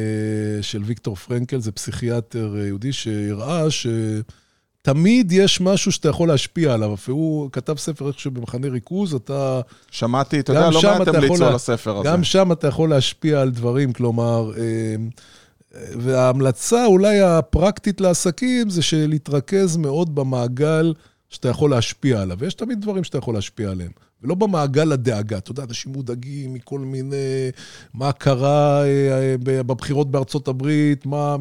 של 0.62 0.82
ויקטור 0.84 1.16
פרנקל, 1.16 1.60
זה 1.60 1.72
פסיכיאטר 1.72 2.56
יהודי 2.66 2.92
שהראה 2.92 3.66
שתמיד 3.70 5.32
יש 5.32 5.60
משהו 5.60 5.92
שאתה 5.92 6.08
יכול 6.08 6.28
להשפיע 6.28 6.74
עליו. 6.74 6.94
והוא 7.08 7.50
כתב 7.52 7.74
ספר 7.78 8.08
איכשהו 8.08 8.30
במחנה 8.30 8.68
ריכוז, 8.68 9.14
אתה... 9.14 9.60
שמעתי, 9.90 10.40
אתה 10.40 10.52
יודע, 10.52 10.70
לא 10.70 10.82
מעט 10.82 11.08
המליצו 11.08 11.46
על 11.46 11.54
הספר 11.54 11.98
הזה. 11.98 12.08
גם 12.08 12.24
שם 12.24 12.52
אתה 12.52 12.66
יכול 12.66 12.90
להשפיע 12.90 13.40
על 13.40 13.50
דברים, 13.50 13.92
כלומר... 13.92 14.52
אה, 14.56 14.96
וההמלצה 15.74 16.86
אולי 16.86 17.20
הפרקטית 17.20 18.00
לעסקים 18.00 18.70
זה 18.70 18.82
שלהתרכז 18.82 19.76
מאוד 19.76 20.14
במעגל 20.14 20.94
שאתה 21.32 21.48
יכול 21.48 21.70
להשפיע 21.70 22.20
עליו. 22.22 22.36
ויש 22.38 22.54
תמיד 22.54 22.80
דברים 22.80 23.04
שאתה 23.04 23.18
יכול 23.18 23.34
להשפיע 23.34 23.70
עליהם. 23.70 23.90
ולא 24.22 24.34
במעגל 24.34 24.92
הדאגה. 24.92 25.38
אתה 25.38 25.50
יודע, 25.50 25.62
אנשים 25.62 25.92
מודאגים 25.92 26.54
מכל 26.54 26.78
מיני, 26.78 27.50
מה 27.94 28.12
קרה 28.12 28.84
אה, 28.84 29.34
בבחירות 29.42 30.10
בארצות 30.10 30.48
הברית, 30.48 31.06
מה 31.06 31.36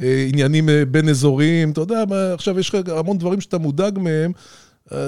אה, 0.00 0.26
עניינים 0.28 0.68
אה, 0.68 0.84
בין 0.84 1.08
אזוריים, 1.08 1.70
אתה 1.70 1.80
יודע, 1.80 2.04
עכשיו 2.34 2.60
יש 2.60 2.74
לך 2.74 2.88
המון 2.88 3.18
דברים 3.18 3.40
שאתה 3.40 3.58
מודאג 3.58 3.98
מהם. 3.98 4.32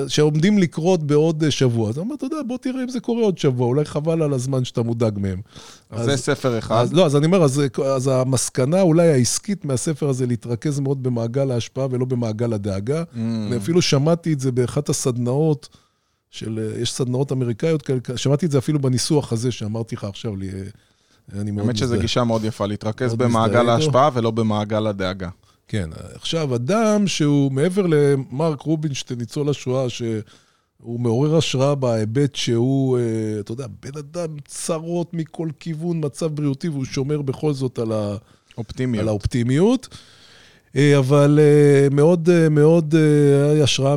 שעומדים 0.08 0.58
לקרות 0.58 1.02
בעוד 1.02 1.50
שבוע. 1.50 1.88
אז 1.88 1.94
אתה 1.94 2.00
אומר, 2.00 2.14
אתה 2.14 2.26
יודע, 2.26 2.36
בוא 2.46 2.58
תראה 2.58 2.82
אם 2.82 2.88
זה 2.88 3.00
קורה 3.00 3.22
עוד 3.22 3.38
שבוע, 3.38 3.66
אולי 3.66 3.84
חבל 3.84 4.22
על 4.22 4.32
הזמן 4.32 4.64
שאתה 4.64 4.82
מודאג 4.82 5.18
מהם. 5.18 5.40
אז, 5.90 6.00
אז 6.00 6.06
זה 6.06 6.16
ספר 6.16 6.58
אחד. 6.58 6.82
אז, 6.82 6.92
לא, 6.92 7.06
אז 7.06 7.16
אני 7.16 7.26
אומר, 7.26 7.44
אז, 7.44 7.62
אז 7.84 8.08
המסקנה 8.08 8.80
אולי 8.80 9.08
העסקית 9.08 9.64
מהספר 9.64 10.08
הזה 10.08 10.26
להתרכז 10.26 10.80
מאוד 10.80 11.02
במעגל 11.02 11.50
ההשפעה 11.50 11.86
ולא 11.90 12.04
במעגל 12.04 12.52
הדאגה. 12.52 13.02
Mm. 13.02 13.16
אני 13.46 13.56
אפילו 13.56 13.82
שמעתי 13.82 14.32
את 14.32 14.40
זה 14.40 14.52
באחת 14.52 14.88
הסדנאות. 14.88 15.68
של, 16.30 16.72
יש 16.78 16.92
סדנאות 16.92 17.32
אמריקאיות 17.32 17.82
כאלה, 17.82 17.98
שמעתי 18.16 18.46
את 18.46 18.50
זה 18.50 18.58
אפילו 18.58 18.78
בניסוח 18.78 19.32
הזה 19.32 19.52
שאמרתי 19.52 19.96
לך 19.96 20.04
עכשיו, 20.04 20.36
לי, 20.36 20.50
אני 21.32 21.50
מאוד... 21.50 21.64
האמת 21.64 21.76
שזו 21.76 21.96
גישה 22.00 22.24
מאוד 22.24 22.44
יפה, 22.44 22.66
להתרכז 22.66 23.14
במעגל 23.14 23.68
ההשפעה 23.68 24.10
ולא 24.14 24.30
במעגל 24.30 24.86
הדאגה. 24.86 25.28
כן, 25.68 25.90
עכשיו, 26.14 26.54
אדם 26.54 27.06
שהוא 27.06 27.52
מעבר 27.52 27.86
למרק 27.86 28.60
רובינשטיין, 28.60 29.20
ניצול 29.20 29.48
השואה, 29.48 29.90
שהוא 29.90 31.00
מעורר 31.00 31.36
השראה 31.36 31.74
בהיבט 31.74 32.34
שהוא, 32.34 32.98
אה, 32.98 33.02
אתה 33.40 33.52
יודע, 33.52 33.66
בן 33.82 33.98
אדם 33.98 34.36
צרות 34.44 35.14
מכל 35.14 35.48
כיוון, 35.60 36.04
מצב 36.04 36.34
בריאותי, 36.34 36.68
והוא 36.68 36.84
שומר 36.84 37.22
בכל 37.22 37.52
זאת 37.52 37.78
על 37.78 37.92
ה... 37.92 38.16
אופטימיות. 38.58 39.02
על 39.02 39.08
האופטימיות. 39.08 39.88
אה, 40.76 40.98
אבל 40.98 41.38
אה, 41.42 41.88
מאוד 41.90 42.28
מאוד 42.50 42.94
היה 43.44 43.54
לי 43.54 43.62
השראה 43.62 43.96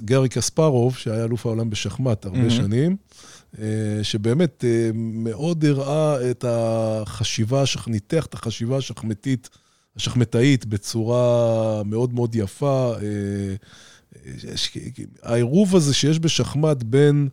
מגארי 0.00 0.28
קספרוב, 0.28 0.96
שהיה 0.96 1.24
אלוף 1.24 1.46
העולם 1.46 1.70
בשחמט 1.70 2.24
הרבה 2.24 2.46
mm-hmm. 2.46 2.50
שנים, 2.50 2.96
שבאמת 4.02 4.64
מאוד 4.94 5.64
הראה 5.64 6.30
את 6.30 6.44
החשיבה, 6.48 7.64
ניתח 7.86 8.26
את 8.26 8.34
החשיבה 8.34 8.76
השחמטית, 8.76 9.48
השחמטאית 9.96 10.66
בצורה 10.66 11.82
מאוד 11.84 12.14
מאוד 12.14 12.34
יפה. 12.34 12.94
העירוב 15.22 15.76
הזה 15.76 15.94
שיש 15.94 16.18
בשחמט 16.18 16.82
בין... 16.82 17.28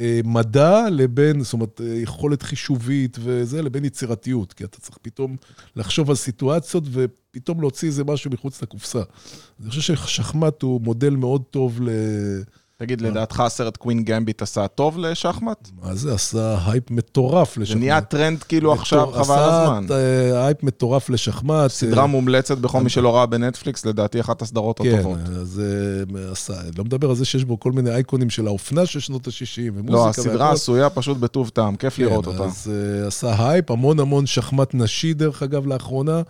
אה, 0.00 0.20
מדע 0.24 0.90
לבין, 0.90 1.40
זאת 1.40 1.52
אומרת, 1.52 1.80
אה, 1.80 1.94
יכולת 1.94 2.42
חישובית 2.42 3.18
וזה, 3.20 3.62
לבין 3.62 3.84
יצירתיות. 3.84 4.52
כי 4.52 4.64
אתה 4.64 4.80
צריך 4.80 4.98
פתאום 5.02 5.36
לחשוב 5.76 6.10
על 6.10 6.16
סיטואציות 6.16 6.84
ופתאום 6.92 7.60
להוציא 7.60 7.88
איזה 7.88 8.04
משהו 8.04 8.30
מחוץ 8.30 8.62
לקופסה. 8.62 9.02
אני 9.60 9.70
חושב 9.70 9.96
ששחמט 9.96 10.62
הוא 10.62 10.80
מודל 10.80 11.16
מאוד 11.16 11.42
טוב 11.50 11.80
ל... 11.82 11.88
תגיד, 12.78 13.00
לדעתך 13.00 13.40
הסרט 13.40 13.76
Queen's 13.76 14.04
Gambit 14.04 14.42
עשה 14.42 14.68
טוב 14.68 14.98
לשחמט? 14.98 15.68
מה 15.82 15.94
זה? 15.94 16.14
עשה 16.14 16.58
הייפ 16.66 16.90
מטורף 16.90 17.56
לשחמט. 17.56 17.74
זה 17.74 17.78
נהיה 17.78 18.00
טרנד 18.00 18.42
כאילו 18.42 18.72
עכשיו, 18.72 19.06
חבל 19.12 19.38
הזמן. 19.38 19.84
עשה 19.84 19.94
אה, 19.94 20.46
הייפ 20.46 20.62
מטורף 20.62 21.10
לשחמט. 21.10 21.70
סדרה 21.70 22.02
אה, 22.02 22.06
מומלצת 22.06 22.58
בכל 22.58 22.82
מי 22.82 22.90
שלא 22.90 23.16
ראה 23.16 23.26
בנטפליקס, 23.26 23.86
לדעתי 23.86 24.20
אחת 24.20 24.42
הסדרות 24.42 24.80
הטובות. 24.80 25.18
כן, 25.26 25.32
אז 25.32 25.62
אה, 26.16 26.32
עשה, 26.32 26.54
לא 26.78 26.84
מדבר 26.84 27.10
על 27.10 27.16
זה 27.16 27.24
שיש 27.24 27.44
בו 27.44 27.60
כל 27.60 27.72
מיני 27.72 27.90
אייקונים 27.90 28.30
של 28.30 28.46
האופנה 28.46 28.86
של 28.86 29.00
שנות 29.00 29.26
ה-60, 29.26 29.90
לא, 29.92 30.08
הסדרה 30.08 30.50
עשויה 30.50 30.90
פשוט 30.90 31.16
בטוב 31.16 31.48
טעם, 31.48 31.76
כיף 31.76 31.98
לראות 31.98 32.24
כן, 32.24 32.30
אותה. 32.30 32.44
אז 32.44 32.70
עשה 33.06 33.48
הייפ, 33.48 33.70
המון 33.70 34.00
המון 34.00 34.26
שחמט 34.26 34.74
נשי, 34.74 35.14
דרך 35.14 35.42
אגב, 35.42 35.66
לאחרונה. 35.66 36.22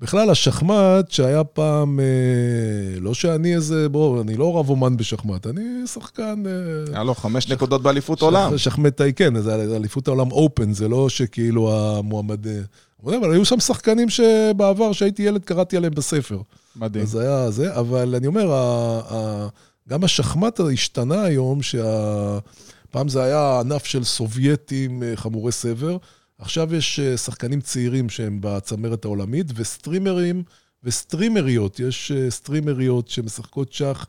בכלל, 0.00 0.30
השחמט 0.30 1.10
שהיה 1.10 1.44
פעם, 1.44 2.00
אה, 2.00 3.00
לא 3.00 3.14
שאני 3.14 3.54
איזה, 3.54 3.88
בוא, 3.88 4.20
אני 4.20 4.36
לא 4.36 4.58
רב 4.58 4.70
אומן 4.70 4.96
בשחמט, 4.96 5.46
אני 5.46 5.86
שחקן... 5.86 6.42
אה, 6.46 6.94
היה 6.94 7.04
לו 7.04 7.14
חמש 7.14 7.44
שח... 7.44 7.52
נקודות 7.52 7.82
באליפות 7.82 8.18
שח... 8.18 8.24
עולם. 8.24 8.58
שחמטאי, 8.58 9.12
כן, 9.12 9.40
זה 9.40 9.76
אליפות 9.76 10.08
העולם 10.08 10.32
open, 10.32 10.72
זה 10.72 10.88
לא 10.88 11.08
שכאילו 11.08 11.72
המועמד... 11.72 12.46
אה, 12.46 12.60
אבל 13.06 13.32
היו 13.32 13.44
שם 13.44 13.60
שחקנים 13.60 14.08
שבעבר, 14.10 14.92
כשהייתי 14.92 15.22
ילד, 15.22 15.44
קראתי 15.44 15.76
עליהם 15.76 15.94
בספר. 15.94 16.38
מדהים. 16.76 17.04
אז 17.04 17.14
היה 17.14 17.50
זה, 17.50 17.76
אבל 17.76 18.14
אני 18.14 18.26
אומר, 18.26 18.52
ה, 18.52 19.00
ה, 19.10 19.48
גם 19.88 20.04
השחמט 20.04 20.60
השתנה 20.60 21.22
היום, 21.22 21.62
שפעם 21.62 23.08
זה 23.08 23.22
היה 23.22 23.60
ענף 23.60 23.84
של 23.84 24.04
סובייטים 24.04 25.02
חמורי 25.14 25.52
סבר, 25.52 25.96
עכשיו 26.38 26.74
יש 26.74 27.00
אה, 27.00 27.16
שחקנים 27.16 27.60
צעירים 27.60 28.08
שהם 28.08 28.38
בצמרת 28.40 29.04
העולמית, 29.04 29.46
וסטרימרים 29.54 30.42
וסטרימריות. 30.84 31.80
יש 31.80 32.12
אה, 32.12 32.30
סטרימריות 32.30 33.08
שמשחקות 33.08 33.72
שח 33.72 34.06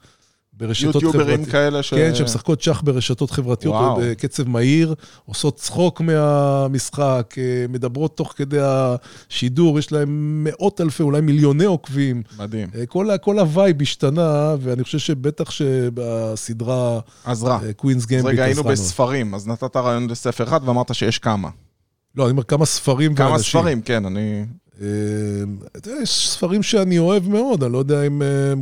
ברשתות 0.58 0.94
חברתיות. 0.96 1.14
יוטיוברים 1.14 1.46
כאלה 1.46 1.84
ש... 1.84 1.94
כן, 1.94 2.16
שמשחקות 2.16 2.62
שח 2.62 2.82
ברשתות 2.82 3.32
חברתיות, 3.32 3.74
וואו. 3.74 4.00
בקצב 4.02 4.48
מהיר, 4.48 4.96
עושות 5.26 5.58
צחוק 5.58 6.02
מהמשחק, 6.02 7.36
אה, 7.38 7.66
מדברות 7.70 8.18
תוך 8.18 8.34
כדי 8.36 8.58
השידור, 8.62 9.80
יש 9.80 9.92
להם 9.92 10.44
מאות 10.44 10.82
אלפי, 10.82 11.04
אולי 11.04 11.22
מיליוני 11.22 11.66
עוקבים. 11.66 12.24
מדהים. 12.40 12.70
כל, 12.88 13.08
כל 13.22 13.40
ה 13.40 13.48
vibe 13.48 13.82
השתנה, 13.82 14.56
ואני 14.60 14.84
חושב 14.84 14.98
שבטח 14.98 15.52
שבסדרה... 15.52 17.00
עזרה. 17.26 17.60
Queen's 17.76 18.06
Gambit 18.06 18.34
עזרה. 18.34 18.46
אז 18.46 18.50
רגע, 18.50 18.62
היינו 18.62 18.64
בספרים, 18.64 19.36
אז 19.36 19.48
נתת 19.48 19.76
רעיון 19.76 20.10
לספר 20.10 20.44
אחד 20.44 20.60
ואמרת 20.66 20.96
שיש 20.96 21.20
כמה. 21.20 21.50
לא, 22.16 22.24
אני 22.24 22.32
אומר 22.32 22.44
כמה 22.44 22.66
ספרים 22.66 23.16
כמה 23.16 23.32
ואנשים. 23.32 23.52
כמה 23.52 23.62
ספרים, 23.62 23.82
כן, 23.82 24.06
אני... 24.06 24.46
אה, 24.82 24.88
אתה 25.78 25.90
יודע, 25.90 26.02
יש 26.02 26.30
ספרים 26.30 26.64
שאני 26.64 27.00
אוהב 27.00 27.28
מאוד, 27.30 27.64
אני 27.64 27.74
לא 27.74 27.78
יודע 27.78 28.08
אם... 28.08 28.22
אה, 28.22 28.54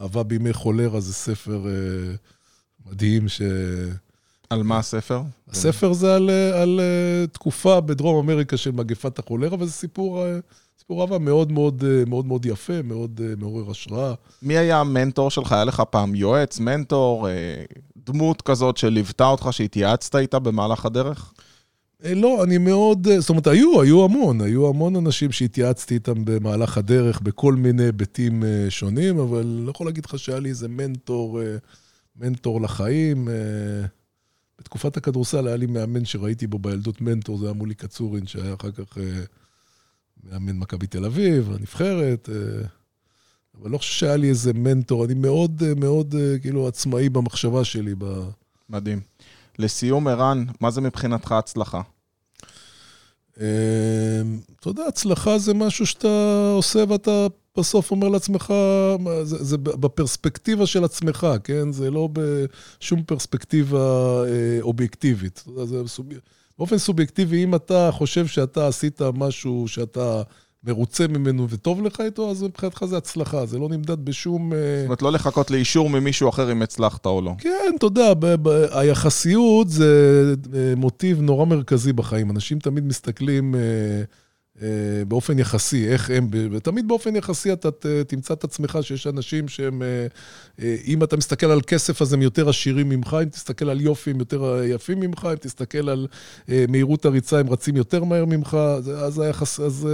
אהבה 0.00 0.22
בימי 0.22 0.52
חולרה 0.52 1.00
זה 1.00 1.14
ספר 1.14 1.66
אה, 1.66 2.14
מדהים 2.86 3.28
ש... 3.28 3.42
על 4.50 4.62
מה 4.62 4.78
הספר? 4.78 5.22
הספר 5.48 5.92
זה 5.92 6.16
על, 6.16 6.30
על 6.62 6.80
תקופה 7.32 7.80
בדרום 7.80 8.18
אמריקה 8.18 8.56
של 8.56 8.70
מגפת 8.70 9.18
החולרה, 9.18 9.56
וזה 9.60 9.72
סיפור, 9.72 10.24
סיפור 10.78 11.00
אהבה 11.00 11.18
מאוד 11.18 11.52
מאוד 11.52 11.84
מאוד 12.06 12.26
מאוד 12.26 12.46
יפה, 12.46 12.82
מאוד 12.84 13.20
מעורר 13.38 13.70
השראה. 13.70 14.14
מי 14.42 14.58
היה 14.58 14.80
המנטור 14.80 15.30
שלך? 15.30 15.52
היה 15.52 15.64
לך 15.64 15.82
פעם 15.90 16.14
יועץ, 16.14 16.60
מנטור, 16.60 17.28
דמות 17.96 18.42
כזאת 18.42 18.76
שליוותה 18.76 19.26
אותך, 19.26 19.48
שהתייעצת 19.50 20.16
איתה 20.16 20.38
במהלך 20.38 20.86
הדרך? 20.86 21.32
אה, 22.04 22.14
לא, 22.14 22.44
אני 22.44 22.58
מאוד, 22.58 23.06
אה, 23.06 23.20
זאת 23.20 23.30
אומרת, 23.30 23.46
היו, 23.46 23.82
היו 23.82 24.04
המון, 24.04 24.40
היו 24.40 24.68
המון 24.68 24.96
אנשים 24.96 25.32
שהתייעצתי 25.32 25.94
איתם 25.94 26.24
במהלך 26.24 26.78
הדרך 26.78 27.20
בכל 27.20 27.54
מיני 27.54 27.82
היבטים 27.82 28.44
אה, 28.44 28.66
שונים, 28.68 29.18
אבל 29.18 29.44
לא 29.46 29.70
יכול 29.70 29.86
להגיד 29.86 30.04
לך 30.06 30.18
שהיה 30.18 30.40
לי 30.40 30.48
איזה 30.48 30.68
מנטור, 30.68 31.40
מנטור 32.16 32.60
לחיים. 32.60 33.28
בתקופת 34.58 34.96
הכדורסל 34.96 35.46
היה 35.46 35.56
לי 35.56 35.66
מאמן 35.66 36.04
שראיתי 36.04 36.46
בו 36.46 36.58
בילדות 36.58 37.00
מנטור, 37.00 37.38
זה 37.38 37.46
היה 37.46 37.54
מולי 37.54 37.74
קצורין, 37.74 38.26
שהיה 38.26 38.54
אחר 38.54 38.70
כך 38.70 38.98
מאמן 40.24 40.56
מכבי 40.56 40.86
תל 40.86 41.04
אביב, 41.04 41.52
הנבחרת. 41.52 42.28
אבל 43.60 43.70
לא 43.70 43.78
חושב 43.78 43.92
שהיה 43.92 44.16
לי 44.16 44.28
איזה 44.28 44.52
מנטור, 44.52 45.04
אני 45.04 45.14
מאוד 45.14 45.62
מאוד 45.76 46.14
כאילו 46.42 46.68
עצמאי 46.68 47.08
במחשבה 47.08 47.64
שלי. 47.64 47.94
מדהים. 48.68 49.07
לסיום, 49.58 50.08
ערן, 50.08 50.44
מה 50.60 50.70
זה 50.70 50.80
מבחינתך 50.80 51.32
הצלחה? 51.32 51.80
אמ, 53.40 53.44
אתה 54.60 54.68
יודע, 54.68 54.82
הצלחה 54.88 55.38
זה 55.38 55.54
משהו 55.54 55.86
שאתה 55.86 56.50
עושה 56.54 56.84
ואתה 56.88 57.26
בסוף 57.58 57.90
אומר 57.90 58.08
לעצמך, 58.08 58.54
זה, 59.22 59.58
בפרספקטיבה 59.58 60.66
של 60.66 60.84
עצמך, 60.84 61.26
כן? 61.44 61.72
זה 61.72 61.90
לא 61.90 62.08
בשום 62.12 63.02
פרספקטיבה 63.02 63.78
אה, 64.26 64.58
אובייקטיבית. 64.60 65.44
באופן 66.58 66.78
סובייקטיבי, 66.78 67.44
אם 67.44 67.54
אתה 67.54 67.90
חושב 67.92 68.26
שאתה 68.26 68.68
עשית 68.68 69.00
משהו 69.14 69.68
שאתה 69.68 70.22
מרוצה 70.68 71.06
ממנו 71.06 71.46
וטוב 71.50 71.82
לך 71.82 72.00
איתו, 72.00 72.30
אז 72.30 72.42
מבחינתך 72.42 72.84
זה 72.84 72.96
הצלחה, 72.96 73.46
זה 73.46 73.58
לא 73.58 73.68
נמדד 73.68 74.04
בשום... 74.04 74.52
אה, 74.52 74.58
זאת 74.78 74.84
אומרת, 74.84 75.02
לא 75.02 75.12
לחכות 75.12 75.50
לאישור 75.50 75.90
ממישהו 75.90 76.28
אחר 76.28 76.52
אם 76.52 76.62
הצלחת 76.62 77.06
או 77.06 77.20
לא. 77.20 77.32
כן, 77.38 77.72
אתה 77.78 77.86
יודע, 77.86 78.12
היחסיות 78.72 79.68
זה 79.68 80.34
אה, 80.54 80.74
מוטיב 80.76 81.20
נורא 81.20 81.44
מרכזי 81.44 81.92
בחיים. 81.92 82.30
אנשים 82.30 82.58
תמיד 82.58 82.84
מסתכלים... 82.84 83.54
אה, 84.62 85.04
באופן 85.08 85.38
יחסי, 85.38 85.88
איך 85.88 86.10
הם, 86.10 86.28
ותמיד 86.52 86.88
באופן 86.88 87.16
יחסי 87.16 87.52
אתה 87.52 87.68
תמצא 88.06 88.34
את 88.34 88.44
עצמך 88.44 88.78
שיש 88.82 89.06
אנשים 89.06 89.48
שהם, 89.48 89.82
אה, 89.82 90.06
אה, 90.62 90.76
אם 90.86 91.02
אתה 91.02 91.16
מסתכל 91.16 91.46
על 91.46 91.60
כסף 91.66 92.02
אז 92.02 92.12
הם 92.12 92.22
יותר 92.22 92.48
עשירים 92.48 92.88
ממך, 92.88 93.16
אם 93.22 93.28
תסתכל 93.28 93.70
על 93.70 93.80
יופי 93.80 94.10
הם 94.10 94.18
יותר 94.18 94.62
יפים 94.64 95.00
ממך, 95.00 95.28
אם 95.30 95.36
תסתכל 95.36 95.88
על 95.88 96.06
מהירות 96.68 97.04
הריצה 97.04 97.38
הם 97.38 97.50
רצים 97.50 97.76
יותר 97.76 98.04
מהר 98.04 98.24
ממך, 98.24 98.54
אז, 98.54 99.18
היחס, 99.18 99.60
אז 99.60 99.88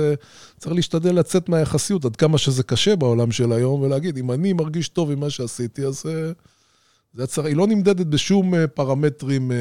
צריך 0.59 0.75
להשתדל 0.75 1.15
לצאת 1.15 1.49
מהיחסיות 1.49 2.05
עד 2.05 2.17
כמה 2.17 2.39
שזה 2.39 2.62
קשה 2.62 2.97
בעולם 2.97 3.33
של 3.33 3.53
היום, 3.53 3.81
ולהגיד, 3.81 4.19
אם 4.19 4.33
אני 4.33 4.53
מרגיש 4.53 4.89
טוב 4.89 5.11
עם 5.11 5.21
מה 5.21 5.31
שעשיתי, 5.31 5.87
אז... 5.87 6.03
זה 7.17 7.43
היא 7.45 7.57
לא 7.57 7.67
נמדדת 7.67 8.07
בשום 8.07 8.55
פרמטרים 8.75 9.53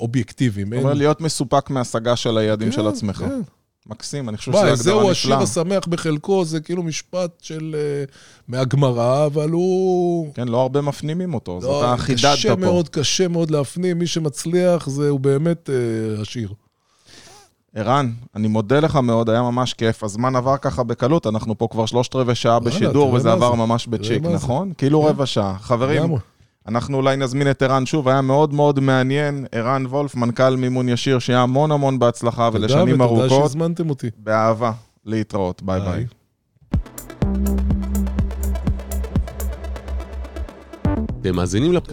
אובייקטיביים. 0.00 0.74
זאת 0.74 0.82
אומרת, 0.82 0.96
להיות 0.96 1.20
מסופק 1.20 1.70
מהשגה 1.70 2.16
של 2.16 2.38
היעדים 2.38 2.70
כן, 2.70 2.76
של 2.76 2.86
עצמך. 2.86 3.16
כן. 3.16 3.40
מקסים, 3.86 4.28
אני 4.28 4.36
חושב 4.36 4.52
שזו 4.52 4.60
הגדרה 4.60 4.72
נפלאה. 4.74 4.84
זהו 4.84 5.10
השיר 5.10 5.38
השמח 5.38 5.86
בחלקו, 5.86 6.44
זה 6.44 6.60
כאילו 6.60 6.82
משפט 6.82 7.30
של... 7.42 7.76
uh, 8.08 8.12
מהגמרא, 8.48 9.26
אבל 9.26 9.50
הוא... 9.50 10.34
כן, 10.34 10.48
לא 10.48 10.60
הרבה 10.60 10.80
מפנימים 10.80 11.34
אותו, 11.34 11.58
אז 11.58 11.64
לא, 11.64 11.84
אתה 11.84 12.02
חידדת 12.02 12.22
פה. 12.22 12.32
קשה 12.32 12.56
מאוד, 12.56 12.88
קשה 12.88 13.28
מאוד 13.28 13.50
להפנים, 13.50 13.98
מי 13.98 14.06
שמצליח 14.06 14.88
זה 14.88 15.08
הוא 15.08 15.20
באמת 15.20 15.70
uh, 16.18 16.22
השיר. 16.22 16.52
ערן, 17.74 18.12
אני 18.34 18.48
מודה 18.48 18.80
לך 18.80 18.96
מאוד, 18.96 19.30
היה 19.30 19.42
ממש 19.42 19.74
כיף. 19.74 20.04
הזמן 20.04 20.36
עבר 20.36 20.56
ככה 20.56 20.82
בקלות, 20.82 21.26
אנחנו 21.26 21.58
פה 21.58 21.68
כבר 21.70 21.86
שלושת 21.86 22.14
רבעי 22.14 22.34
שעה 22.34 22.60
בשידור, 22.60 23.12
וזה 23.12 23.32
עבר 23.32 23.54
ממש 23.54 23.86
בצ'יק, 23.86 24.22
נכון? 24.22 24.72
כאילו 24.78 25.02
כן. 25.02 25.08
רבע 25.08 25.26
שעה. 25.26 25.56
חברים, 25.60 26.14
אנחנו 26.68 26.96
אולי 26.96 27.16
נזמין 27.16 27.50
את 27.50 27.62
ערן 27.62 27.86
שוב, 27.86 28.08
היה 28.08 28.20
מאוד 28.20 28.54
מאוד 28.54 28.80
מעניין. 28.80 29.46
ערן 29.52 29.86
וולף, 29.86 30.14
מנכ"ל 30.14 30.56
מימון 30.56 30.88
ישיר, 30.88 31.18
שיהיה 31.18 31.40
המון 31.40 31.72
המון 31.72 31.98
בהצלחה 31.98 32.50
ולשנים 32.52 33.02
ארוכות. 33.02 33.18
תודה 33.18 33.34
ותודה 33.34 33.48
שהזמנתם 33.48 33.90
אותי. 33.90 34.10
באהבה. 34.18 34.72
להתראות, 35.06 35.62
ביי 35.62 35.80
ביי. 35.80 36.06
אתם 41.20 41.36
מאזינים 41.36 41.72